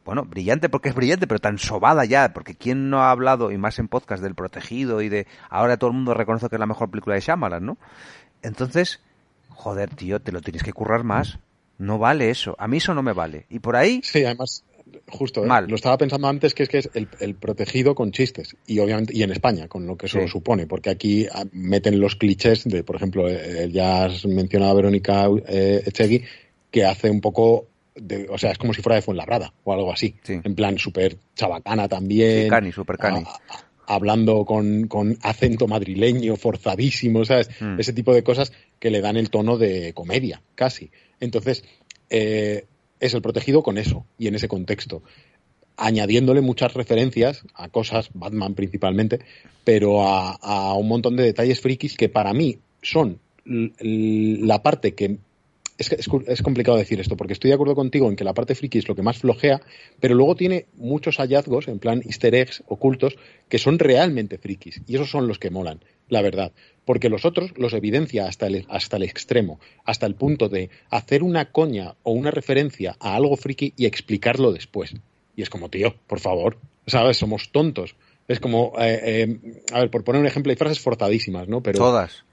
[0.05, 3.59] bueno, brillante porque es brillante, pero tan sobada ya, porque quién no ha hablado, y
[3.59, 6.66] más en podcast, del protegido y de ahora todo el mundo reconoce que es la
[6.66, 7.79] mejor película de Shyamalan, ¿no?
[8.43, 9.01] Entonces,
[9.49, 11.39] joder, tío, te lo tienes que currar más.
[11.79, 12.57] No vale eso.
[12.59, 13.47] A mí eso no me vale.
[13.51, 14.01] Y por ahí.
[14.03, 14.64] Sí, además,
[15.07, 15.49] justo, ¿eh?
[15.66, 18.57] lo estaba pensando antes que es que es el, protegido con chistes.
[18.66, 22.16] Y obviamente, y en España, con lo que eso supone, porque aquí ah, meten los
[22.16, 26.24] clichés de, por ejemplo, eh, eh, ya has mencionado a Verónica Echegui,
[26.70, 27.66] que hace un poco.
[28.01, 30.14] De, o sea, es como si fuera de Fuenlabrada o algo así.
[30.26, 32.44] En plan, súper chabacana también.
[32.44, 33.24] Sí, cani, súper cani.
[33.26, 37.51] Ah, hablando con, con, acento madrileño, forzadísimo, ¿sabes?
[37.61, 37.80] Mm.
[37.80, 40.90] Ese tipo de cosas que le dan el tono de comedia, casi.
[41.20, 41.64] Entonces,
[42.11, 42.66] eh,
[43.01, 45.03] es el protegido con eso y en ese contexto.
[45.76, 49.20] Añadiéndole muchas referencias a cosas, Batman principalmente,
[49.64, 55.18] pero a, a un montón de detalles frikis que para mí son la parte que
[55.79, 58.57] es, es, es, complicado decir esto, porque estoy de acuerdo contigo en que la parte
[58.57, 59.63] friki es lo que más flojea,
[60.00, 63.17] pero luego tiene muchos hallazgos, en plan easter eggs ocultos,
[63.49, 66.53] que son realmente frikis, y esos son los que molan, la verdad.
[66.84, 71.22] Porque los otros los evidencia hasta el, hasta el extremo, hasta el punto de hacer
[71.22, 74.95] una coña o una referencia a algo friki y explicarlo después.
[75.37, 77.18] Y es como, tío, por favor, ¿sabes?
[77.18, 77.95] Somos tontos.
[78.26, 81.63] Es como, eh, eh, a ver, por poner un ejemplo, hay frases forzadísimas, ¿no?
[81.63, 82.25] Pero, Todas.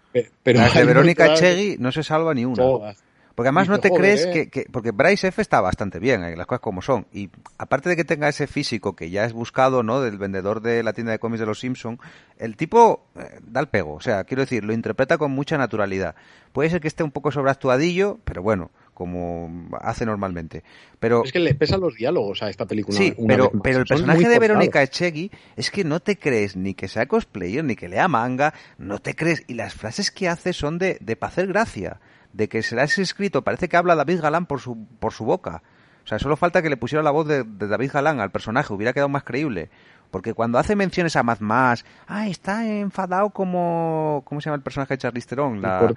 [0.42, 2.56] pero Las de Verónica Chegui no se salva ni una.
[2.56, 3.05] Todas.
[3.36, 6.48] Porque además no te crees que, que, Porque Bryce F está bastante bien, eh, las
[6.48, 7.06] cosas como son.
[7.12, 10.00] Y aparte de que tenga ese físico que ya es buscado, ¿no?
[10.00, 12.00] Del vendedor de la tienda de cómics de los Simpson,
[12.38, 13.94] el tipo eh, da el pego.
[13.94, 16.16] O sea, quiero decir, lo interpreta con mucha naturalidad.
[16.54, 20.64] Puede ser que esté un poco sobreactuadillo, pero bueno, como hace normalmente.
[21.00, 22.98] Pero es que le pesan los diálogos a esta película.
[22.98, 26.88] Sí, pero, pero el personaje de Verónica Echegui es que no te crees ni que
[26.88, 30.78] sea cosplayer ni que lea manga, no te crees y las frases que hace son
[30.78, 32.00] de de pa hacer gracia,
[32.36, 35.24] de que se la has escrito, parece que habla David Galán por su por su
[35.24, 35.64] boca.
[36.04, 38.94] O sea, solo falta que le pusiera la voz de, David Galán al personaje, hubiera
[38.94, 39.70] quedado más creíble.
[40.12, 44.22] Porque cuando hace menciones a Mad Más, ah, está enfadado como.
[44.26, 45.62] ¿Cómo se llama el personaje de Charlize Theron?
[45.62, 45.94] La,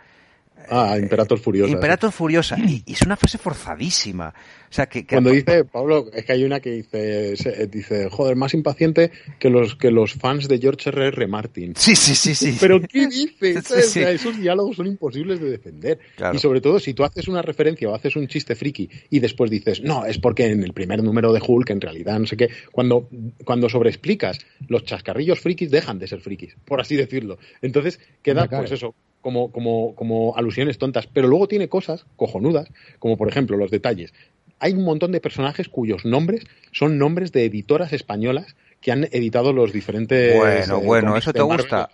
[0.71, 1.73] Ah, eh, Imperator Furiosa.
[1.73, 2.59] Imperator Furiosa.
[2.59, 4.35] Y, es una frase forzadísima.
[4.71, 7.35] O sea, que, Cuando dice, Pablo, es que hay una que dice,
[7.69, 11.09] dice, joder, más impaciente que los, que los fans de George R.
[11.09, 11.27] R.
[11.27, 11.75] Martin.
[11.75, 12.57] Sí, sí, sí, sí.
[12.61, 14.13] Pero ¿qué dice?
[14.13, 15.99] esos diálogos son imposibles de defender.
[16.35, 19.51] Y sobre todo, si tú haces una referencia o haces un chiste friki y después
[19.51, 22.51] dices, no, es porque en el primer número de Hulk, en realidad, no sé qué,
[22.71, 23.09] cuando,
[23.45, 27.39] cuando sobreexplicas, los chascarrillos frikis dejan de ser frikis, por así decirlo.
[27.63, 28.95] Entonces, queda, pues eso,
[29.29, 34.15] como, como, como alusiones tontas, pero luego tiene cosas cojonudas, como por ejemplo los detalles.
[34.59, 39.53] Hay un montón de personajes cuyos nombres son nombres de editoras españolas que han editado
[39.53, 40.35] los diferentes.
[40.35, 41.91] Bueno, eh, bueno, eso te gusta.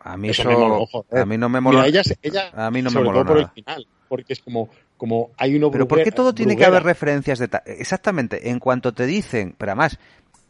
[0.00, 1.86] A mí eso, a mí no me mola.
[1.86, 2.02] ella,
[2.54, 5.70] a mí no me por el final, porque es como como hay uno.
[5.70, 9.72] Pero ¿por qué todo tiene que haber referencias de exactamente en cuanto te dicen, pero
[9.72, 9.98] además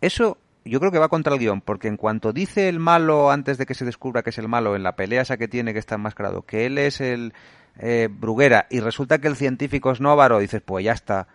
[0.00, 3.58] eso yo creo que va contra el guion, porque en cuanto dice el malo, antes
[3.58, 5.78] de que se descubra que es el malo, en la pelea esa que tiene que
[5.78, 7.32] está enmascarado, que él es el
[7.80, 11.28] eh, Bruguera, y resulta que el científico es Nóvaro, dices, pues ya está.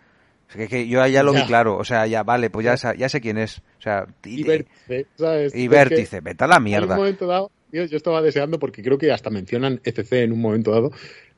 [0.52, 3.38] que, yo ya lo vi claro, o sea, ya vale, pues ya, ya sé quién
[3.38, 3.58] es.
[3.78, 5.54] O sea, y, vértice, ¿sabes?
[5.54, 6.86] Y vértice, vete a la mierda.
[6.86, 10.40] En un momento dado, yo, estaba deseando, porque creo que hasta mencionan ECC en un
[10.40, 10.92] momento dado,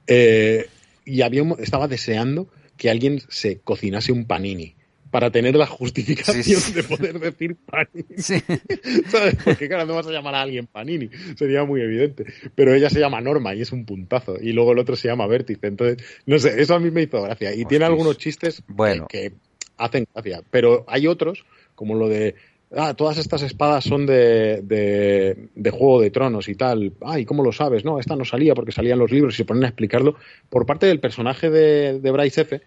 [0.06, 0.68] eh,
[1.04, 4.76] y había estaba deseando que alguien se cocinase un panini
[5.10, 8.16] para tener la justificación de poder decir Panini.
[9.08, 9.36] ¿Sabes?
[9.44, 12.26] Porque claro, no vas a llamar a alguien Panini, sería muy evidente.
[12.54, 14.36] Pero ella se llama Norma y es un puntazo.
[14.40, 15.66] Y luego el otro se llama Vértice.
[15.66, 17.54] Entonces, no sé, eso a mí me hizo gracia.
[17.54, 19.06] Y tiene algunos chistes bueno.
[19.08, 19.32] que,
[19.76, 20.42] hacen gracia.
[20.50, 22.34] Pero hay otros, como lo de
[22.76, 26.92] ah, todas estas espadas son de, de, Juego de Tronos y tal.
[27.02, 27.84] Ay, ¿cómo lo sabes?
[27.84, 30.16] No, esta no salía porque salían los libros y se ponen a explicarlo.
[30.48, 32.60] Por parte del personaje de, de Bryce F.,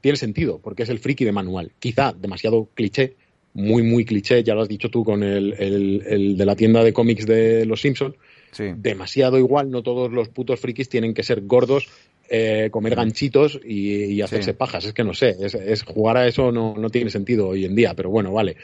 [0.00, 1.72] tiene sentido, porque es el friki de manual.
[1.78, 3.14] Quizá demasiado cliché,
[3.54, 6.92] muy, muy cliché, ya lo has dicho tú con el, el, de la tienda de
[6.92, 8.16] cómics de Los Simpsons.
[8.76, 11.88] Demasiado igual, no todos los putos frikis tienen que ser gordos,
[12.28, 14.84] eh, comer ganchitos y, hacerse pajas.
[14.84, 17.94] Es que no sé, es, jugar a eso no, no tiene sentido hoy en día,
[17.94, 18.56] pero bueno, vale.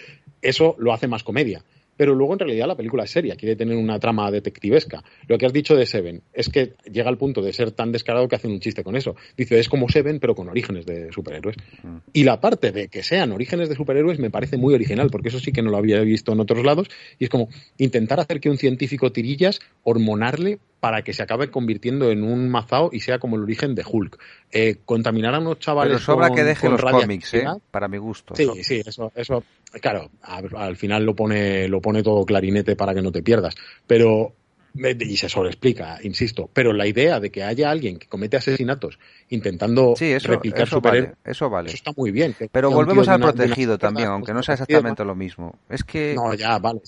[0.43, 1.65] Eso lo hace más comedia
[1.99, 5.03] pero luego en realidad la película es seria, quiere tener una trama detectivesca.
[5.27, 8.29] Lo que has dicho de Seven es que llega al punto de ser tan descarado
[8.29, 9.17] que hacen un chiste con eso.
[9.37, 11.57] Dice, es como Seven, pero con orígenes de superhéroes.
[11.83, 11.97] Mm.
[12.13, 15.41] Y la parte de que sean orígenes de superhéroes me parece muy original, porque eso
[15.41, 16.89] sí que no lo había visto en otros lados,
[17.19, 17.49] y es como
[17.79, 22.91] intentar hacer que un científico tirillas hormonarle para que se acabe convirtiendo en un mazao
[22.93, 24.19] y sea como el origen de Hulk.
[24.51, 25.95] Eh, contaminar a unos chavales.
[25.95, 27.47] Pero sobra que deje los cómics, ¿eh?
[27.71, 28.35] para mi gusto.
[28.37, 29.43] Sí, sí, eso, eso
[29.81, 33.55] claro, al, final lo pone, lo pone todo clarinete para que no te pierdas.
[33.87, 34.35] Pero
[34.75, 38.99] y se sobreexplica, insisto, pero la idea de que haya alguien que comete asesinatos
[39.29, 41.69] intentando replicar su vale, eso vale.
[41.69, 42.37] Eso está muy bien.
[42.53, 45.59] Pero volvemos al protegido también, aunque no sea exactamente lo mismo.
[45.69, 46.81] Es que No, ya, vale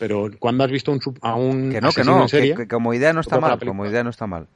[0.00, 3.20] pero cuando has visto un, a un que no que no que, como idea no
[3.20, 4.48] está mal como idea no está mal.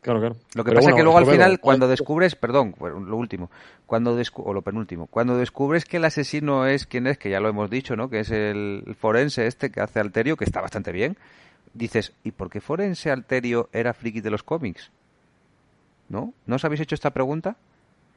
[0.00, 0.36] Claro claro.
[0.54, 3.48] Lo que pasa es que luego al final cuando descubres perdón lo último
[3.86, 7.48] cuando o lo penúltimo cuando descubres que el asesino es quien es que ya lo
[7.48, 11.16] hemos dicho no que es el, forense este que hace Alterio que está bastante bien
[11.72, 14.90] dices y por qué forense Alterio era friki de los cómics
[16.08, 17.56] no no os habéis hecho esta pregunta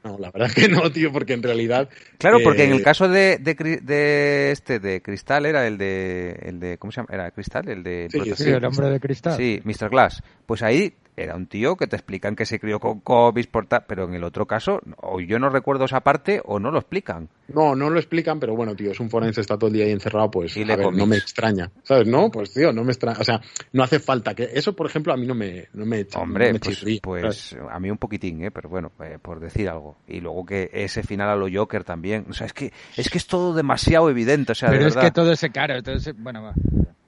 [0.04, 1.90] no, la verdad es que no, tío, porque en realidad.
[2.18, 6.60] Claro, porque en el eh, caso de, de, este de Cristal era el de el
[6.60, 7.10] de ¿cómo se llama?
[7.12, 9.38] Era Cristal, el de sí, el hombre de Cristal.
[9.38, 9.90] Sí, Mr.
[9.90, 10.22] Glass.
[10.46, 13.50] Pues ahí era un tío que te explican que se crió con cómics,
[13.88, 17.30] pero en el otro caso, o yo no recuerdo esa parte o no lo explican.
[17.48, 19.92] No, no lo explican, pero bueno, tío, es un forense, está todo el día ahí
[19.92, 21.70] encerrado, pues a ver, no me extraña.
[21.84, 22.08] ¿Sabes?
[22.08, 23.20] No, pues tío, no me extraña.
[23.20, 23.42] O sea,
[23.74, 24.50] no hace falta que.
[24.54, 27.98] Eso, por ejemplo, a mí no me, no me Hombre, pues, pues a mí un
[27.98, 28.52] poquitín, ¿eh?
[28.52, 29.98] Pero bueno, eh, por decir algo.
[30.08, 32.26] Y luego que ese final a lo Joker también.
[32.30, 34.54] O sea, es que es, que es todo demasiado evidente.
[34.54, 36.54] O sea, pero es que todo ese caro, entonces, bueno, va.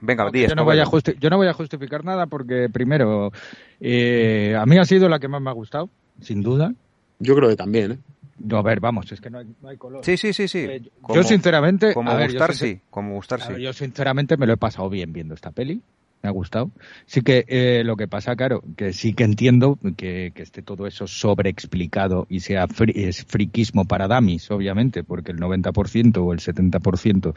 [0.06, 0.86] Venga, yo, no voy a
[1.20, 3.32] yo no voy a justificar nada porque, primero,
[3.80, 5.90] eh, a mí ha sido la que más me ha gustado,
[6.22, 6.74] sin duda.
[7.20, 7.98] Yo creo que también, ¿eh?
[8.38, 10.04] No, a ver, vamos, es que no hay, no hay color.
[10.04, 10.60] Sí, sí, sí, sí.
[10.60, 10.82] Eh,
[11.14, 11.94] yo sinceramente...
[11.94, 12.80] Como gustar, sí.
[12.90, 13.62] Como gustar, sí.
[13.62, 15.82] Yo sinceramente me lo he pasado bien viendo esta peli.
[16.22, 16.70] me ha gustado.
[17.06, 21.08] Sí que eh, lo que pasa, claro, que sí que entiendo que, esté todo eso
[21.08, 27.34] sobreexplicado y sea es friquismo para damis, obviamente, porque el 90% o el 70%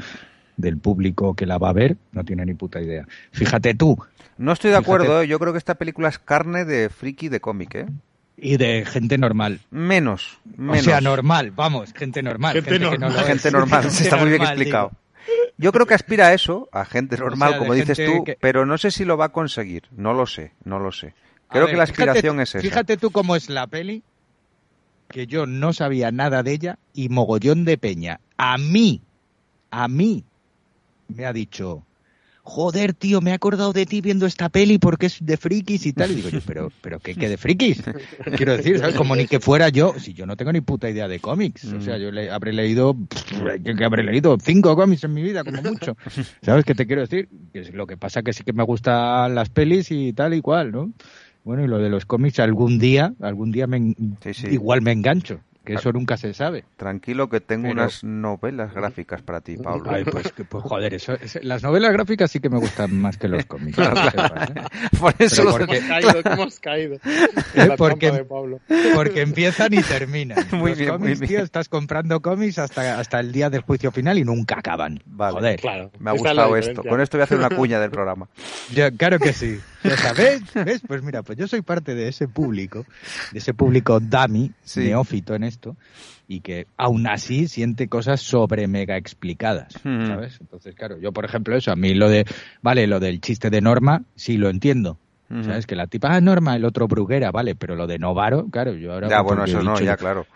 [0.59, 3.07] del público que la va a ver no tiene ni puta idea.
[3.33, 3.97] Fíjate tú.
[4.37, 5.27] No estoy de acuerdo, ¿eh?
[5.27, 7.87] yo creo que esta película es carne de friki de cómic, ¿eh?
[8.37, 9.61] Y de gente normal.
[9.71, 10.83] Menos, menos.
[10.83, 12.55] O sea, normal, vamos, gente normal.
[12.55, 13.13] Gente, normal.
[13.25, 14.93] gente normal, está muy bien explicado.
[15.57, 18.93] Yo creo que aspira a eso, a gente normal, como dices tú, pero no sé
[18.93, 19.85] si lo va a conseguir.
[19.91, 21.15] No lo sé, no lo sé.
[21.49, 22.61] Creo que la aspiración es esa.
[22.61, 24.05] Fíjate tú cómo es la peli,
[25.09, 28.21] que yo no sabía nada de ella y mogollón de peña.
[28.37, 29.03] A mí,
[29.71, 30.25] a mí,
[31.09, 31.85] me ha dicho,
[32.49, 35.93] joder, tío, me he acordado de ti viendo esta peli porque es de frikis y
[35.93, 36.13] tal.
[36.13, 37.83] Y digo yo, pero, pero ¿qué, qué de frikis?
[38.37, 38.95] Quiero decir, ¿sabes?
[38.95, 41.65] Como ni que fuera yo, si yo no tengo ni puta idea de cómics.
[41.65, 42.97] O sea, yo le, habré leído,
[43.63, 45.97] que habré leído cinco cómics en mi vida, como mucho.
[46.43, 47.29] ¿Sabes qué te quiero decir?
[47.53, 50.73] Que lo que pasa que sí que me gustan las pelis y tal y cual,
[50.73, 50.93] ¿no?
[51.45, 53.95] Bueno, y lo de los cómics, algún día, algún día me,
[54.51, 56.65] igual me engancho que eso nunca se sabe.
[56.77, 59.91] Tranquilo que tengo unas novelas gráficas para ti, Pablo.
[59.91, 63.45] Ay, pues, pues joder, eso, las novelas gráficas sí que me gustan más que los
[63.45, 63.79] cómics.
[63.79, 63.85] ¿eh?
[64.99, 66.95] Por eso los hemos caído, hemos caído.
[67.55, 67.69] ¿Eh?
[67.77, 68.25] Porque,
[68.95, 70.47] porque empiezan y terminan.
[70.53, 74.19] Muy los bien, cómics, tío, estás comprando cómics hasta, hasta el día del juicio final
[74.19, 75.01] y nunca acaban.
[75.07, 75.61] Vale, joder.
[75.61, 76.83] Claro, me ha gustado esto.
[76.83, 78.29] Con esto voy a hacer una cuña del programa.
[78.97, 79.61] claro que sí.
[79.83, 80.43] ¿Ves?
[80.55, 80.83] ¿Ves?
[80.87, 82.85] Pues mira, pues yo soy parte de ese público,
[83.33, 85.77] de ese público dummy, neófito en esto,
[86.27, 90.39] y que aún así siente cosas sobre mega explicadas, ¿sabes?
[90.41, 92.27] Entonces, claro, yo por ejemplo eso, a mí lo de,
[92.63, 94.99] vale, lo del chiste de Norma, sí lo entiendo.
[95.29, 95.67] ¿Sabes?
[95.67, 98.95] Que la tipa, ah, Norma, el otro Bruguera, vale, pero lo de Novaro, claro, yo
[98.95, 99.11] ahora...
[99.11, 100.27] Ya, bueno, eso no, ya, claro.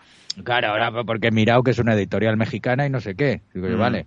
[0.43, 3.41] Claro, ahora porque he mirado que es una editorial mexicana y no sé qué.
[3.55, 4.05] Digo yo, vale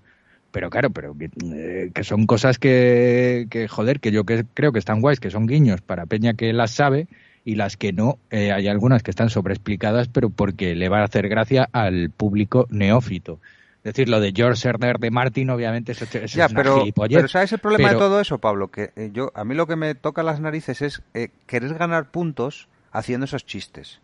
[0.57, 4.79] pero claro, pero eh, que, son cosas que, que, joder, que yo que, creo que
[4.79, 7.09] están guays, que son guiños para Peña que las sabe
[7.45, 11.05] y las que no, eh, hay algunas que están sobreexplicadas, pero porque le va a
[11.05, 13.39] hacer gracia al público neófito.
[13.85, 17.53] Es decir, lo de George Serner de Martin, obviamente, eso, es ya, pero, pero ¿sabes
[17.53, 18.69] el problema de todo eso, Pablo?
[18.69, 21.03] Que eh, yo, a mí lo que me toca las narices es
[21.45, 24.01] querer ganar puntos haciendo esos chistes.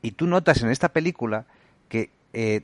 [0.00, 1.46] Y tú notas en esta película
[1.88, 2.10] que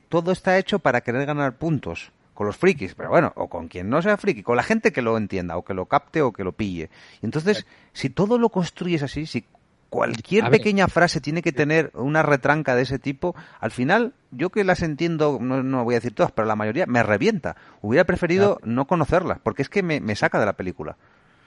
[0.07, 3.89] todo está hecho para querer ganar puntos con los frikis, pero bueno, o con quien
[3.89, 6.43] no sea friki, con la gente que lo entienda, o que lo capte, o que
[6.43, 6.89] lo pille.
[7.21, 9.45] Y entonces, si todo lo construyes así, si
[9.89, 14.65] cualquier pequeña frase tiene que tener una retranca de ese tipo, al final, yo que
[14.65, 17.55] las entiendo, no, voy a decir todas, pero la mayoría me revienta.
[17.81, 20.97] Hubiera preferido no conocerlas, porque es que me, saca de la película.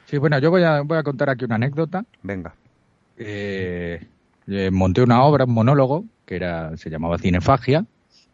[0.07, 2.07] Sí, bueno, yo voy a, voy a contar aquí una anécdota.
[2.23, 2.55] Venga.
[3.19, 4.07] Eh,
[4.47, 7.85] eh, monté una obra, un monólogo, que era se llamaba Cinefagia,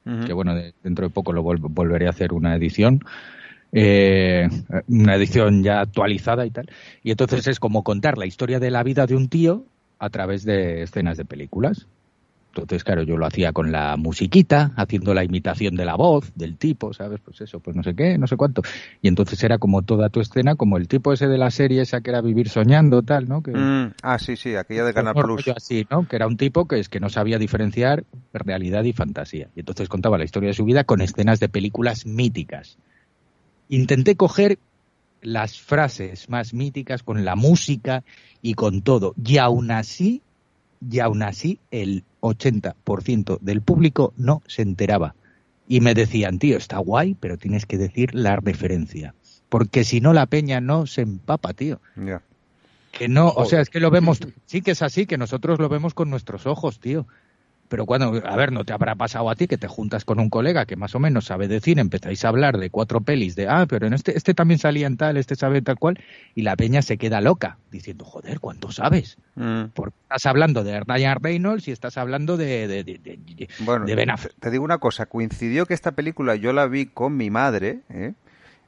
[0.04, 3.00] que bueno, dentro de poco lo volveré a hacer una edición.
[3.72, 4.48] Eh,
[4.86, 6.70] una edición ya actualizada y tal.
[7.02, 9.64] Y entonces es como contar la historia de la vida de un tío
[9.98, 11.88] a través de escenas de películas.
[12.62, 16.56] Entonces, claro, yo lo hacía con la musiquita, haciendo la imitación de la voz del
[16.56, 17.20] tipo, ¿sabes?
[17.24, 18.62] Pues eso, pues no sé qué, no sé cuánto.
[19.02, 22.00] Y entonces era como toda tu escena, como el tipo ese de la serie esa
[22.00, 23.42] que era Vivir Soñando, tal, ¿no?
[23.42, 25.48] Que, mm, ah, sí, sí, aquella de Canal Plus.
[25.48, 26.06] Así, ¿no?
[26.08, 29.48] Que era un tipo que es que no sabía diferenciar realidad y fantasía.
[29.54, 32.78] Y entonces contaba la historia de su vida con escenas de películas míticas.
[33.68, 34.58] Intenté coger
[35.22, 38.04] las frases más míticas con la música
[38.42, 39.14] y con todo.
[39.24, 40.22] Y aún así
[40.90, 45.14] y aún así el 80% del público no se enteraba.
[45.66, 49.14] Y me decían, tío, está guay, pero tienes que decir la referencia.
[49.48, 51.80] Porque si no, la peña no se empapa, tío.
[52.92, 55.68] Que no, o sea, es que lo vemos, sí que es así, que nosotros lo
[55.68, 57.06] vemos con nuestros ojos, tío.
[57.68, 60.28] Pero cuando, a ver, no te habrá pasado a ti que te juntas con un
[60.28, 63.66] colega que más o menos sabe decir, empezáis a hablar de cuatro pelis, de, ah,
[63.68, 65.98] pero en este, este también salía en tal, este sabe tal cual,
[66.34, 69.16] y la peña se queda loca, diciendo, joder, ¿cuánto sabes?
[69.36, 69.64] Mm.
[69.74, 74.34] Porque estás hablando de Ryan Reynolds y estás hablando de, de, de, bueno, Ben Affleck.
[74.38, 78.12] Te digo una cosa, coincidió que esta película yo la vi con mi madre, ¿eh?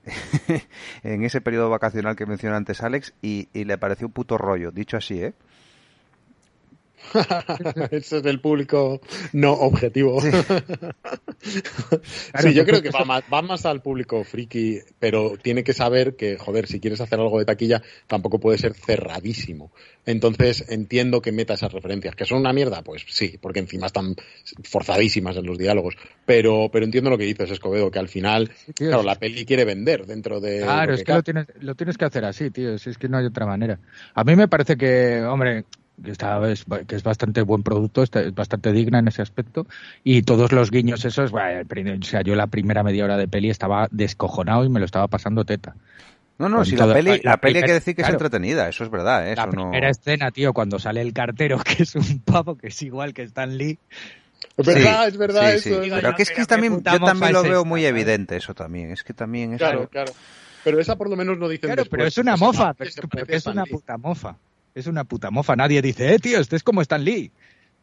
[1.03, 4.71] en ese periodo vacacional que mencionó antes Alex, y, y le pareció un puto rollo,
[4.71, 5.35] dicho así, ¿eh?
[7.91, 9.01] Ese es el público
[9.33, 10.21] no objetivo.
[10.21, 10.31] Sí,
[12.55, 16.81] yo creo que va más, al público friki, pero tiene que saber que, joder, si
[16.81, 19.73] quieres hacer algo de taquilla, tampoco puede ser cerradísimo.
[20.05, 22.15] Entonces entiendo que meta esas referencias.
[22.15, 22.83] ¿Que son una mierda?
[22.83, 24.15] Pues sí, porque encima están
[24.63, 25.97] forzadísimas en los diálogos.
[26.25, 30.07] Pero, pero entiendo lo que dices, Escobedo, que al final, claro, la peli quiere vender
[30.07, 30.61] dentro de.
[30.61, 32.79] Claro, es que lo tienes, lo tienes que hacer así, tío.
[32.79, 33.79] Si es que no hay otra manera.
[34.15, 35.65] A mí me parece que, hombre,
[36.03, 39.67] que, está, es, que es bastante buen producto, está, es bastante digna en ese aspecto.
[40.05, 43.51] Y todos los guiños esos, bueno, o sea, yo la primera media hora de peli
[43.51, 45.75] estaba descojonado y me lo estaba pasando teta.
[46.39, 48.91] No, no, si la peli, la, peli hay que decir que es entretenida, eso es
[48.91, 49.27] verdad.
[49.27, 49.33] ¿eh?
[49.33, 52.83] Eso la primera escena, tío, cuando sale el cartero, que es un pavo que es
[52.83, 53.79] igual que Stan Lee.
[54.57, 55.81] Es verdad, es verdad eso.
[55.81, 58.91] Pero que es que también, yo también lo veo muy evidente eso también.
[58.91, 59.65] Es que también eso...
[59.65, 60.13] Claro, claro.
[60.63, 62.75] Pero esa por lo menos no dice Claro, pero es una mofa.
[63.29, 64.37] es una puta mofa.
[64.77, 65.57] Es una puta mofa.
[65.57, 67.33] Nadie dice, eh, tío, este es como Stan Lee.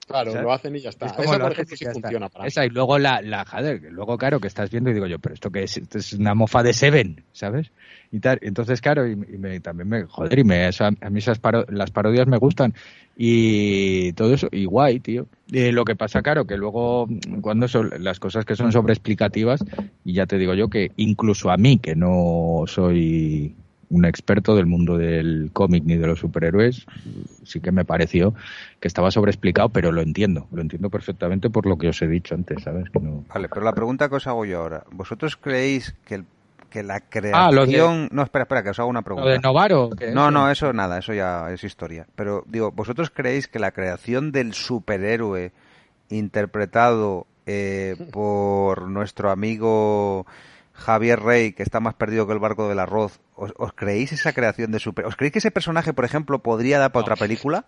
[0.06, 1.07] Claro, lo hacen y ya está.
[1.07, 4.48] Esa, por ejemplo, sí funciona para Esa, y luego la, la joder, luego, claro, que
[4.48, 7.24] estás viendo y digo yo, pero esto que es, esto es una mofa de Seven,
[7.32, 7.72] ¿sabes?
[8.11, 11.40] Y tal, entonces, claro, y, me, también me, joder, y me, a mí esas
[11.70, 12.76] las parodias me gustan
[13.18, 15.26] y todo eso, y guay, tío.
[15.48, 17.07] Lo que pasa, claro, que luego,
[17.41, 19.64] cuando son las cosas que son sobreexplicativas,
[20.03, 23.56] y ya te digo yo que incluso a mí, que no soy
[23.94, 26.86] un experto del mundo del cómic ni de los superhéroes,
[27.44, 28.34] sí que me pareció
[28.80, 32.34] que estaba sobreexplicado, pero lo entiendo, lo entiendo perfectamente por lo que os he dicho
[32.34, 32.86] antes, ¿sabes?
[32.91, 36.24] Vale, pero la pregunta que os hago yo ahora, ¿vosotros creéis que
[36.74, 38.10] que la ah, creación...
[38.11, 39.30] No, espera, espera, que os hago una pregunta.
[39.30, 39.91] ¿Lo de Novaro?
[40.11, 42.07] No, no, eso nada, eso ya es historia.
[42.15, 45.52] Pero digo, ¿vosotros creéis que la creación del superhéroe
[46.10, 50.26] interpretado eh, por nuestro amigo
[50.74, 54.72] Javier Rey, que está más perdido que el barco del arroz, ¿os, creéis esa creación
[54.72, 55.06] de super...
[55.06, 57.66] ¿Os creéis que ese personaje, por ejemplo, podría dar para otra película?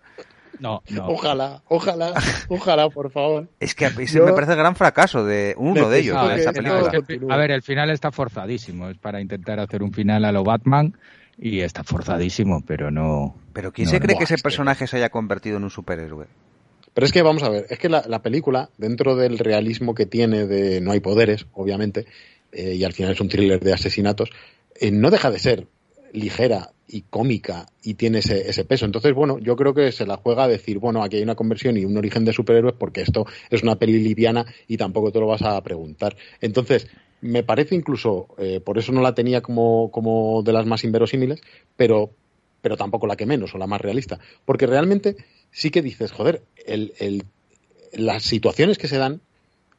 [0.58, 1.06] No, no.
[1.08, 2.14] Ojalá, ojalá,
[2.48, 3.48] ojalá, por favor.
[3.60, 6.90] Es que me parece el gran fracaso de uno de ellos, esa película.
[7.30, 8.88] a ver, el final está forzadísimo.
[8.88, 10.96] Es para intentar hacer un final a lo Batman
[11.38, 13.36] y está forzadísimo, pero no.
[13.52, 16.26] ¿Pero quién se cree que ese personaje se haya convertido en un superhéroe?
[16.94, 20.46] Pero es que vamos a ver, es que la, película, dentro del realismo que tiene
[20.46, 22.06] de no hay poderes, obviamente,
[22.56, 24.30] eh, y al final es un thriller de asesinatos,
[24.80, 25.66] eh, no deja de ser
[26.12, 28.86] ligera y cómica y tiene ese, ese, peso.
[28.86, 31.76] Entonces, bueno, yo creo que se la juega a decir, bueno, aquí hay una conversión
[31.76, 35.26] y un origen de superhéroes porque esto es una peli liviana y tampoco te lo
[35.26, 36.16] vas a preguntar.
[36.40, 36.88] Entonces,
[37.20, 41.40] me parece incluso, eh, por eso no la tenía como, como de las más inverosímiles,
[41.76, 42.10] pero,
[42.62, 44.18] pero tampoco la que menos o la más realista.
[44.44, 45.16] Porque realmente
[45.50, 47.24] sí que dices, joder, el, el,
[47.92, 49.20] las situaciones que se dan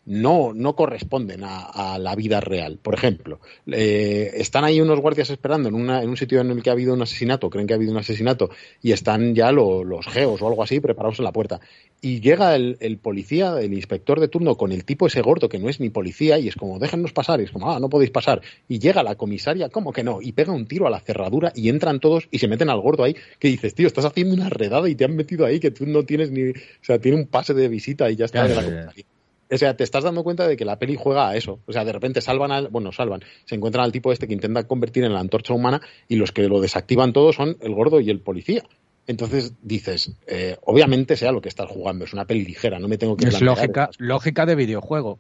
[0.07, 2.79] no, no corresponden a, la vida real.
[2.81, 6.63] Por ejemplo, eh, están ahí unos guardias esperando en, una, en, un sitio en el
[6.63, 8.49] que ha habido un asesinato, creen que ha habido un asesinato,
[8.81, 11.59] y están ya los geos o algo así preparados en la puerta.
[11.99, 15.67] Y llega el, policía, el inspector de turno, con el tipo ese gordo que no
[15.67, 18.41] es ni policía, y es como, déjennos pasar, y es como, ah, no podéis pasar.
[18.69, 20.21] Y llega la comisaria, ¿cómo que no?
[20.21, 23.03] Y pega un tiro a la cerradura y entran todos y se meten al gordo
[23.03, 25.85] ahí, que dices, tío, estás haciendo una redada y te han metido ahí, que tú
[25.85, 26.51] no tienes ni.
[26.51, 29.16] O sea, tiene un pase de visita y ya está en la comisaría.
[29.49, 31.59] O sea, te estás dando cuenta de que la peli juega a eso.
[31.65, 34.67] O sea, de repente salvan al, bueno, salvan, se encuentran al tipo este que intenta
[34.67, 38.09] convertir en la antorcha humana y los que lo desactivan todos son el gordo y
[38.09, 38.63] el policía.
[39.07, 42.97] Entonces dices, eh, obviamente sea lo que estás jugando, es una peli ligera, no me
[42.97, 45.17] tengo que Es lógica, lógica de videojuego.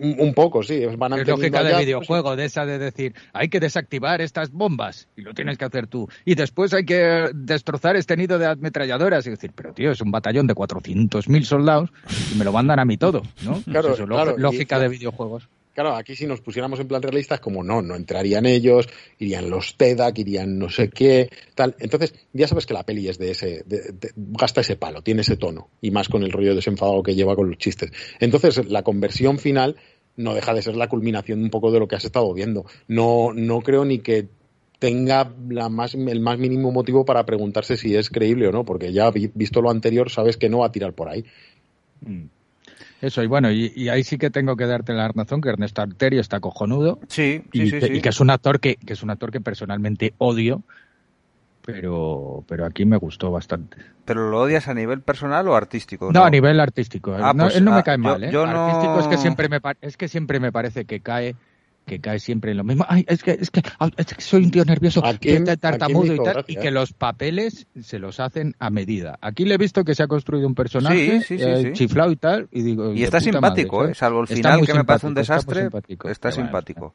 [0.00, 0.84] Un poco, sí.
[0.96, 5.22] Van es lógica de videojuego, de esa de decir, hay que desactivar estas bombas y
[5.22, 6.08] lo tienes que hacer tú.
[6.24, 10.10] Y después hay que destrozar este nido de ametralladoras y decir, pero tío, es un
[10.10, 11.90] batallón de 400.000 soldados
[12.32, 13.60] y me lo mandan a mí todo, ¿no?
[13.62, 15.48] Claro, claro lógica de videojuegos.
[15.74, 18.88] Claro, aquí si nos pusiéramos en plan realista es como no, no entrarían ellos,
[19.18, 21.74] irían los TEDAC, irían no sé qué, tal.
[21.78, 23.64] Entonces, ya sabes que la peli es de ese,
[24.16, 27.48] gasta ese palo, tiene ese tono, y más con el rollo desenfadado que lleva con
[27.48, 27.90] los chistes.
[28.20, 29.76] Entonces, la conversión final
[30.16, 32.66] no deja de ser la culminación un poco de lo que has estado viendo.
[32.86, 34.28] No, no creo ni que
[34.78, 35.70] tenga el
[36.20, 40.10] más mínimo motivo para preguntarse si es creíble o no, porque ya visto lo anterior
[40.10, 41.24] sabes que no va a tirar por ahí.
[42.00, 42.24] Mm.
[43.02, 46.20] Eso, y bueno, y, ahí sí que tengo que darte la razón que Ernesto Arterio
[46.20, 47.00] está cojonudo.
[47.08, 49.40] Sí, y, sí, sí, y que es un actor que, que es un actor que
[49.40, 50.62] personalmente odio,
[51.66, 53.76] pero, pero aquí me gustó bastante.
[54.04, 56.12] ¿Pero lo odias a nivel personal o artístico?
[56.12, 57.12] No, a nivel artístico.
[57.18, 58.30] Ah, no, pues, él no me ah, cae mal, ¿eh?
[58.30, 61.34] Yo artístico es que siempre me es que siempre me parece que cae
[61.86, 62.84] que cae siempre en lo mismo.
[62.88, 63.62] Ay, es que, es que,
[63.96, 67.98] es que soy un tío nervioso, aquí, tartamudo y tal, y que los papeles se
[67.98, 69.18] los hacen a medida.
[69.20, 72.62] Aquí le he visto que se ha construido un personaje eh, chiflado y tal, y
[72.62, 72.92] digo...
[72.92, 73.94] Y está simpático, ¿eh?
[73.94, 75.68] salvo el final que me parece un desastre,
[76.08, 76.94] está, simpático.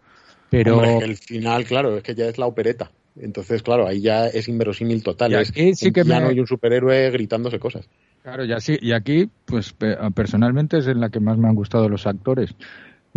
[0.49, 1.01] Pero...
[1.01, 2.91] el final, claro, es que ya es la opereta.
[3.19, 5.33] Entonces, claro, ahí ya es inverosímil total.
[5.33, 7.89] es sí que ya no hay un superhéroe gritándose cosas.
[8.21, 8.77] Claro, ya sí.
[8.81, 9.73] Y aquí, pues
[10.13, 12.53] personalmente es en la que más me han gustado los actores.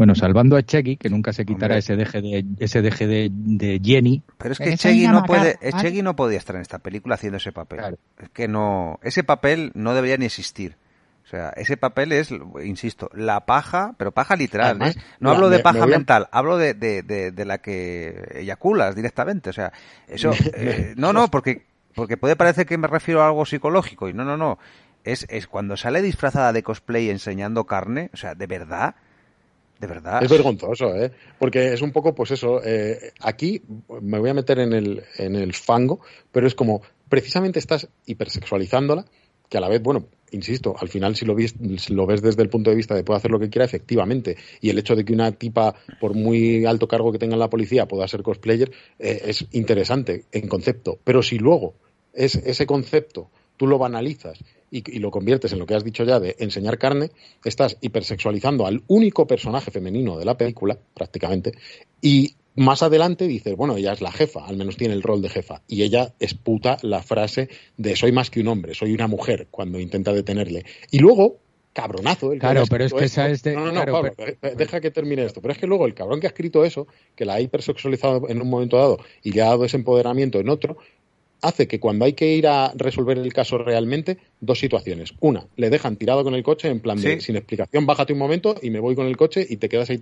[0.00, 4.22] Bueno, salvando a Cheggy, que nunca se quitará ese deje de ese deje de, Jenny.
[4.38, 7.52] Pero es que Cheggy no puede, Cheggy no podía estar en esta película haciendo ese
[7.52, 7.98] papel.
[8.16, 10.78] Es que no, ese papel no debería ni existir.
[11.22, 12.30] O sea, ese papel es,
[12.64, 14.80] insisto, la paja, pero paja literal.
[14.80, 14.94] ¿eh?
[15.18, 19.50] No hablo de paja mental, hablo de, de, de, la que eyaculas directamente.
[19.50, 19.70] O sea,
[20.08, 24.14] eso, eh, no, no, porque, porque puede parecer que me refiero a algo psicológico y
[24.14, 24.58] no, no, no.
[25.04, 28.94] Es, es cuando sale disfrazada de cosplay enseñando carne, o sea, de verdad,
[29.80, 30.22] De verdad.
[30.22, 31.10] Es vergonzoso, ¿eh?
[31.38, 33.62] Porque es un poco, pues eso, eh, aquí
[34.02, 36.00] me voy a meter en el, en el fango,
[36.30, 39.06] pero es como, precisamente estás hipersexualizándola,
[39.48, 41.54] que a la vez, bueno, insisto, al final si lo, ves,
[41.88, 44.68] lo ves desde el punto de vista de puede hacer lo que quiera, efectivamente, y
[44.68, 47.88] el hecho de que una tipa, por muy alto cargo que tenga en la policía,
[47.88, 50.98] pueda ser cosplayer, eh, es interesante en concepto.
[51.04, 51.74] Pero si luego
[52.12, 54.38] es, ese concepto tú lo banalizas
[54.70, 57.10] y, lo conviertes en lo que has dicho ya de enseñar carne,
[57.44, 61.52] estás hipersexualizando al único personaje femenino de la película, prácticamente,
[62.00, 65.28] y más adelante dices, bueno, ella es la jefa, al menos tiene el rol de
[65.28, 69.48] jefa, y ella esputa la frase de soy más que un hombre, soy una mujer,
[69.50, 70.64] cuando intenta detenerle.
[70.90, 71.38] Y luego,
[71.72, 72.32] cabronazo.
[72.32, 73.54] El claro, pero es que esa es de...
[73.54, 74.02] No, no, no,
[74.56, 75.40] deja que termine esto.
[75.40, 78.42] Pero es que luego el cabrón que ha escrito eso, que la ha hipersexualizado en
[78.42, 80.78] un momento dado y le ha dado ese empoderamiento en otro,
[81.42, 85.14] hace que cuando hay que ir a resolver el caso realmente, dos situaciones.
[85.20, 88.56] Una, le dejan tirado con el coche en plan de sin explicación, bájate un momento
[88.60, 90.00] y me voy con el coche y te quedas ahí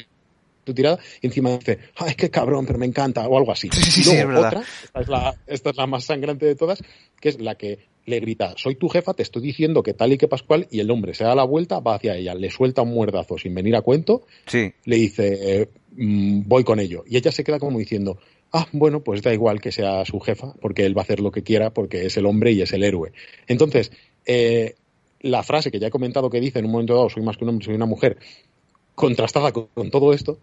[0.65, 3.71] tu tirada y encima dice, ay, qué cabrón, pero me encanta, o algo así.
[3.73, 6.83] Sí, sí, otra, esta es, la, esta es la más sangrante de todas,
[7.21, 10.19] que es la que le grita, soy tu jefa, te estoy diciendo que tal y
[10.19, 12.91] que Pascual, y el hombre se da la vuelta, va hacia ella, le suelta un
[12.91, 14.73] muerdazo sin venir a cuento, sí.
[14.85, 17.05] le dice, eh, mm, voy con ello.
[17.07, 18.19] Y ella se queda como diciendo,
[18.53, 21.31] ah, bueno, pues da igual que sea su jefa, porque él va a hacer lo
[21.31, 23.13] que quiera, porque es el hombre y es el héroe.
[23.47, 23.93] Entonces,
[24.27, 24.75] eh,
[25.21, 27.45] la frase que ya he comentado que dice en un momento dado, soy más que
[27.45, 28.19] un hombre, soy una mujer,
[28.95, 30.39] contrastada con, todo esto,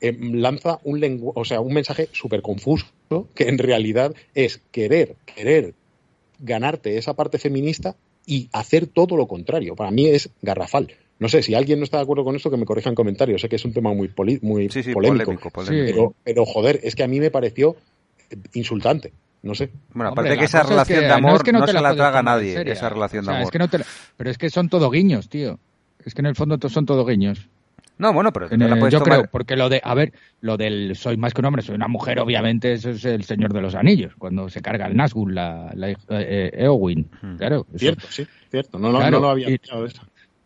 [0.00, 2.86] eh, lanza un, o sea, un mensaje súper confuso,
[3.34, 5.74] que en realidad es querer, querer
[6.38, 7.96] ganarte esa parte feminista
[8.26, 9.74] y hacer todo lo contrario.
[9.76, 10.88] Para mí es garrafal.
[11.20, 13.42] No sé, si alguien no está de acuerdo con esto, que me corrija en comentarios.
[13.42, 14.10] Sé que es un tema muy,
[14.40, 16.14] muy polémico.
[16.24, 17.76] Pero, joder, es que a mí me pareció
[18.54, 19.12] insultante.
[19.42, 19.70] No sé.
[19.92, 23.36] Bueno, aparte que esa relación de amor no, se la, traga nadie, esa relación de
[23.36, 23.52] amor.
[24.16, 25.58] Pero es que son todo guiños, tío.
[26.04, 27.48] Es que en el fondo son todo guiños.
[28.00, 28.48] No, bueno, pero
[28.88, 31.74] yo creo, porque lo de, a ver, lo del soy más que un hombre, soy
[31.74, 35.34] una mujer, obviamente, eso es el Señor de los Anillos, cuando se carga el Nazgûl,
[35.34, 37.36] la, la eh, Eowyn, hmm.
[37.36, 37.66] claro.
[37.76, 40.00] Cierto, sí, cierto, no, no, lo había escuchado eso.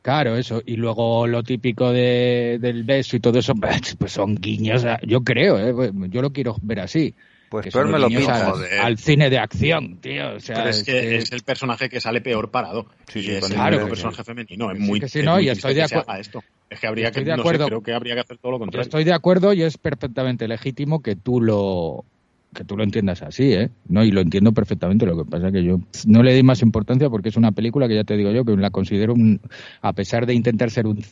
[0.04, 0.62] Claro, eso.
[0.66, 5.22] Y luego lo típico de, del beso y todo eso, pues, pues son guiños, yo
[5.22, 5.90] creo, ¿eh?
[6.10, 7.14] yo lo quiero ver así.
[7.48, 8.30] Pues peor me lo pienso.
[8.82, 10.34] Al, cine de acción, tío.
[10.34, 12.86] O sea, Pero es que es el personaje que sale peor parado.
[13.08, 14.70] Sí, sí, es el personaje femenino.
[14.70, 16.12] Es muy, sí, no, y estoy de acuerdo.
[16.68, 18.82] Es que habría que, no sé, creo que habría que hacer todo lo contrario.
[18.82, 22.04] Estoy de acuerdo y es perfectamente legítimo que tú lo
[22.54, 23.70] que tú lo entiendas así, ¿eh?
[23.88, 25.04] No, y lo entiendo perfectamente.
[25.04, 27.88] Lo que pasa es que yo no le di más importancia porque es una película
[27.88, 29.40] que ya te digo yo que la considero, un,
[29.82, 31.04] a pesar de intentar ser un,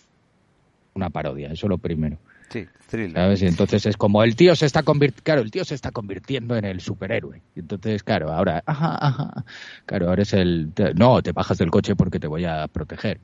[0.95, 2.19] una parodia, eso lo primero.
[2.53, 3.43] Sí, thriller.
[3.43, 6.55] Y entonces es como el tío se está convirtiendo, claro, el tío se está convirtiendo
[6.55, 7.41] en el superhéroe.
[7.57, 9.45] Y entonces, claro, ahora, ajá, ajá,
[9.87, 13.21] claro, ahora es el, no, te bajas del coche porque te voy a proteger.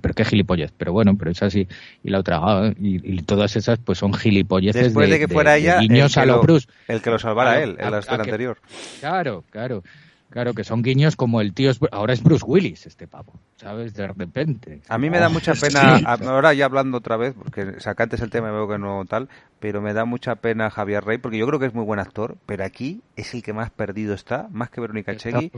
[0.00, 0.72] Pero qué gilipollas.
[0.76, 1.68] Pero bueno, pero es así.
[2.02, 5.80] Y la otra, ah, y, todas esas pues son gilipolleces Después de, que fuera ella,
[5.80, 6.66] niños a lo, Bruce.
[6.88, 8.58] El que lo salvara él, en la escena anterior.
[8.98, 9.84] Claro, claro.
[10.32, 11.70] Claro, que son guiños como el tío.
[11.90, 13.92] ahora es Bruce Willis, este pavo, ¿sabes?
[13.92, 14.80] De repente.
[14.88, 18.48] A mí me da mucha pena, ahora ya hablando otra vez, porque sacantes el tema
[18.48, 19.28] y veo que no tal,
[19.60, 22.36] pero me da mucha pena Javier Rey, porque yo creo que es muy buen actor,
[22.46, 25.52] pero aquí es el que más perdido está, más que Verónica Chegui,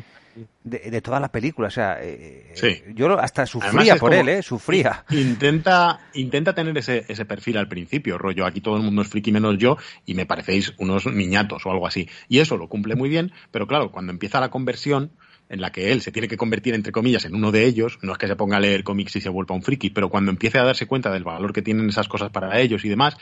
[0.64, 1.68] de, de toda la película.
[1.68, 2.52] O sea, eh,
[2.94, 4.42] yo hasta sufría por él, ¿eh?
[4.42, 5.04] Sufría.
[5.10, 9.30] Intenta, intenta tener ese, ese perfil al principio, rollo, aquí todo el mundo es friki
[9.30, 12.08] menos yo y me parecéis unos niñatos o algo así.
[12.28, 15.10] Y eso lo cumple muy bien, pero claro, cuando empieza la conversión,
[15.50, 18.12] en la que él se tiene que convertir, entre comillas, en uno de ellos, no
[18.12, 20.58] es que se ponga a leer cómics y se vuelva un friki, pero cuando empiece
[20.58, 23.16] a darse cuenta del valor que tienen esas cosas para ellos y demás,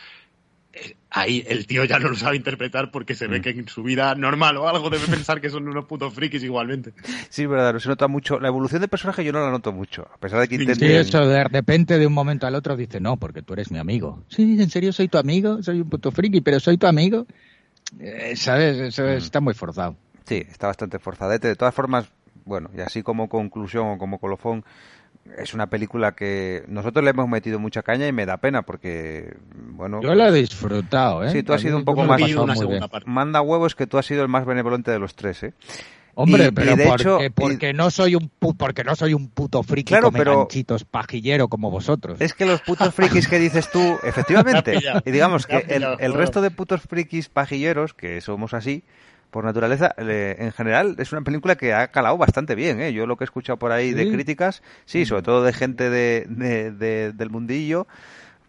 [1.10, 3.42] ahí el tío ya no lo sabe interpretar porque se ve mm.
[3.42, 6.92] que en su vida normal o algo debe pensar que son unos putos frikis igualmente.
[7.28, 8.38] Sí, es verdad, se nota mucho.
[8.38, 10.86] La evolución del personaje yo no la noto mucho, a pesar de que intente...
[10.86, 13.78] Sí, eso de repente de un momento al otro dice, no, porque tú eres mi
[13.78, 14.22] amigo.
[14.28, 15.60] Sí, ¿en serio soy tu amigo?
[15.60, 17.26] Soy un puto friki, pero soy tu amigo.
[17.98, 18.78] Eh, ¿Sabes?
[18.78, 19.08] Eso mm.
[19.08, 19.96] está muy forzado.
[20.24, 21.48] Sí, está bastante forzadete.
[21.48, 22.10] De todas formas,
[22.44, 24.64] bueno, y así como conclusión o como colofón,
[25.38, 29.36] es una película que nosotros le hemos metido mucha caña y me da pena porque,
[29.54, 30.00] bueno...
[30.02, 31.30] Yo la he disfrutado, ¿eh?
[31.30, 32.20] Sí, tú has sido un poco más...
[33.06, 35.54] Manda huevos que tú has sido el más benevolente de los tres, ¿eh?
[36.14, 40.12] Hombre, pero de hecho, porque no soy un porque no soy un puto friki claro,
[40.12, 40.46] pero
[40.90, 42.20] pajillero como vosotros.
[42.20, 46.42] Es que los putos frikis que dices tú, efectivamente, y digamos que el, el resto
[46.42, 48.84] de putos frikis pajilleros, que somos así,
[49.32, 52.82] por naturaleza, en general es una película que ha calado bastante bien.
[52.82, 52.92] ¿eh?
[52.92, 57.12] Yo lo que he escuchado por ahí de críticas, sí, sobre todo de gente de,
[57.16, 57.86] del mundillo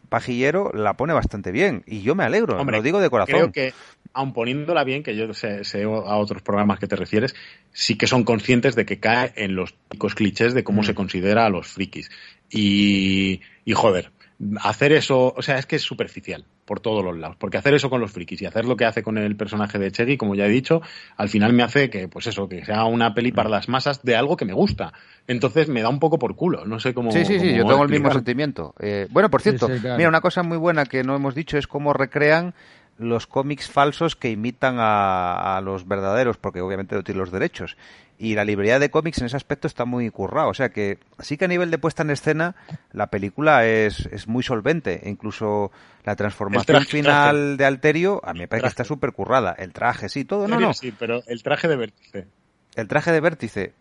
[0.10, 1.84] pajillero, la pone bastante bien.
[1.88, 3.34] Y yo me alegro, lo digo de corazón.
[3.34, 3.74] Creo que,
[4.12, 7.34] aun poniéndola bien, que yo sé, a otros programas que te refieres,
[7.72, 10.86] sí que son conscientes de que cae en los típicos clichés de cómo mm.
[10.86, 12.12] se considera a los frikis.
[12.50, 14.12] Y, y joder,
[14.62, 17.90] hacer eso, o sea, es que es superficial por todos los lados, porque hacer eso
[17.90, 20.46] con los frikis y hacer lo que hace con el personaje de Cheggy, como ya
[20.46, 20.82] he dicho,
[21.18, 24.16] al final me hace que, pues eso, que sea una peli para las masas de
[24.16, 24.94] algo que me gusta.
[25.28, 27.12] Entonces me da un poco por culo, no sé cómo.
[27.12, 28.74] Sí, sí, sí, yo tengo el mismo sentimiento.
[28.80, 31.94] Eh, bueno, por cierto, mira, una cosa muy buena que no hemos dicho es cómo
[31.94, 32.54] recrean
[32.98, 37.76] los cómics falsos que imitan a, a los verdaderos, porque obviamente no tienen los derechos
[38.18, 40.48] y la librería de cómics en ese aspecto está muy currada.
[40.48, 42.56] O sea que sí que a nivel de puesta en escena
[42.92, 45.02] la película es, es muy solvente.
[45.04, 45.72] E incluso
[46.04, 49.54] la transformación final de Alterio a mí me parece que está súper currada.
[49.58, 50.48] El traje, sí, todo.
[50.48, 50.74] No, no.
[50.74, 52.28] Sí, pero el traje de vértice.
[52.76, 53.74] El traje de vértice.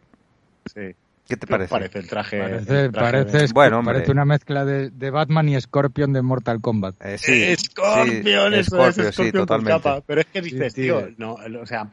[0.72, 0.94] Sí.
[1.28, 1.70] ¿Qué te parece?
[1.70, 2.38] Parece el traje.
[2.38, 6.96] Parece, parece, bueno, parece una mezcla de, de, Batman y Scorpion de Mortal Kombat.
[7.00, 10.02] Eh, sí, Scorpion, eso es Scorpion sí, totalmente.
[10.04, 11.90] Pero es que dices, tío, no, o sea,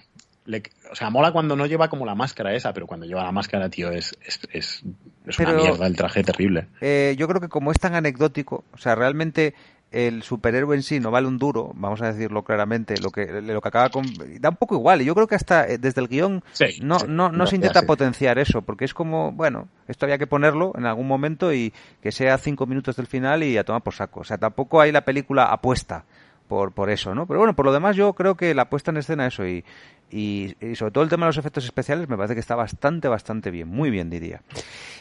[0.91, 3.69] o sea, mola cuando no lleva como la máscara esa, pero cuando lleva la máscara,
[3.69, 6.67] tío, es, es, es, una mierda, el traje terrible.
[6.81, 9.53] Eh, yo creo que como es tan anecdótico, o sea, realmente
[9.91, 13.61] el superhéroe en sí no vale un duro, vamos a decirlo claramente, lo que, lo
[13.61, 14.05] que acaba con...
[14.39, 16.43] Da un poco igual, y yo creo que hasta eh, desde el guion
[16.81, 20.73] no, no, no, se intenta potenciar eso, porque es como, bueno, esto había que ponerlo
[20.75, 24.19] en algún momento y que sea cinco minutos del final y a tomar por saco.
[24.19, 26.05] O sea, tampoco hay la película apuesta
[26.49, 27.27] por, por eso, ¿no?
[27.27, 29.63] Pero bueno, por lo demás yo creo que la puesta en escena eso y,
[30.09, 33.51] y, sobre todo el tema de los efectos especiales me parece que está bastante, bastante
[33.51, 34.41] bien, muy bien diría.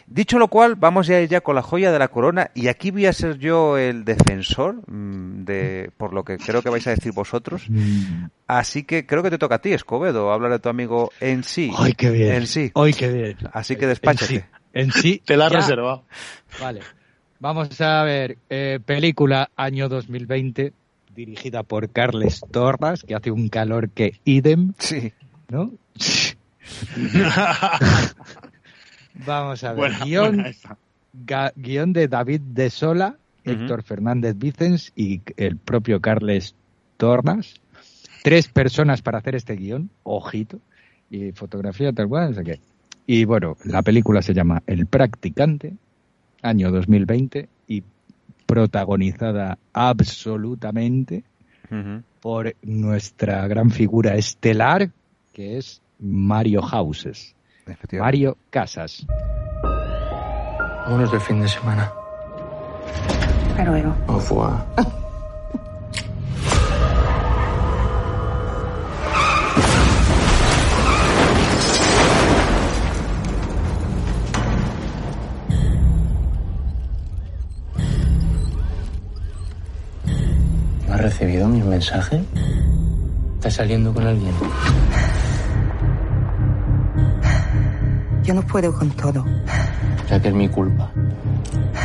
[0.06, 3.06] Dicho lo cual, vamos ya ya con la joya de la corona y aquí voy
[3.06, 7.12] a ser yo el defensor mm, de por lo que creo que vais a decir
[7.12, 7.66] vosotros.
[8.46, 11.72] Así que creo que te toca a ti, Escobedo, hablar de tu amigo en sí.
[11.78, 12.34] ¡Ay, qué bien!
[12.34, 12.70] En sí.
[12.74, 13.38] ¡Ay, qué bien!
[13.52, 14.44] Así que despáchate.
[14.74, 15.22] En sí.
[15.26, 16.04] te la reservado.
[16.60, 16.80] Vale.
[17.40, 20.72] Vamos a ver, eh, película año 2020,
[21.18, 24.72] dirigida por Carles Torras, que hace un calor que idem.
[24.78, 25.12] Sí.
[25.48, 25.72] ¿No?
[29.26, 29.94] Vamos a ver.
[30.04, 30.44] guion,
[31.56, 36.54] guion de David de Sola, Héctor Fernández Vicens y el propio Carles
[36.98, 37.60] Tornas.
[38.22, 40.60] Tres personas para hacer este guion, ojito,
[41.10, 42.60] y fotografía tal cual, no sé qué.
[43.08, 45.74] Y bueno, la película se llama El Practicante,
[46.42, 47.48] año 2020, y
[48.48, 51.22] protagonizada absolutamente
[52.20, 54.90] por nuestra gran figura estelar,
[55.34, 57.36] que es Mario Houses.
[57.92, 59.06] Mario Casas.
[60.86, 61.92] Vámonos del fin de semana.
[63.50, 63.94] Hasta luego.
[64.06, 64.64] Au revoir.
[81.18, 82.22] recibido mi mensaje?
[83.34, 84.32] ¿Estás saliendo con alguien?
[88.22, 89.24] Yo no puedo con todo.
[90.08, 90.92] Ya que es mi culpa.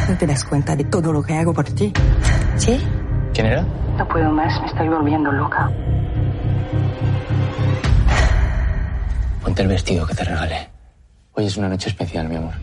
[0.08, 1.92] ¿No te das cuenta de todo lo que hago por ti?
[2.58, 2.80] ¿Sí?
[3.34, 3.66] ¿Quién era?
[3.98, 5.72] No puedo más, me estoy volviendo loca.
[9.42, 10.70] Ponte el vestido que te regalé.
[11.34, 12.54] Hoy es una noche especial, mi amor.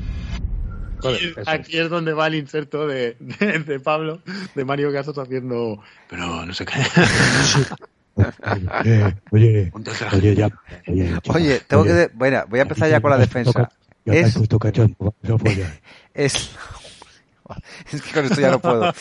[1.47, 4.21] Aquí es donde va el inserto de, de, Pablo,
[4.55, 5.83] de Mario Casas haciendo.
[6.09, 6.75] Pero no sé qué.
[9.31, 9.73] oye,
[10.13, 10.49] oye, ya.
[11.29, 12.11] Oye, tengo que.
[12.15, 13.71] Bueno, voy a empezar ya con la defensa.
[14.05, 14.37] es,
[16.15, 16.51] es,
[17.93, 18.93] es que con esto ya no puedo.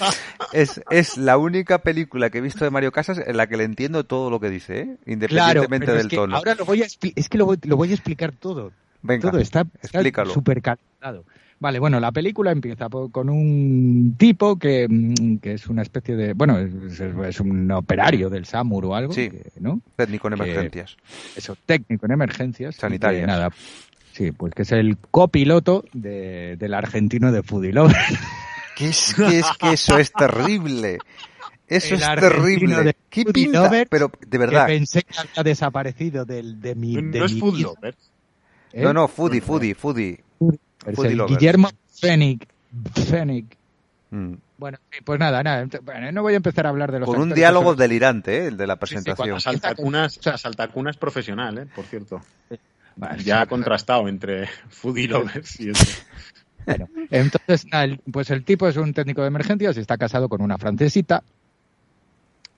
[0.51, 3.63] Es, es la única película que he visto de Mario Casas en la que le
[3.63, 4.97] entiendo todo lo que dice, ¿eh?
[5.05, 6.35] independientemente del tono.
[6.35, 8.71] Ahora lo voy a es que lo, lo, voy a explicar todo.
[9.01, 11.25] Venga, todo está, está súper calculado.
[11.61, 16.33] Vale, bueno, la película empieza con un tipo que, mm, que es una especie de.
[16.33, 19.11] Bueno, es, un operario del SAMUR o algo.
[19.11, 19.29] Sí,
[19.59, 19.81] ¿no?
[19.97, 20.95] Técnico en emergencias.
[21.35, 22.75] Eso, técnico en emergencias.
[22.75, 23.27] Sanitarias.
[23.27, 23.49] nada.
[24.13, 27.95] Sí, pues que es el copiloto de, del argentino de Foodie Lover.
[28.75, 30.99] ¿Qué es, que es que eso es terrible?
[31.67, 32.95] Eso es terrible.
[33.09, 33.69] ¿Qué pinta?
[33.89, 34.65] Pero de verdad.
[34.65, 36.93] Que pensé que había desaparecido del, de mi.
[36.93, 37.95] no es Food Lover.
[38.73, 40.23] No, no, Foodie, Foodie, Foodie.
[41.27, 42.47] Guillermo Fennig.
[44.11, 44.33] Mm.
[44.57, 45.67] Bueno, pues nada, nada,
[46.11, 48.47] no voy a empezar a hablar de los Con un diálogo delirante, ¿eh?
[48.47, 49.39] el de la presentación.
[49.39, 51.67] Sí, sí, profesional, ¿eh?
[51.73, 52.21] por cierto.
[53.23, 56.01] ya ha contrastado entre foodie lovers y eso.
[56.65, 57.65] Bueno, entonces,
[58.11, 61.23] pues el tipo es un técnico de emergencias y está casado con una francesita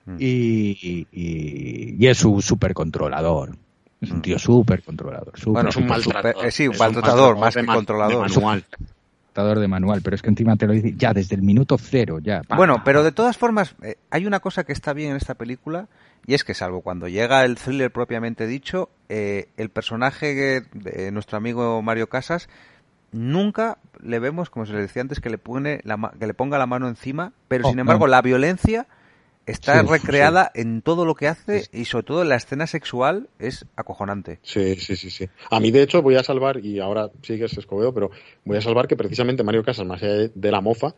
[0.06, 0.16] mm.
[0.18, 3.56] y, y, es un supercontrolador.
[4.02, 5.32] Es un tío súper controlador.
[5.46, 6.44] bueno, es un maltratador.
[6.44, 8.28] Eh, sí, un maltratador, más que controlador.
[8.28, 8.64] De manual.
[9.34, 12.42] de manual, pero es que encima te lo dice ya desde el minuto cero, ya.
[12.54, 15.88] Bueno, pero de todas formas, eh, hay una cosa que está bien en esta película,
[16.26, 21.38] y es que salvo cuando llega el thriller propiamente dicho, eh, el personaje de nuestro
[21.38, 22.48] amigo Mario Casas
[23.12, 26.58] nunca le vemos, como se le decía antes, que le, pone la, que le ponga
[26.58, 28.88] la mano encima, pero oh, sin embargo la violencia
[29.46, 33.66] está recreada en todo lo que hace y sobre todo en la escena sexual es
[33.76, 34.38] acojonante.
[34.42, 35.28] Sí, sí, sí, sí.
[35.50, 38.10] A mí de hecho voy a salvar, y ahora sigues Escobedo, pero
[38.44, 40.94] voy a salvar que precisamente Mario Casas, más allá de, la mofa,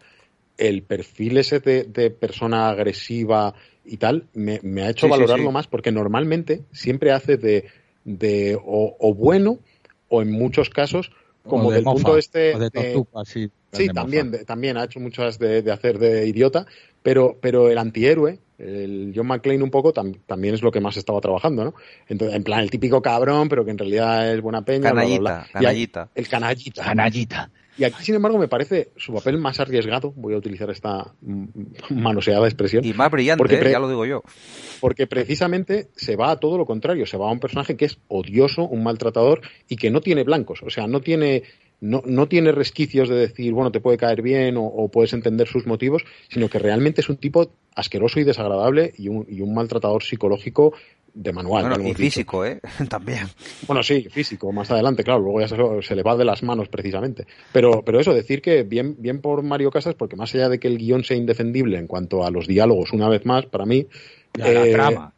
[0.58, 3.54] el perfil ese de, persona agresiva
[3.84, 7.66] y tal, me, ha hecho valorarlo más porque normalmente siempre hace de,
[8.04, 9.58] de o, bueno
[10.08, 11.10] o en muchos casos
[11.42, 16.66] como del punto este de, sí, también también ha hecho muchas de, hacer de idiota
[17.04, 21.20] pero pero el antihéroe el John McClane un poco también es lo que más estaba
[21.20, 21.74] trabajando no
[22.08, 26.08] Entonces, en plan el típico cabrón pero que en realidad es buena peña canallita canallita
[26.14, 30.36] el canallita canallita y aquí, sin embargo, me parece su papel más arriesgado, voy a
[30.36, 31.12] utilizar esta
[31.90, 32.84] manoseada expresión.
[32.84, 33.70] Y más brillante, porque ¿eh?
[33.70, 34.22] ya lo digo yo.
[34.80, 37.98] Porque precisamente se va a todo lo contrario, se va a un personaje que es
[38.06, 41.42] odioso, un maltratador y que no tiene blancos, o sea, no tiene,
[41.84, 45.66] no, no tiene resquicios de decir, bueno, te puede caer bien o, puedes entender sus
[45.66, 50.02] motivos, sino que realmente es un tipo asqueroso y desagradable y un, y un maltratador
[50.02, 50.72] psicológico
[51.12, 51.86] de manual.
[51.86, 52.60] y físico, ¿eh?
[52.88, 53.26] También.
[53.66, 57.26] Bueno, sí, físico, más adelante, claro, luego ya se, le va de las manos precisamente.
[57.52, 60.68] Pero, pero eso, decir que bien, bien por Mario Casas, porque más allá de que
[60.68, 63.86] el guion sea indefendible en cuanto a los diálogos, una vez más, para mí...
[64.32, 65.13] la eh, trama.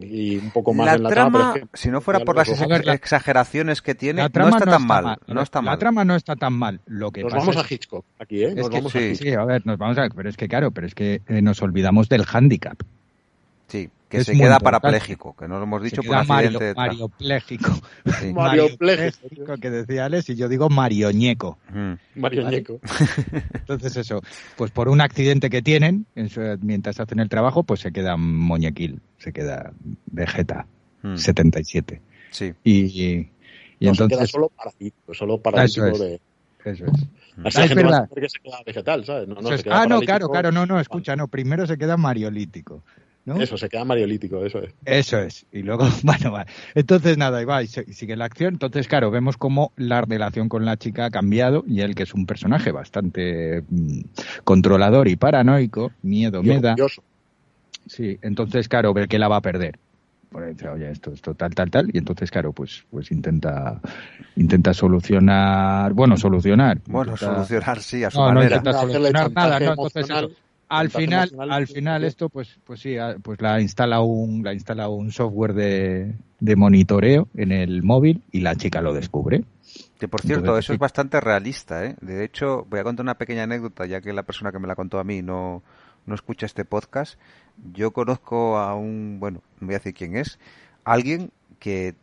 [0.00, 4.22] Y un poco más en la trama, si no fuera por las exageraciones que tiene,
[4.22, 5.74] no está tan mal, no está mal.
[5.74, 6.80] La trama no está tan mal.
[6.86, 8.54] Lo que nos vamos a Hitchcock aquí, ¿eh?
[8.54, 10.08] Nos vamos a sí, a ver, nos vamos a...
[10.08, 12.78] Pero es que, claro, pero es que eh, nos olvidamos del handicap.
[13.68, 16.72] Sí, que se queda parapléjico, que no lo hemos dicho por accidente.
[16.74, 17.70] Mario, mariopléjico.
[18.34, 19.56] mariopléjico.
[19.60, 21.58] que decía Alex, y yo digo marioñeco.
[22.14, 22.80] Marioñeco.
[23.52, 24.22] Entonces eso,
[24.56, 26.06] pues por un accidente que tienen,
[26.62, 29.72] mientras hacen el trabajo, pues se queda moñequil, se queda
[30.06, 30.66] Vegeta,
[31.14, 32.00] 77.
[32.30, 32.54] Sí.
[32.64, 33.30] Y, y,
[33.80, 34.08] entonces...
[34.08, 36.20] Se queda solo paralítico, solo eso de...
[36.64, 37.06] Eso es.
[37.44, 38.08] Así ah, es verdad.
[38.10, 39.28] se queda vegetal, ¿sabes?
[39.28, 42.82] No, se ah, no, claro, claro, no, no, escucha, no, primero se queda mariolítico.
[43.36, 44.74] Eso, se queda mariolítico, eso es.
[44.84, 45.46] Eso es.
[45.52, 46.46] Y luego, bueno, va.
[46.74, 48.54] Entonces, nada, y va, y sigue la acción.
[48.54, 52.14] Entonces, claro, vemos cómo la relación con la chica ha cambiado y él, que es
[52.14, 54.00] un personaje bastante mm,
[54.44, 56.74] controlador y paranoico, miedo me da.
[57.86, 59.78] Sí, entonces, claro, ve que la va a perder.
[60.30, 61.90] Por dice, oye, esto, esto, tal, tal, tal.
[61.92, 63.80] Y entonces, claro, pues, pues intenta,
[64.36, 66.78] intenta solucionar, bueno, solucionar.
[66.86, 68.56] Bueno, solucionar, sí, a su manera.
[68.56, 69.70] No intenta solucionar nada, ¿no?
[69.70, 70.10] Entonces,
[70.68, 74.88] al final, al final esto, pues, pues sí, ah, pues la instala un, la instala
[74.88, 79.44] un software de, de monitoreo en el móvil y la chica lo descubre.
[79.98, 81.96] Que por cierto, eso es bastante realista, ¿eh?
[82.00, 84.76] De hecho, voy a contar una pequeña anécdota, ya que la persona que me la
[84.76, 85.62] contó a mí no,
[86.06, 87.18] no escucha este podcast.
[87.72, 90.38] Yo conozco a un, bueno, no voy a decir quién es,
[90.84, 91.94] alguien que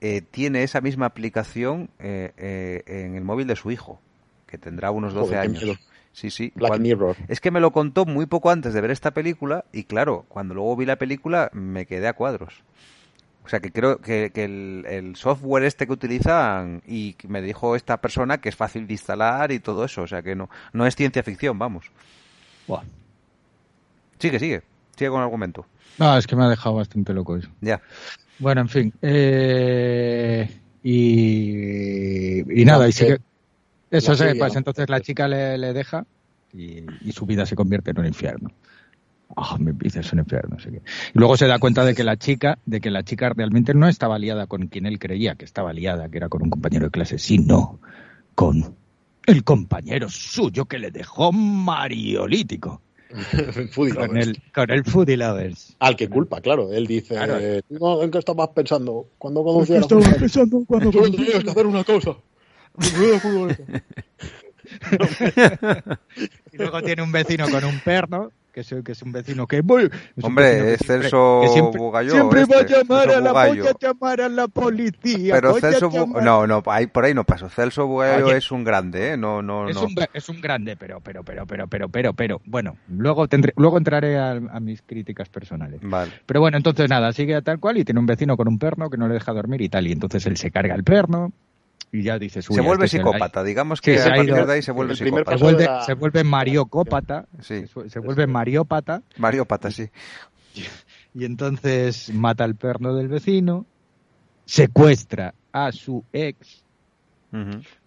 [0.00, 4.00] eh, tiene esa misma aplicación eh, eh, en el móvil de su hijo,
[4.46, 5.64] que tendrá unos 12 años.
[6.12, 6.52] Sí, sí.
[7.28, 10.54] Es que me lo contó muy poco antes de ver esta película y claro, cuando
[10.54, 12.62] luego vi la película me quedé a cuadros.
[13.44, 18.38] O sea que creo que, el, software este que utilizan y me dijo esta persona
[18.38, 20.02] que es fácil de instalar y todo eso.
[20.02, 21.86] O sea que no, no es ciencia ficción, vamos.
[24.18, 24.62] Sigue, sigue.
[24.96, 25.64] Sigue con el argumento.
[25.96, 27.48] No, es que me ha dejado bastante loco eso.
[27.60, 27.80] Ya.
[28.38, 28.92] Bueno, en fin.
[29.00, 33.18] Eh, y, y nada, y sigue,
[33.90, 36.04] eso se pues entonces la chica le, le deja
[36.52, 38.50] y, su vida se convierte en un infierno.
[39.36, 40.56] Oh, mi vida es un infierno.
[40.66, 43.88] Y luego se da cuenta de que la chica, de que la chica realmente no
[43.88, 46.90] estaba liada con quien él creía que estaba liada, que era con un compañero de
[46.90, 47.78] clase, sino
[48.34, 48.74] con
[49.26, 52.80] el compañero suyo que le dejó mariolítico.
[53.74, 55.76] con el, con el Foodie Lovers.
[55.78, 56.72] Al que culpa, claro.
[56.72, 59.06] Él dice, ¿en qué estabas pensando?
[59.18, 62.16] Cuando conocías ¿En qué estabas pensando cuando tenías que hacer una cosa?
[66.52, 69.62] y luego tiene un vecino con un perno, que es, que es un vecino que...
[70.22, 72.12] Hombre, es Celso siempre, Bugalló.
[72.12, 75.34] Siempre va a este, llamar a la, voy a llamar a la policía.
[75.34, 77.48] Pero Celso No, no, ahí, por ahí no pasó.
[77.48, 79.16] Celso Bugalló es un grande, ¿eh?
[79.16, 79.82] No, no, es, no.
[79.82, 83.78] Un, es un grande, pero, pero, pero, pero, pero, pero, pero, bueno, luego tendré, luego
[83.78, 85.80] entraré a, a, mis críticas personales.
[85.82, 86.12] Vale.
[86.26, 88.96] Pero bueno, entonces nada, sigue tal cual y tiene un vecino con un perno que
[88.96, 91.32] no le deja dormir y tal, y entonces él se carga el perno,
[91.92, 94.94] y ya dices se vuelve este psicópata digamos que a partir de ahí se vuelve
[94.94, 95.38] psicópata.
[95.38, 97.64] Se vuelve, se vuelve mariocópata sí.
[97.86, 99.02] se vuelve mariópata.
[99.16, 99.88] Mariópata sí.
[101.14, 103.66] Y entonces mata al perno del vecino
[104.44, 106.64] secuestra a su ex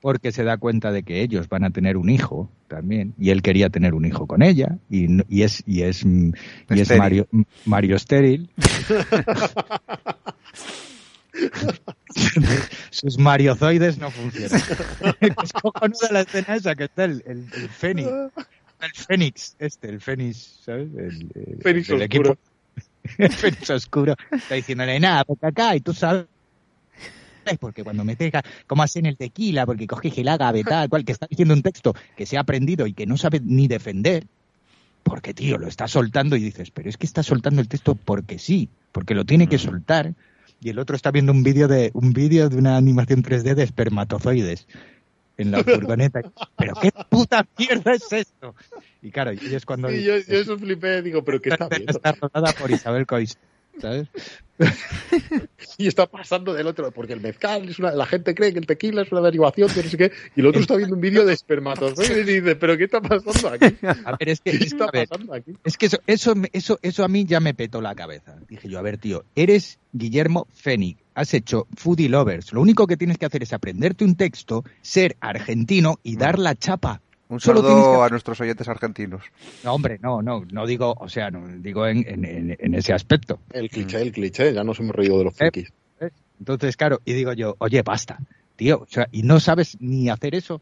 [0.02, 3.42] porque se da cuenta de que ellos van a tener un hijo también y él
[3.42, 6.32] quería tener un hijo con ella y, y es y es y
[6.70, 7.28] es Mario
[7.66, 8.52] Mario estéril
[12.90, 14.62] sus mariozoides no funcionan.
[15.22, 18.08] es cojonuda la escena esa que está el, el, el Fénix.
[18.08, 20.90] El Fénix, este, el Fénix, ¿sabes?
[20.96, 22.04] El, el Fénix oscuro.
[22.04, 22.38] equipo.
[23.18, 24.16] el Fénix oscuro.
[24.32, 26.26] Está diciéndole nada, porque acá, y tú sabes.
[27.60, 28.32] Porque cuando metes,
[28.68, 31.96] como hacen el tequila, porque coges el ágave, tal cual, que está diciendo un texto
[32.16, 34.28] que se ha aprendido y que no sabe ni defender,
[35.04, 38.38] porque, tío, lo está soltando y dices, pero es que está soltando el texto porque
[38.38, 40.14] sí, porque lo tiene que soltar.
[40.62, 43.64] Y el otro está viendo un vídeo de un vídeo de una animación 3D de
[43.64, 44.68] espermatozoides
[45.38, 46.22] en la furgoneta.
[46.58, 48.56] pero qué puta mierda es esto.
[49.02, 51.92] Y claro, y es cuando yo, yo eso flipé, digo, pero ¿qué está viendo?
[51.92, 53.40] está rodada por Isabel Cois,
[53.82, 54.08] ¿sabes?
[55.78, 58.68] Y está pasando del otro, porque el mezcal es una, la gente cree que el
[58.68, 61.26] tequila es una derivación de no sé qué, y el otro está viendo un vídeo
[61.26, 63.76] de espermatozoides y dice, pero ¿qué está pasando aquí?
[64.06, 65.54] A ver, es que, ¿Qué es, está ver, pasando aquí?
[65.64, 68.36] es que eso, eso, eso, eso a mí ya me petó la cabeza.
[68.48, 72.54] Dije yo, a ver, tío, eres Guillermo Fénix, has hecho Foodie Lovers.
[72.54, 76.56] Lo único que tienes que hacer es aprenderte un texto, ser argentino y dar la
[76.56, 77.02] chapa.
[77.32, 79.24] Un Solo saludo que- a nuestros oyentes argentinos.
[79.64, 82.94] No, hombre, no, no, no digo, o sea, no digo en, en- en- en ese
[82.94, 83.40] aspecto.
[83.54, 85.72] El cliché, el cliché, ya nos hemos reído de los Eh, frikis.
[86.02, 86.10] ¿eh?
[86.40, 88.20] Entonces, claro, y digo yo, oye, basta,
[88.58, 90.62] tío, o sea, y no sabes ni hacer eso,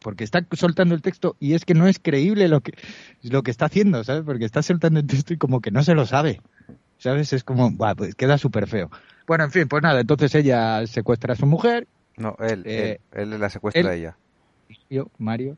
[0.00, 2.74] porque está soltando el texto y es que no es creíble lo que,
[3.22, 4.22] lo que está haciendo, ¿sabes?
[4.24, 6.42] Porque está soltando el texto y como que no se lo sabe,
[6.98, 7.32] ¿sabes?
[7.32, 8.90] Es como, buah, pues queda súper feo.
[9.26, 13.32] Bueno, en fin, pues nada, entonces ella secuestra a su mujer, No, él, Eh, él,
[13.32, 14.16] él la secuestra él- a ella.
[14.68, 15.56] Mario, Mario,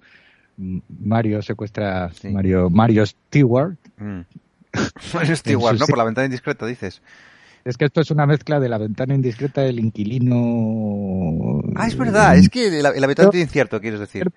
[0.59, 3.77] Mario secuestra Mario, Mario Stewart.
[3.97, 4.21] Mm.
[5.47, 5.87] igual, En ¿no?
[5.87, 7.01] Por la ventana indiscreta, dices.
[7.65, 11.61] Es que esto es una mezcla de la ventana indiscreta del inquilino.
[11.75, 14.31] Ah, es verdad, es que el, el habitante incierto, quieres decir.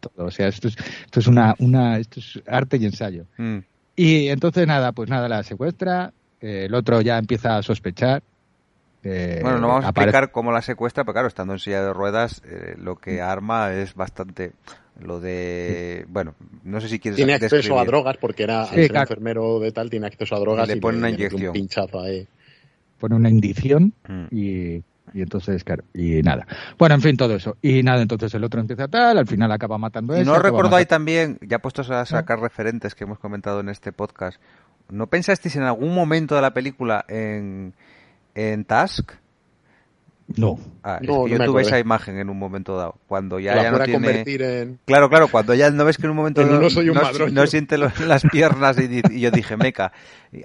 [0.00, 0.26] todo.
[0.26, 3.24] O sea, esto es, esto es una, una, esto es arte y ensayo.
[3.38, 3.58] Mm.
[3.96, 6.12] Y entonces nada, pues nada, la secuestra.
[6.40, 8.22] eh, el otro ya empieza a sospechar.
[9.04, 11.92] eh, Bueno, no vamos a explicar cómo la secuestra, pero claro, estando en silla de
[11.92, 14.52] ruedas, eh, lo que arma es bastante
[15.00, 16.04] lo de...
[16.08, 19.02] Bueno, no sé si quieres Tiene acceso a drogas porque era Sí, al ser claro.
[19.04, 21.46] enfermero de tal, tiene acceso a drogas le y pone una inyección.
[21.48, 22.26] un pinchazo ahí.
[22.98, 24.24] pone una indición Mm.
[24.30, 24.76] y,
[25.14, 26.46] y entonces, claro, y nada.
[26.78, 27.56] Bueno, en fin, todo eso.
[27.62, 30.34] Y nada, entonces el otro empieza tal, al final acaba matando a Y ese, no
[30.36, 34.40] acaba recordáis también, ya puestos a sacar referentes que hemos comentado en este podcast,
[34.88, 37.74] ¿no pensasteis en algún momento de la película en,
[38.34, 39.12] en Task?
[40.36, 40.58] No.
[40.82, 41.62] Ah, es No, que no yo tuve acordé.
[41.62, 42.96] esa imagen en un momento dado.
[43.06, 43.92] Cuando ya, Que la ya no tiene...
[44.06, 46.88] convertir en- Claro, claro, cuando ya no ves que en un momento no, oso y
[46.90, 49.92] un no- no siente lo- las piernas y, yo dije, meca,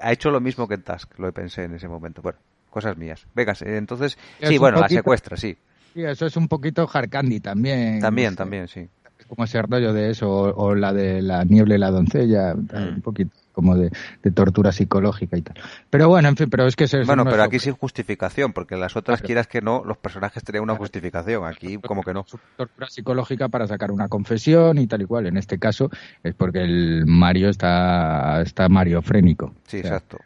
[0.01, 2.21] ha hecho lo mismo que en Task, lo pensé en ese momento.
[2.21, 2.37] Bueno,
[2.69, 3.25] cosas mías.
[3.33, 5.57] Venga, eh, entonces, Es sí, bueno, la secuestra, sí.
[5.93, 7.99] Sí, eso es un poquito hard candy también.
[7.99, 8.87] También, también, sí.
[9.27, 12.95] Como ese rollo de eso, o, o la de la niebla y la doncella, Mm.
[12.95, 13.89] un poquito como de,
[14.21, 15.55] de tortura psicológica y tal.
[15.89, 18.75] Pero bueno, en fin, pero es que eso Bueno, no pero aquí sin justificación, porque
[18.77, 19.25] las otras, Claro.
[19.27, 21.43] quieras que no, los personajes tenían una justificación.
[21.45, 22.23] Aquí, como que no.
[22.55, 25.25] tortura psicológica para sacar una confesión y tal y cual.
[25.25, 25.89] En este caso
[26.23, 29.53] es porque el Mario está, está mariofrénico.
[29.65, 30.19] Sí, O sea, exacto.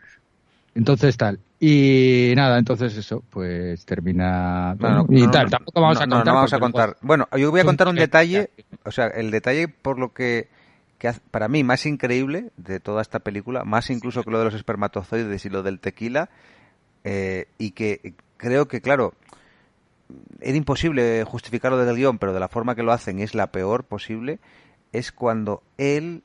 [0.73, 1.39] Entonces tal.
[1.59, 4.75] Y nada, entonces eso, pues termina.
[4.79, 6.25] Bueno, y no, tal, no, tampoco vamos no, a no, contar.
[6.25, 6.97] no vamos a contar.
[7.01, 8.49] Bueno, yo voy a contar un detalle,
[8.83, 10.49] o sea, el detalle por lo que,
[10.97, 14.55] que para mí más increíble de toda esta película, más incluso que lo de los
[14.55, 16.29] espermatozoides y lo del tequila,
[17.03, 19.13] eh, y que creo que, claro,
[20.39, 23.51] era imposible justificarlo desde el guion, pero de la forma que lo hacen es la
[23.51, 24.39] peor posible,
[24.93, 26.23] es cuando él,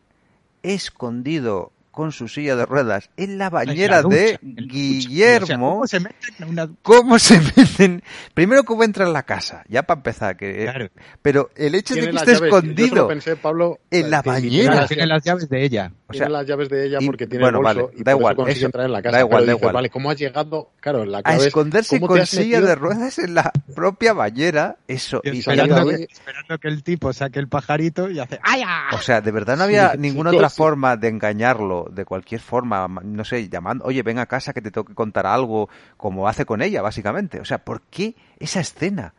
[0.62, 4.38] escondido con su silla de ruedas en la bañera ducha, de.
[4.42, 8.02] Guillermo, O sea, ¿cómo se meten en una ¿Cómo se meten?
[8.34, 10.36] Primero, cómo entra en la casa, ya para empezar.
[10.36, 10.90] Que,
[11.22, 14.86] Pero el hecho de que esté escondido pensé, Pablo, en la bañera.
[14.86, 15.92] Tiene las llaves de ella.
[16.08, 18.04] O tiene sea, las llaves de ella y- porque tiene bueno, el bolso vale, y
[18.04, 19.18] da por igual, eso consigue eso- entrar en la da casa.
[19.20, 19.74] igual, pero da dices, igual.
[19.74, 20.70] vale, ¿cómo has llegado?
[20.80, 22.66] Claro, la a clave es, esconderse ¿cómo con te silla metido?
[22.68, 24.76] de ruedas en la propia bañera.
[24.86, 25.20] Eso.
[25.24, 28.62] Y y esperando, que, esperando que el tipo saque el pajarito y hace ¡Ay!
[28.64, 28.90] ah".
[28.92, 30.56] O sea, de verdad no había Sí, ninguna otra sí.
[30.56, 34.62] forma de engañarlo, de cualquier forma, ma- no sé, llamando, oye, ven a casa que
[34.62, 37.40] te tengo que contar algo, como hace con ella, básicamente.
[37.40, 39.12] O sea, ¿por qué esa escena?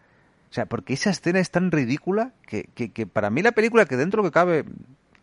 [0.49, 3.83] O sea, porque esa escena es tan ridícula que, que, que para mí la película,
[3.85, 4.63] que dentro de lo que cabe,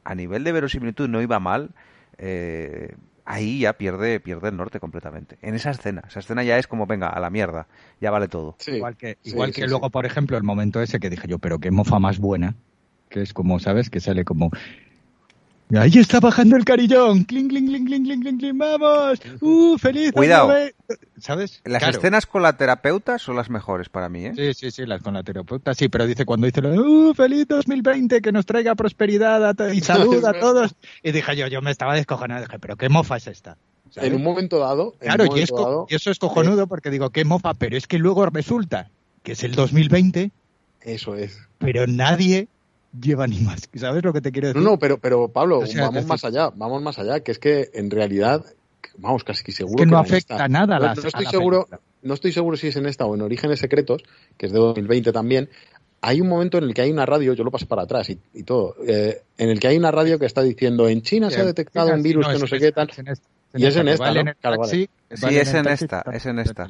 [0.04, 1.70] a nivel de verosimilitud no iba mal,
[2.18, 2.94] eh,
[3.24, 5.38] ahí ya pierde, pierde el norte completamente.
[5.42, 6.02] En esa escena.
[6.06, 7.66] Esa escena ya es como, venga, a la mierda,
[8.00, 8.56] ya vale todo.
[8.58, 9.70] Sí, Igual que, sí, igual sí, que sí.
[9.70, 12.54] luego, por ejemplo, el momento ese que dije yo, pero qué mofa más buena,
[13.08, 13.90] que es como, ¿sabes?
[13.90, 14.50] Que sale como...
[15.74, 17.24] Ahí está bajando el carillón.
[17.24, 19.18] Cling, cling, cling, cling, cling, cling, cling, vamos.
[19.40, 20.12] Uh, feliz.
[20.12, 20.52] Cuidado.
[21.18, 21.62] ¿Sabes?
[21.64, 21.98] Las Claro.
[21.98, 24.32] escenas con la terapeuta son las mejores para mí, ¿eh?
[24.36, 28.20] Sí, sí, sí, las con la terapeuta, sí, pero dice cuando dice, uh, feliz 2020,
[28.20, 30.74] que nos traiga prosperidad y salud a todos.
[31.02, 33.56] Y dije yo, yo me estaba descojonado, dije, pero qué mofa es esta.
[33.96, 36.90] En un momento dado, en Claro, un y, es dado, y eso es cojonudo porque
[36.90, 38.90] digo, qué mofa, pero es que luego resulta
[39.22, 40.30] que es el 2020.
[40.82, 41.38] Eso es.
[41.58, 42.48] Pero nadie
[43.00, 43.68] lleva ni más.
[43.74, 44.62] ¿Sabes lo que te quiero decir?
[44.62, 47.90] No, no, pero, pero Pablo, vamos más allá, vamos más allá, que es que en
[47.90, 48.44] realidad,
[48.98, 51.68] vamos, casi seguro que no afecta nada a no, no estoy seguro,
[52.02, 54.02] no estoy seguro si es en esta o en Orígenes Secretos,
[54.36, 55.48] que es de 2020 también,
[56.00, 58.42] hay un momento en el que hay una radio, yo lo paso para atrás y,
[58.42, 61.44] todo, eh, en el que hay una radio que está diciendo en China se ha
[61.44, 62.90] detectado un virus que no sé qué tal.
[63.54, 64.64] y es en esta, ¿no?
[64.64, 66.68] Sí, es en esta, es en esta.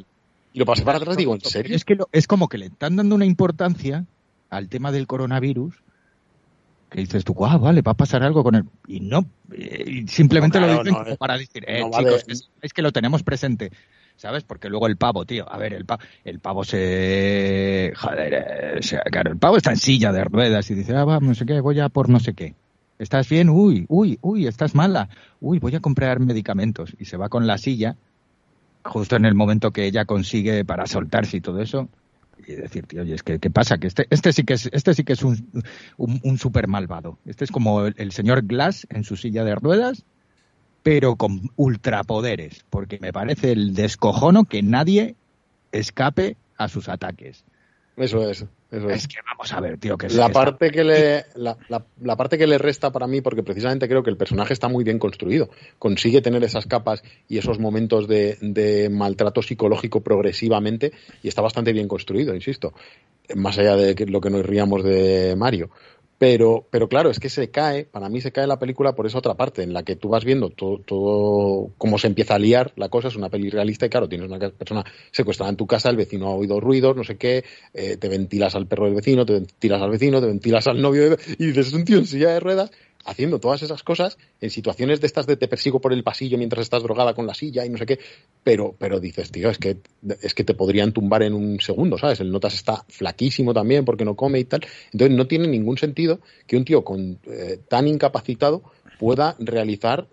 [0.53, 1.75] Y lo pasé para atrás, digo, ¿en serio?
[1.75, 4.05] Es que es como que le están dando una importancia
[4.51, 5.75] al tema del coronavirus
[6.95, 8.65] que dices tú, ah, vale, va a pasar algo con él.
[8.87, 13.25] Y no, eh, simplemente lo dicen como para decir, eh, chicos, es, que lo tenemos
[13.25, 13.73] presente.
[14.15, 14.45] ¿Sabes?
[14.45, 17.93] Porque luego el pavo, tío, a ver, el, pavo, el pavo se...
[17.97, 21.05] Joder, eh, o sea, claro, el pavo está en silla de ruedas y dice, ah,
[21.05, 22.55] va, no sé qué, voy a por no sé qué.
[23.01, 23.49] ¿Estás bien?
[23.49, 25.09] Uy, uy, uy, estás mala.
[25.41, 26.95] Uy, voy a comprar medicamentos.
[27.01, 27.97] Y se va con la silla,
[28.85, 31.89] justo en el momento que ella consigue para soltarse y todo eso,
[32.47, 33.79] y decirte, oye, es que ¿qué pasa?
[33.79, 35.65] Que este, este sí que es, este sí que es un,
[35.97, 37.19] un, super malvado.
[37.27, 40.05] Este es como el, señor Glass en su silla de ruedas,
[40.83, 45.17] pero con ultrapoderes, porque me parece el descojono que nadie
[45.73, 47.45] escape a sus ataques.
[47.97, 48.45] Eso es.
[48.73, 49.07] es.
[49.07, 52.59] que vamos a ver, tío, que la parte que le la, la, parte que le
[52.59, 55.49] resta para mí, porque precisamente creo que el personaje está muy bien construido,
[55.79, 60.93] consigue tener esas capas y esos momentos de, de maltrato psicológico progresivamente
[61.23, 62.75] y está bastante bien construido, insisto,
[63.37, 65.71] más allá de lo que nos ríamos de Mario.
[66.27, 69.19] Pero, pero claro, es que se cae, para mí se cae la película por esa
[69.19, 72.73] otra parte, en la que tú vas viendo todo, todo cómo se empieza a liar
[72.77, 75.91] la cosa, es una peli realista y claro, tienes una persona secuestrada en tu casa,
[75.91, 77.45] el vecino ha oído ruidos, no sé qué,
[77.75, 81.15] eh, te ventilas al perro del vecino, te ventilas al vecino, te ventilas al novio
[81.39, 82.71] y dices, es un tío en silla de ruedas
[83.05, 86.63] haciendo todas esas cosas en situaciones de estas de te persigo por el pasillo mientras
[86.63, 87.99] estás drogada con la silla y no sé qué,
[88.43, 89.79] pero, pero dices, tío, es que,
[90.23, 92.21] es que te podrían tumbar en un segundo, ¿sabes?
[92.21, 94.63] El Notas está flaquísimo también porque no come y tal.
[94.93, 98.63] Entonces no tiene ningún sentido que un tío con eh, tan incapacitado
[98.99, 100.07] pueda realizar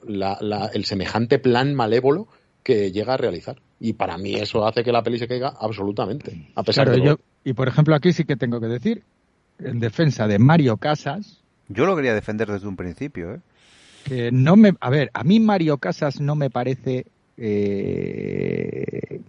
[0.73, 2.27] el semejante plan malévolo
[2.63, 3.57] que llega a realizar.
[3.80, 6.49] Y para mí eso hace que la peli se caiga absolutamente.
[6.55, 9.03] A pesar de yo, y por ejemplo, aquí sí que tengo que decir,
[9.59, 11.40] en defensa de Mario Casas,
[11.73, 13.39] yo lo quería defender desde un principio, ¿eh?
[14.03, 17.06] Que no me, a ver, a mí Mario Casas no me parece
[17.38, 19.22] eh,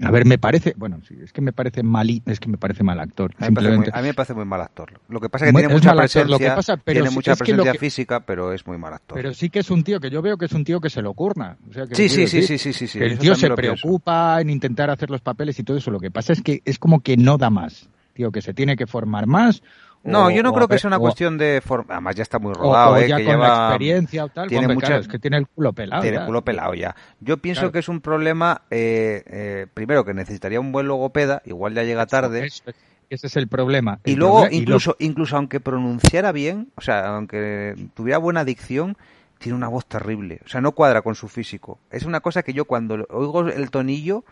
[0.00, 2.82] a ver, me parece, bueno, sí, es que me parece mal, es que me parece
[2.82, 3.32] mal actor.
[3.38, 3.54] A mí,
[4.02, 5.00] me parece muy mal actor.
[5.08, 8.76] Lo que pasa es que tiene mucha presencia, tiene mucha presencia física, pero es muy
[8.76, 9.16] mal actor.
[9.16, 11.00] Pero sí que es un tío que yo veo que es un tío que se
[11.00, 11.56] lo curna.
[11.92, 15.58] sí, sí, sí, sí, sí, sí, el tío se preocupa en intentar hacer los papeles
[15.60, 15.90] y todo eso.
[15.90, 18.76] Lo que pasa es que es como que no da más, tío, que se tiene
[18.76, 19.62] que formar más
[20.04, 21.94] no, yo no creo que sea una cuestión de forma.
[21.94, 22.96] Además, ya está muy rodado.
[22.98, 23.08] ¿eh?
[23.08, 24.48] ya con la experiencia o tal.
[24.48, 26.02] Tiene es que tiene el culo pelado.
[26.02, 26.94] Tiene el culo pelado ya.
[27.20, 31.42] Yo pienso que es un problema, eh, eh, primero, que necesitaría un buen logopeda.
[31.44, 32.46] Igual ya llega tarde.
[32.46, 34.00] ese es el problema.
[34.04, 38.96] y luego, incluso, incluso aunque pronunciara bien, o sea, aunque tuviera buena dicción,
[39.38, 40.40] tiene una voz terrible.
[40.44, 41.78] O sea, no cuadra con su físico.
[41.90, 44.24] Es una cosa que yo cuando oigo el tonillo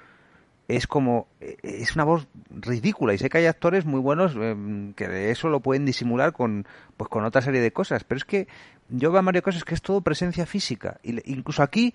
[0.76, 5.30] es como es una voz ridícula y sé que hay actores muy buenos em, que
[5.30, 6.66] eso lo pueden disimular con
[6.96, 8.48] pues con otra serie de cosas pero es que
[8.88, 11.94] yo veo a Mario Casas que es todo presencia física y incluso aquí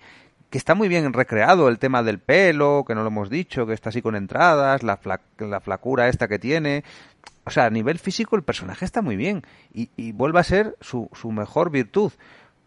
[0.50, 3.74] que está muy bien recreado el tema del pelo que no lo hemos dicho que
[3.74, 5.00] está así con entradas la,
[5.38, 6.84] la flacura esta que tiene
[7.44, 9.42] o sea a nivel físico el personaje está muy bien
[9.74, 12.12] y, y vuelve a ser su, su mejor virtud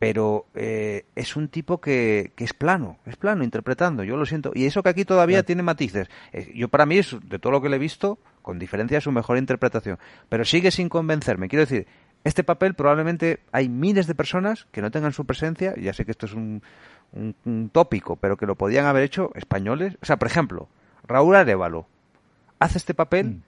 [0.02, 4.52] pero eh, es un tipo que, que, es plano, es plano interpretando, yo lo siento.
[4.56, 6.10] Y eso que aquí todavía tiene matices.
[6.56, 9.38] Yo para mí es, de todo lo que le he visto, con diferencia su mejor
[9.38, 10.00] interpretación.
[10.28, 11.50] Pero sigue sin convencerme.
[11.50, 11.86] Quiero decir,
[12.24, 16.10] este papel probablemente hay miles de personas que no tengan su presencia, ya sé que
[16.10, 16.64] esto es un,
[17.14, 20.00] un, tópico, pero que lo podían haber hecho españoles.
[20.02, 20.68] O sea, por ejemplo,
[21.04, 21.86] Raúl Arevalo
[22.58, 23.44] hace este papel mm.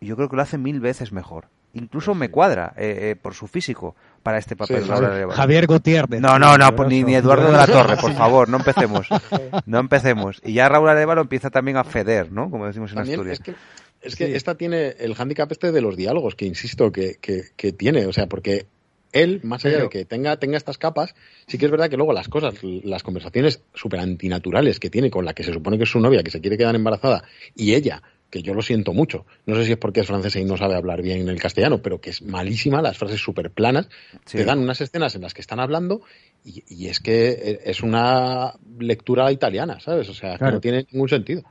[0.00, 3.34] y yo creo que lo hace mil veces mejor incluso me cuadra eh, eh, por
[3.34, 4.84] su físico para este papel.
[5.30, 6.20] Javier Gutiérrez.
[6.20, 9.08] No, no, no, ni, ni, Eduardo de la Torre, por favor, no empecemos.
[9.66, 10.40] No empecemos.
[10.44, 12.50] Y ya Raúl Arevalo empieza también a feder, ¿no?
[12.50, 13.38] Como decimos en Asturias.
[13.38, 13.54] Es que,
[14.00, 18.06] es que esta tiene el hándicap este de los diálogos, que insisto, que, que, tiene.
[18.06, 18.66] O sea, porque
[19.12, 21.14] él, más allá de que tenga, tenga estas capas,
[21.46, 25.24] sí que es verdad que luego las cosas, las conversaciones súper antinaturales que tiene con
[25.24, 27.24] la que se supone que es su novia, que se quiere quedar embarazada,
[27.54, 28.02] y ella
[28.32, 29.26] que yo lo siento mucho.
[29.44, 32.00] No sé si es porque es francesa y no sabe hablar bien el castellano, pero
[32.00, 33.90] que es malísima, las frases súper planas.
[34.24, 36.00] Te dan unas escenas en las que están hablando
[36.42, 40.08] y, es que es una lectura italiana, ¿sabes?
[40.08, 41.42] O sea, que no tiene ningún sentido.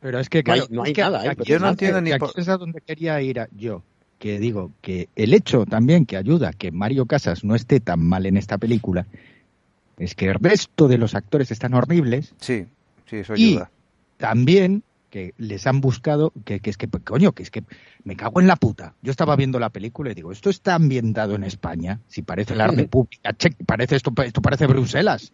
[0.00, 1.34] Pero es que, claro, no hay, nada.
[1.44, 2.30] yo no entiendo ni por...
[2.34, 3.82] es a donde quería ir yo.
[4.18, 8.24] Que digo que el hecho también que ayuda que Mario Casas no esté tan mal
[8.24, 9.06] en esta película
[9.98, 12.34] es que el resto de los actores están horribles.
[12.40, 12.64] Sí,
[13.04, 13.70] sí, eso ayuda.
[13.70, 17.64] Y también que les han buscado, que, es que, coño, que es que
[18.04, 18.94] me cago en la puta.
[19.02, 22.68] Yo estaba viendo la película y digo, esto está ambientado en España, si parece la
[22.68, 23.34] República
[23.66, 25.32] parece esto, esto parece Bruselas.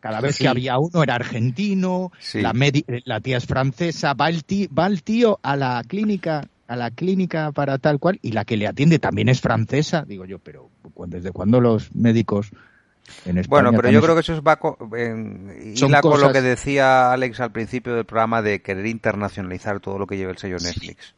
[0.00, 2.52] Cada vez que había uno era argentino, la,
[3.04, 6.90] la tía es francesa, va el, tío, va el tío a la clínica a la
[6.90, 10.04] clínica para tal cual y la que le atiende también es francesa.
[10.06, 10.70] Digo yo, pero
[11.06, 12.50] ¿desde cuándo los médicos
[13.24, 14.58] en España bueno, pero yo creo que eso es va
[14.96, 20.06] en, con lo que decía Alex al principio del programa de querer internacionalizar todo lo
[20.06, 21.14] que lleva el sello Netflix.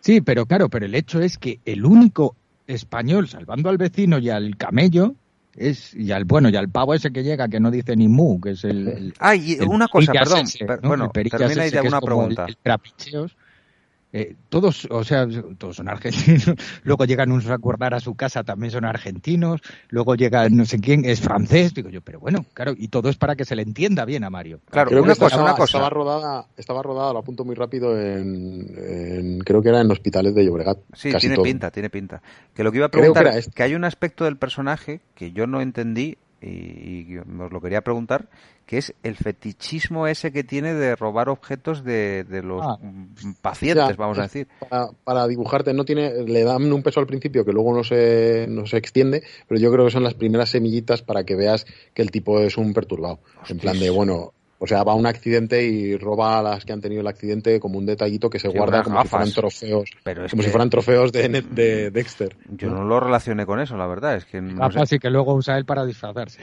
[0.00, 2.34] Sí, pero claro, pero el hecho es que el único
[2.66, 5.14] español, salvando al vecino y al camello,
[5.56, 8.40] es y al bueno y al pavo ese que llega que no dice ni mu
[8.40, 10.46] que es el, ay una cosa perdón
[10.82, 12.46] bueno termina de una pregunta
[14.12, 15.26] eh, todos, o sea,
[15.56, 20.16] todos son argentinos, luego llegan unos a acordar a su casa, también son argentinos, luego
[20.16, 23.36] llega no sé quién, es francés, digo yo, pero bueno, claro, y todo es para
[23.36, 24.60] que se le entienda bien a Mario.
[24.70, 25.78] Claro, creo una, que cosa, estaba, una cosa.
[25.78, 30.44] Estaba rodada, estaba rodada, lo apunto muy rápido, en, creo que era en hospitales de
[30.44, 30.78] Llobregat.
[30.92, 32.20] Sí, tiene pinta, tiene pinta.
[32.54, 35.46] Que lo que iba a preguntar es que hay un aspecto del personaje que yo
[35.46, 38.28] no entendí y, os lo quería preguntar,
[38.66, 42.78] que es el fetichismo ese que tiene de robar objetos de, los ah.
[43.40, 44.48] pacientes, vamos a decir.
[45.04, 48.66] Para, dibujarte, no tiene, le dan un peso al principio que luego no se, no
[48.66, 52.10] se extiende, pero yo creo que son las primeras semillitas para que veas que el
[52.10, 53.20] tipo es un perturbado.
[53.48, 54.32] En plan de, bueno,
[54.62, 57.58] o sea, va a un accidente y roba a las que han tenido el accidente
[57.58, 59.90] como un detallito que se guarda como si fueran trofeos.
[60.30, 62.36] como si fueran trofeos de, de, Dexter.
[62.48, 62.84] Yo ¿no?
[62.84, 64.14] lo relacioné con eso, la verdad.
[64.14, 66.42] Es que no gafas y que luego usa él para disfrazarse.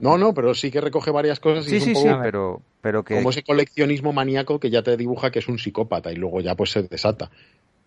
[0.00, 1.68] No, no, pero sí que recoge varias cosas.
[1.68, 3.14] Y sí, sí, sí, pero, pero que...
[3.14, 6.56] Como ese coleccionismo maníaco que ya te dibuja que es un psicópata y luego ya
[6.56, 7.30] pues se desata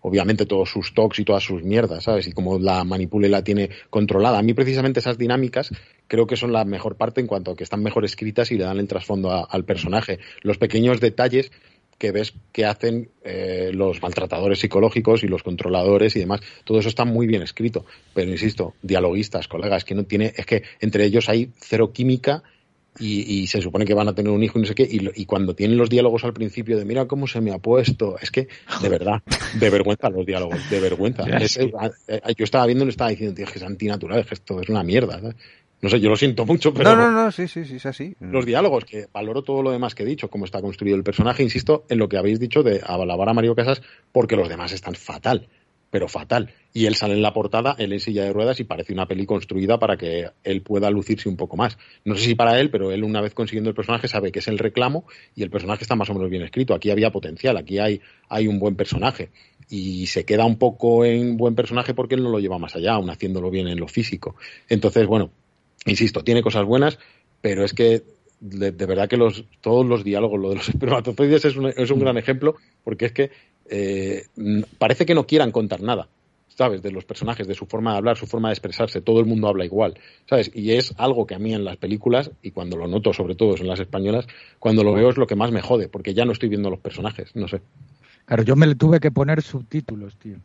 [0.02, 2.26] obviamente todos sus talks y todas sus mierdas, ¿sabes?
[2.26, 4.38] Y cómo la manipula y la tiene controlada.
[4.38, 5.70] A mí precisamente esas dinámicas
[6.08, 8.64] creo que son la mejor parte en cuanto a que están mejor escritas y le
[8.64, 10.18] dan el trasfondo al personaje.
[10.42, 11.50] Los pequeños detalles
[12.00, 16.40] que ves que hacen eh, los maltratadores psicológicos y los controladores y demás.
[16.64, 17.84] Todo eso está muy bien escrito.
[18.14, 22.42] Pero insisto, dialoguistas, colegas, que no tiene, es que entre ellos hay cero química
[23.00, 25.54] y, se supone que van a tener un hijo y no sé qué, y, cuando
[25.54, 28.48] tienen los diálogos al principio de mira cómo se me ha puesto, es que
[28.82, 29.22] de verdad,
[29.58, 31.24] de vergüenza los diálogos, de vergüenza.
[32.08, 34.68] Eh, yo estaba viendo y le estaba diciendo, tío, que es antinatural, que esto es
[34.68, 35.20] una mierda.
[35.80, 36.94] No sé, yo lo siento mucho, pero.
[36.94, 38.14] No, no, no, sí, sí, sí, es así.
[38.20, 41.42] Los diálogos, que valoro todo lo demás que he dicho, cómo está construido el personaje,
[41.42, 43.82] insisto en lo que habéis dicho de alabar a Mario Casas,
[44.12, 45.48] porque los demás están fatal
[45.90, 46.54] pero fatal.
[46.72, 49.26] Y él sale en la portada, él en silla de ruedas y parece una peli
[49.26, 51.78] construida para que él pueda lucirse un poco más.
[52.04, 54.48] No sé si para él, pero él una vez consiguiendo el personaje sabe que es
[54.48, 55.04] el reclamo
[55.34, 56.74] y el personaje está más o menos bien escrito.
[56.74, 59.30] Aquí había potencial, aquí hay, hay un buen personaje.
[59.68, 62.94] Y se queda un poco en buen personaje porque él no lo lleva más allá,
[62.94, 64.36] aún haciéndolo bien en lo físico.
[64.68, 65.30] Entonces, bueno,
[65.86, 66.98] insisto, tiene cosas buenas,
[67.40, 68.02] pero es que
[68.40, 72.00] de, verdad que los, todos los diálogos, lo de los espermatozoides es un, es un
[72.00, 73.30] gran ejemplo, porque es que
[73.70, 74.26] eh,
[74.78, 76.08] parece que no quieran contar nada,
[76.48, 76.82] ¿sabes?
[76.82, 79.48] De los personajes, de su forma de hablar, su forma de expresarse, todo el mundo
[79.48, 79.94] habla igual,
[80.28, 80.50] ¿sabes?
[80.52, 83.56] Y es algo que a mí en las películas, y cuando lo noto sobre todo
[83.56, 84.26] en las españolas,
[84.58, 86.80] cuando lo veo es lo que más me jode, porque ya no estoy viendo los
[86.80, 87.62] personajes, no sé.
[88.24, 90.36] Claro, yo me le tuve que poner subtítulos, tío.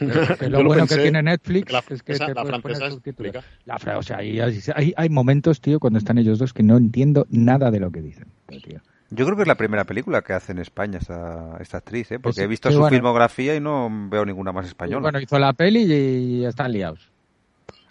[0.48, 3.44] lo, bueno que tiene Netflix es que te puedes poner subtítulos.
[3.64, 7.26] La, o sea, hay, hay, hay, momentos, tío, cuando están ellos dos que no entiendo
[7.30, 8.28] nada de lo que dicen.
[8.46, 8.80] Tío.
[9.10, 12.18] Yo creo que es la primera película que hace en España esta, esta actriz, ¿eh?
[12.18, 15.00] porque he visto su filmografía y no veo ninguna más española.
[15.00, 17.10] Bueno, hizo la peli y están liados.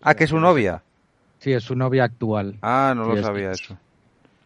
[0.01, 0.83] Ah, que es su novia.
[1.39, 2.57] Sí, es su novia actual.
[2.61, 3.77] Ah, no lo sabía eso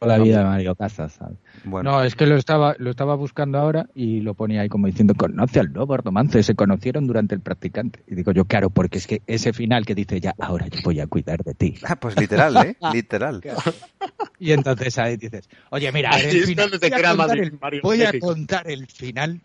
[0.07, 1.19] la vida de Mario Casas,
[1.63, 1.91] Bueno.
[1.91, 5.13] No, es que lo estaba, lo estaba buscando ahora y lo ponía ahí como diciendo,
[5.15, 8.03] conoce al nuevo Ardomance, se conocieron durante el practicante.
[8.07, 10.99] Y digo yo, claro, porque es que ese final que dice ya, ahora yo voy
[10.99, 11.75] a cuidar de ti.
[11.83, 12.75] Ah, pues literal, ¿eh?
[12.93, 13.41] literal.
[14.39, 18.69] Y entonces ahí dices, oye, mira, el final, voy, a contar el, voy a contar
[18.69, 19.41] el final.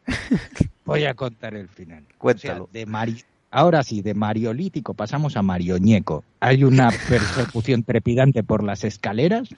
[0.85, 2.05] Voy a contar el final.
[2.19, 2.69] Cuéntalo.
[2.73, 3.17] de Mario
[3.51, 6.25] Ahora sí, de mariolítico pasamos a marioñeco.
[6.41, 9.49] Hay una persecución trepidante por las escaleras,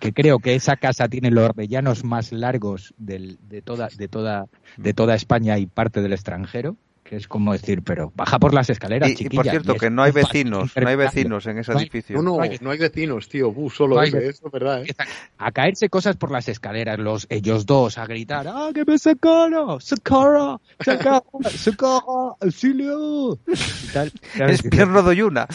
[0.00, 4.46] que creo que esa casa tiene los ordellanos más largos de, toda, de, toda,
[4.76, 6.76] de toda España y parte del extranjero
[7.16, 10.72] es como decir, pero baja por las escaleras, y, por cierto, que no hay vecinos,
[10.76, 12.16] no hay vecinos en ese edificio.
[12.16, 14.84] No, no, no hay vecinos, tío, solo eso, ¿verdad?
[14.84, 14.94] Eh?
[15.38, 19.80] A caerse cosas por las escaleras, los ellos dos a gritar, ¡ah, que me socorro!
[19.80, 20.60] ¡Socorro!
[20.80, 21.24] ¡Socorro!
[21.50, 22.36] ¡Socorro!
[22.40, 23.38] ¡Auxilio!
[23.46, 25.46] Es Pierno Doyuna.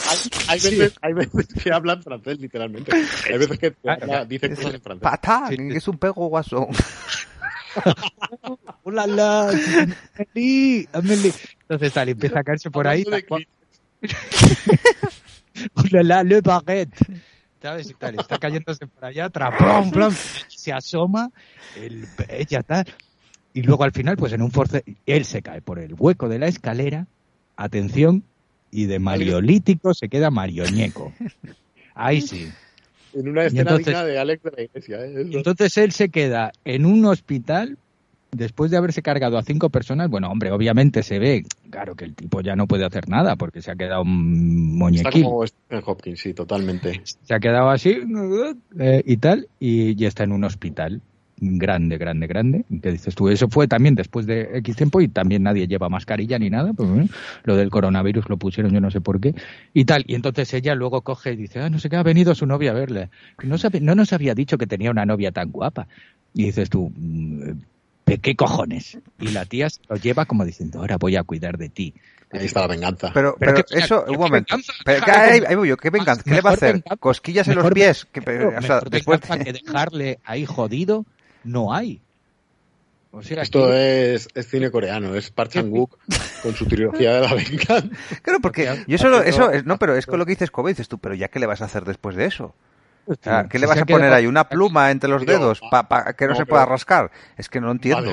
[0.48, 2.92] Hay, veces, hay veces que hablan francés, literalmente.
[2.94, 3.76] Hay veces que
[4.28, 5.04] dicen cosas en francés.
[5.04, 6.68] Patá, es un pego guasón.
[8.84, 9.52] ¡Hola,
[10.34, 13.04] Entonces tal, empieza a caerse por ahí.
[15.74, 16.96] ¡Hola, le baguette!
[17.62, 17.90] ¿sabes?
[17.90, 20.14] Y tal, está cayéndose por allá, trapón, plom,
[20.48, 21.32] se asoma,
[21.76, 22.86] el, ella tal,
[23.54, 26.40] y luego al final, pues en un force, él se cae por el hueco de
[26.40, 27.08] la escalera,
[27.56, 28.24] atención,
[28.70, 31.14] y de mariolítico se queda marioñeco.
[31.96, 32.52] Ahí sí.
[33.18, 35.06] En una escena entonces, de Alex de la Iglesia.
[35.06, 35.28] ¿eh?
[35.32, 37.78] Entonces él se queda en un hospital
[38.32, 42.14] después de haberse cargado a cinco personas, bueno, hombre, obviamente se ve, claro, que el
[42.14, 45.08] tipo ya no puede hacer nada porque se ha quedado un muñequín.
[45.08, 47.02] Está como en Hopkins, sí, totalmente.
[47.04, 47.98] Se ha quedado así
[48.80, 51.02] eh, y tal, y ya está en un hospital
[51.40, 52.66] grande, grande, grande.
[52.82, 53.30] ¿Qué dices tú?
[53.30, 56.74] Eso fue también después de X tiempo y también nadie lleva mascarilla ni nada.
[56.74, 56.90] Pues,
[57.44, 59.36] lo del coronavirus lo pusieron, yo no sé por qué.
[59.74, 60.04] Y tal.
[60.08, 62.72] Y entonces ella luego coge y dice, ah, no sé qué, ha venido su novia
[62.72, 63.10] a verle.
[63.44, 65.88] No, sabe, no nos había dicho que tenía una novia tan guapa.
[66.34, 67.52] Y dices tú, mm,
[68.22, 68.98] qué cojones?
[69.20, 71.94] Y la tía se lo lleva como diciendo, ahora voy a cuidar de ti.
[72.32, 73.12] Ahí está la venganza.
[73.14, 74.58] Pero, pero, eso, un momento.
[74.84, 76.24] Pero, ¿qué, voy yo, ¿qué venganza?
[76.24, 76.84] ¿Qué le va a hacer?
[77.00, 78.06] ¿Cosquillas en los pies?
[78.12, 79.22] Que, o sea, después...
[79.22, 81.06] que dejarle ahí jodido
[81.48, 82.02] no hay.
[83.12, 85.98] O sea, Esto es, es, cine coreano, es Park Chan-wook
[86.44, 87.90] con su trilogía de la venganza.
[88.22, 91.00] Claro, porque yo solo, eso, no, pero es con lo que dices Kobe, dices tú,
[91.00, 92.54] pero ya qué le vas a hacer después de eso.
[93.50, 94.28] ¿Qué le vas a poner ahí?
[94.28, 97.10] ¿Una pluma entre los dedos para que no, se pueda rascar?
[97.38, 98.12] Es que no entiendo.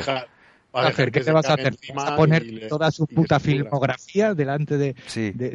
[0.72, 1.10] hacer?
[1.10, 1.76] ¿Qué te vas a hacer?
[1.94, 4.94] ¿Vas a poner toda su puta filmografía delante de,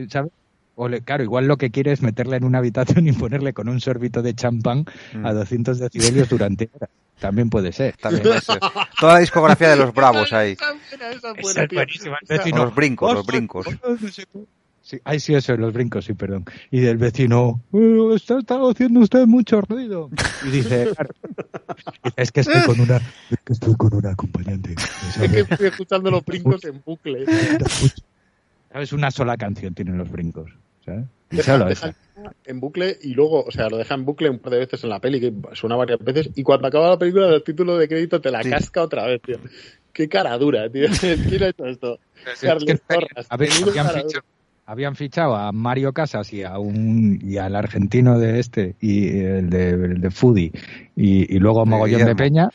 [0.09, 0.31] ¿sabes?
[0.75, 3.81] O claro, igual lo que quiere es meterla en una habitación y ponerle con un
[3.81, 4.85] sorbito de champán
[5.23, 5.81] a 200 mm.
[5.81, 6.89] decibelios durante horas.
[7.19, 7.95] También puede ser.
[7.97, 8.59] También puede ser.
[8.99, 10.57] Toda la discografía de los Bravos ahí.
[12.53, 13.67] Los brincos, los brincos.
[14.81, 16.45] Sí, ay, sí, eso, los brincos, sí, perdón.
[16.71, 20.09] Y del vecino, oh, está, haciendo usted mucho ruido.
[20.43, 20.91] Y dice,
[22.15, 24.73] es que estoy con una, es que estoy con una acompañante.
[25.21, 27.23] Es que estoy escuchando los brincos en bucle.
[28.71, 28.93] ¿Sabes?
[28.93, 30.49] Una sola canción tienen los brincos.
[30.83, 31.05] ¿sabes?
[31.31, 31.67] Y solo
[32.45, 34.89] en bucle y luego, o sea, lo deja en bucle un par de veces en
[34.89, 38.19] la peli, que suena varias veces, y cuando acaba la película, el título de crédito
[38.19, 39.37] te la casca otra vez, tío.
[39.93, 40.87] Qué cara dura, tío.
[41.29, 41.99] ¿Quién ha hecho esto?
[42.41, 43.27] Carlos Torras.
[43.29, 43.49] A ver,
[44.65, 49.49] habían fichado a Mario Casas y a un y al argentino de este y el
[49.49, 50.51] de, el de Foodie
[50.95, 52.49] y, luego Mogollón de Peña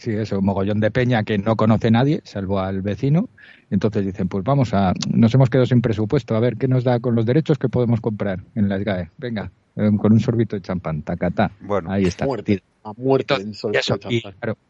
[0.00, 3.28] sí eso Mogollón de Peña que no conoce nadie salvo al vecino.
[3.70, 6.34] Entonces dicen pues vamos a nos hemos quedado sin presupuesto.
[6.34, 9.52] A ver qué nos da con los derechos que podemos comprar en la SGAE venga
[9.76, 11.52] eh, con un sorbito de champán tacatá.
[11.60, 12.24] Bueno ahí está.
[12.24, 13.34] muerte, a muerte
[14.08, 14.22] y,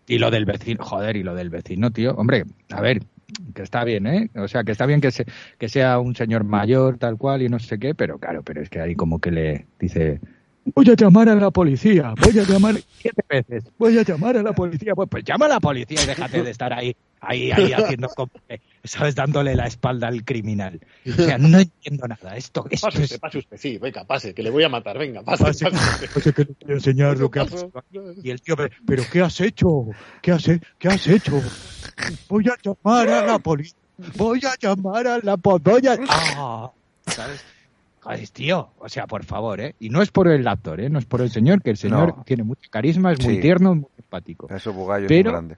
[0.06, 3.00] y lo del vecino joder y lo del vecino tío hombre a ver
[3.54, 4.30] que está bien, ¿eh?
[4.34, 5.24] O sea, que está bien que, se,
[5.56, 8.68] que sea un señor mayor, tal cual, y no sé qué, pero claro, pero es
[8.68, 10.20] que ahí como que le dice,
[10.64, 14.42] voy a llamar a la policía, voy a llamar siete veces, voy a llamar a
[14.42, 17.72] la policía, pues, pues llama a la policía y déjate de estar ahí, ahí, ahí
[17.72, 18.08] haciendo,
[18.84, 20.80] sabes, dándole la espalda al criminal.
[21.06, 22.36] O sea, no entiendo nada.
[22.36, 25.22] Esto, esto pase usted, pase usted, sí, venga, pase, que le voy a matar, venga,
[25.22, 25.44] pase.
[25.44, 27.46] pase, pase, que le voy a enseñar lo que ha
[28.22, 28.56] Y el tío,
[28.86, 29.86] pero ¿qué has hecho?
[30.22, 30.44] ¿Qué has,
[30.78, 31.40] ¿Qué has hecho?
[32.28, 33.78] Voy a llamar a la policía,
[34.16, 35.98] voy a llamar a la policía.
[36.08, 36.70] Ah,
[37.06, 37.44] ¿sabes?
[38.00, 39.74] Joder, tío, o sea, por favor, ¿eh?
[39.78, 40.88] Y no es por el actor, ¿eh?
[40.88, 43.90] No es por el señor, que el señor tiene mucho carisma, es muy tierno, muy
[43.94, 44.48] simpático.
[44.48, 45.56] Eso, Bugallo es muy grande.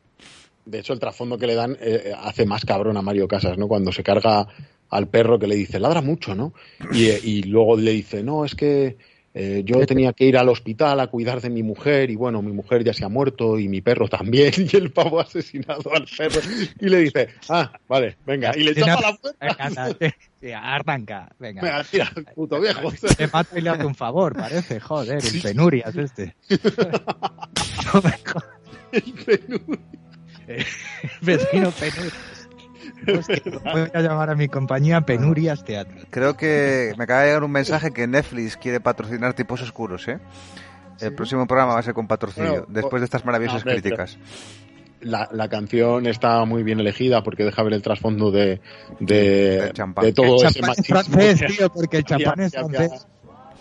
[0.65, 3.69] De hecho, el trasfondo que le dan eh, hace más cabrón a Mario Casas, ¿no?
[3.69, 4.47] Cuando se carga
[4.91, 6.53] al perro que le dice, ladra mucho, ¿no?
[6.93, 8.97] Y, y luego le dice, no, es que
[9.35, 12.53] eh, yo tenía que ir al hospital a cuidar de mi mujer y bueno, mi
[12.53, 16.07] mujer ya se ha muerto y mi perro también y el pavo ha asesinado al
[16.17, 16.41] perro
[16.79, 19.47] y le dice, ah, vale, venga, y le tapa la puerta.
[20.57, 21.63] arranca, venga.
[21.63, 22.93] Venga, tira, puto viejo.
[23.17, 26.37] Te mato y le hace un favor, parece, joder, el penurias este.
[26.51, 28.15] no me
[28.93, 29.81] El penurias.
[30.47, 30.67] El
[31.23, 32.32] vecino penurias.
[33.07, 35.95] Voy a llamar a mi compañía Penurias Teatro.
[36.11, 40.19] Creo que me acaba de llegar un mensaje que Netflix quiere patrocinar tipos oscuros, ¿eh?
[41.01, 44.19] El próximo programa va a ser con patrocinio, después de estas maravillosas críticas.
[45.01, 48.61] La, la, canción está muy bien elegida porque deja ver el trasfondo de,
[49.01, 51.03] de, de todo el ese machismo.
[51.03, 53.09] francés, tío, porque el champán es francés.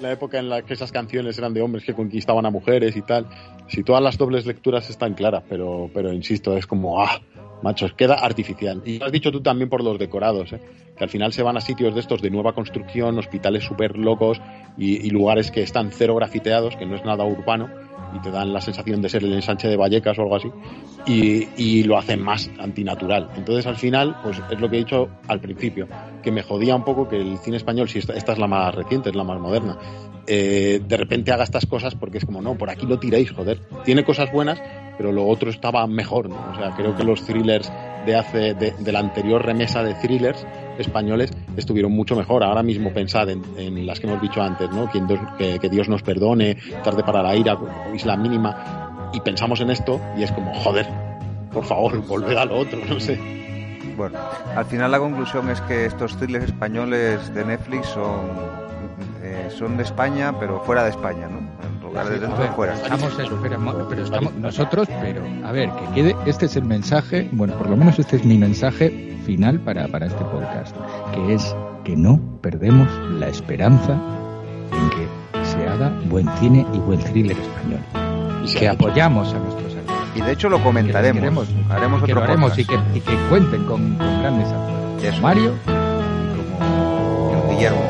[0.01, 3.01] La época en la que esas canciones eran de hombres que conquistaban a mujeres y
[3.01, 3.25] tal.
[3.67, 7.19] Si todas las dobles lecturas están claras, pero, pero insisto, es como, ah,
[7.63, 8.81] machos, queda artificial.
[8.85, 10.59] Y lo has dicho tú también por los decorados, ¿eh?
[10.97, 14.41] que al final se van a sitios de estos de nueva construcción, hospitales súper locos
[14.77, 17.69] y, lugares que están cero grafiteados, que no es nada urbano,
[18.15, 20.49] y te dan la sensación de ser el ensanche de Vallecas o algo así,
[21.05, 23.29] y, lo hacen más antinatural.
[23.35, 25.87] Entonces al final, pues es lo que he dicho al principio,
[26.21, 29.09] que me jodía un poco que el cine español, si esta, es la más reciente,
[29.09, 29.77] es la más moderna,
[30.27, 33.59] eh, de repente haga estas cosas porque es como, no, por aquí lo tiréis, joder.
[33.83, 34.61] Tiene cosas buenas,
[35.01, 36.35] pero lo otro estaba mejor, ¿no?
[36.51, 37.73] O sea, creo que los thrillers
[38.05, 40.45] de hace, de, la anterior remesa de thrillers
[40.77, 42.43] españoles estuvieron mucho mejor.
[42.43, 44.91] Ahora mismo pensad en, las que hemos dicho antes, ¿no?
[44.91, 47.57] Que, que, Dios nos perdone, tarde para la ira,
[47.95, 50.85] Isla mínima, y pensamos en esto y es como, joder,
[51.51, 53.19] por favor, volved a lo otro, no sé.
[53.97, 54.19] Bueno,
[54.55, 58.21] al final la conclusión es que estos thrillers españoles de Netflix son,
[59.23, 61.39] eh, son de España, pero fuera de España, ¿no?
[61.91, 62.73] En lugar de dentro de fuera.
[62.73, 63.13] Estamos,
[63.89, 67.75] pero estamos nosotros, pero a ver, que quede, este es el mensaje, bueno, por lo
[67.75, 70.73] menos este es mi mensaje final para, para este podcast,
[71.13, 71.53] que es
[71.83, 72.87] que no perdemos
[73.19, 73.99] la esperanza
[74.71, 77.81] en que se haga buen cine y buen thriller español.
[78.45, 80.01] Y que apoyamos a nuestros actores.
[80.15, 81.49] Y de hecho lo comentaremos.
[81.69, 85.21] haremos que haremos y que, y que, cuenten con, grandes actores.
[85.21, 87.81] Mario y como Guillermo.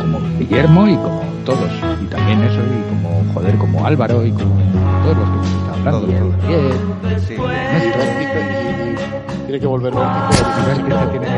[0.00, 1.70] Como Guillermo y como todos.
[2.00, 4.54] Y también eso, y como, joder, como Álvaro y como
[5.02, 6.06] todos los que hemos estado hablando.
[6.06, 7.36] Todos, sí.
[9.46, 11.28] Tiene que volver tiene que volver.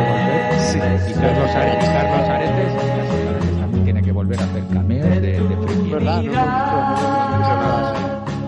[0.60, 0.78] Sí.
[0.78, 2.72] Y Carlos, Aretes, Carlos Aretes,
[3.60, 5.90] también tiene que volver a hacer cameos de, de Friki.
[5.90, 6.22] ¿Verdad?
[6.22, 7.62] No, no,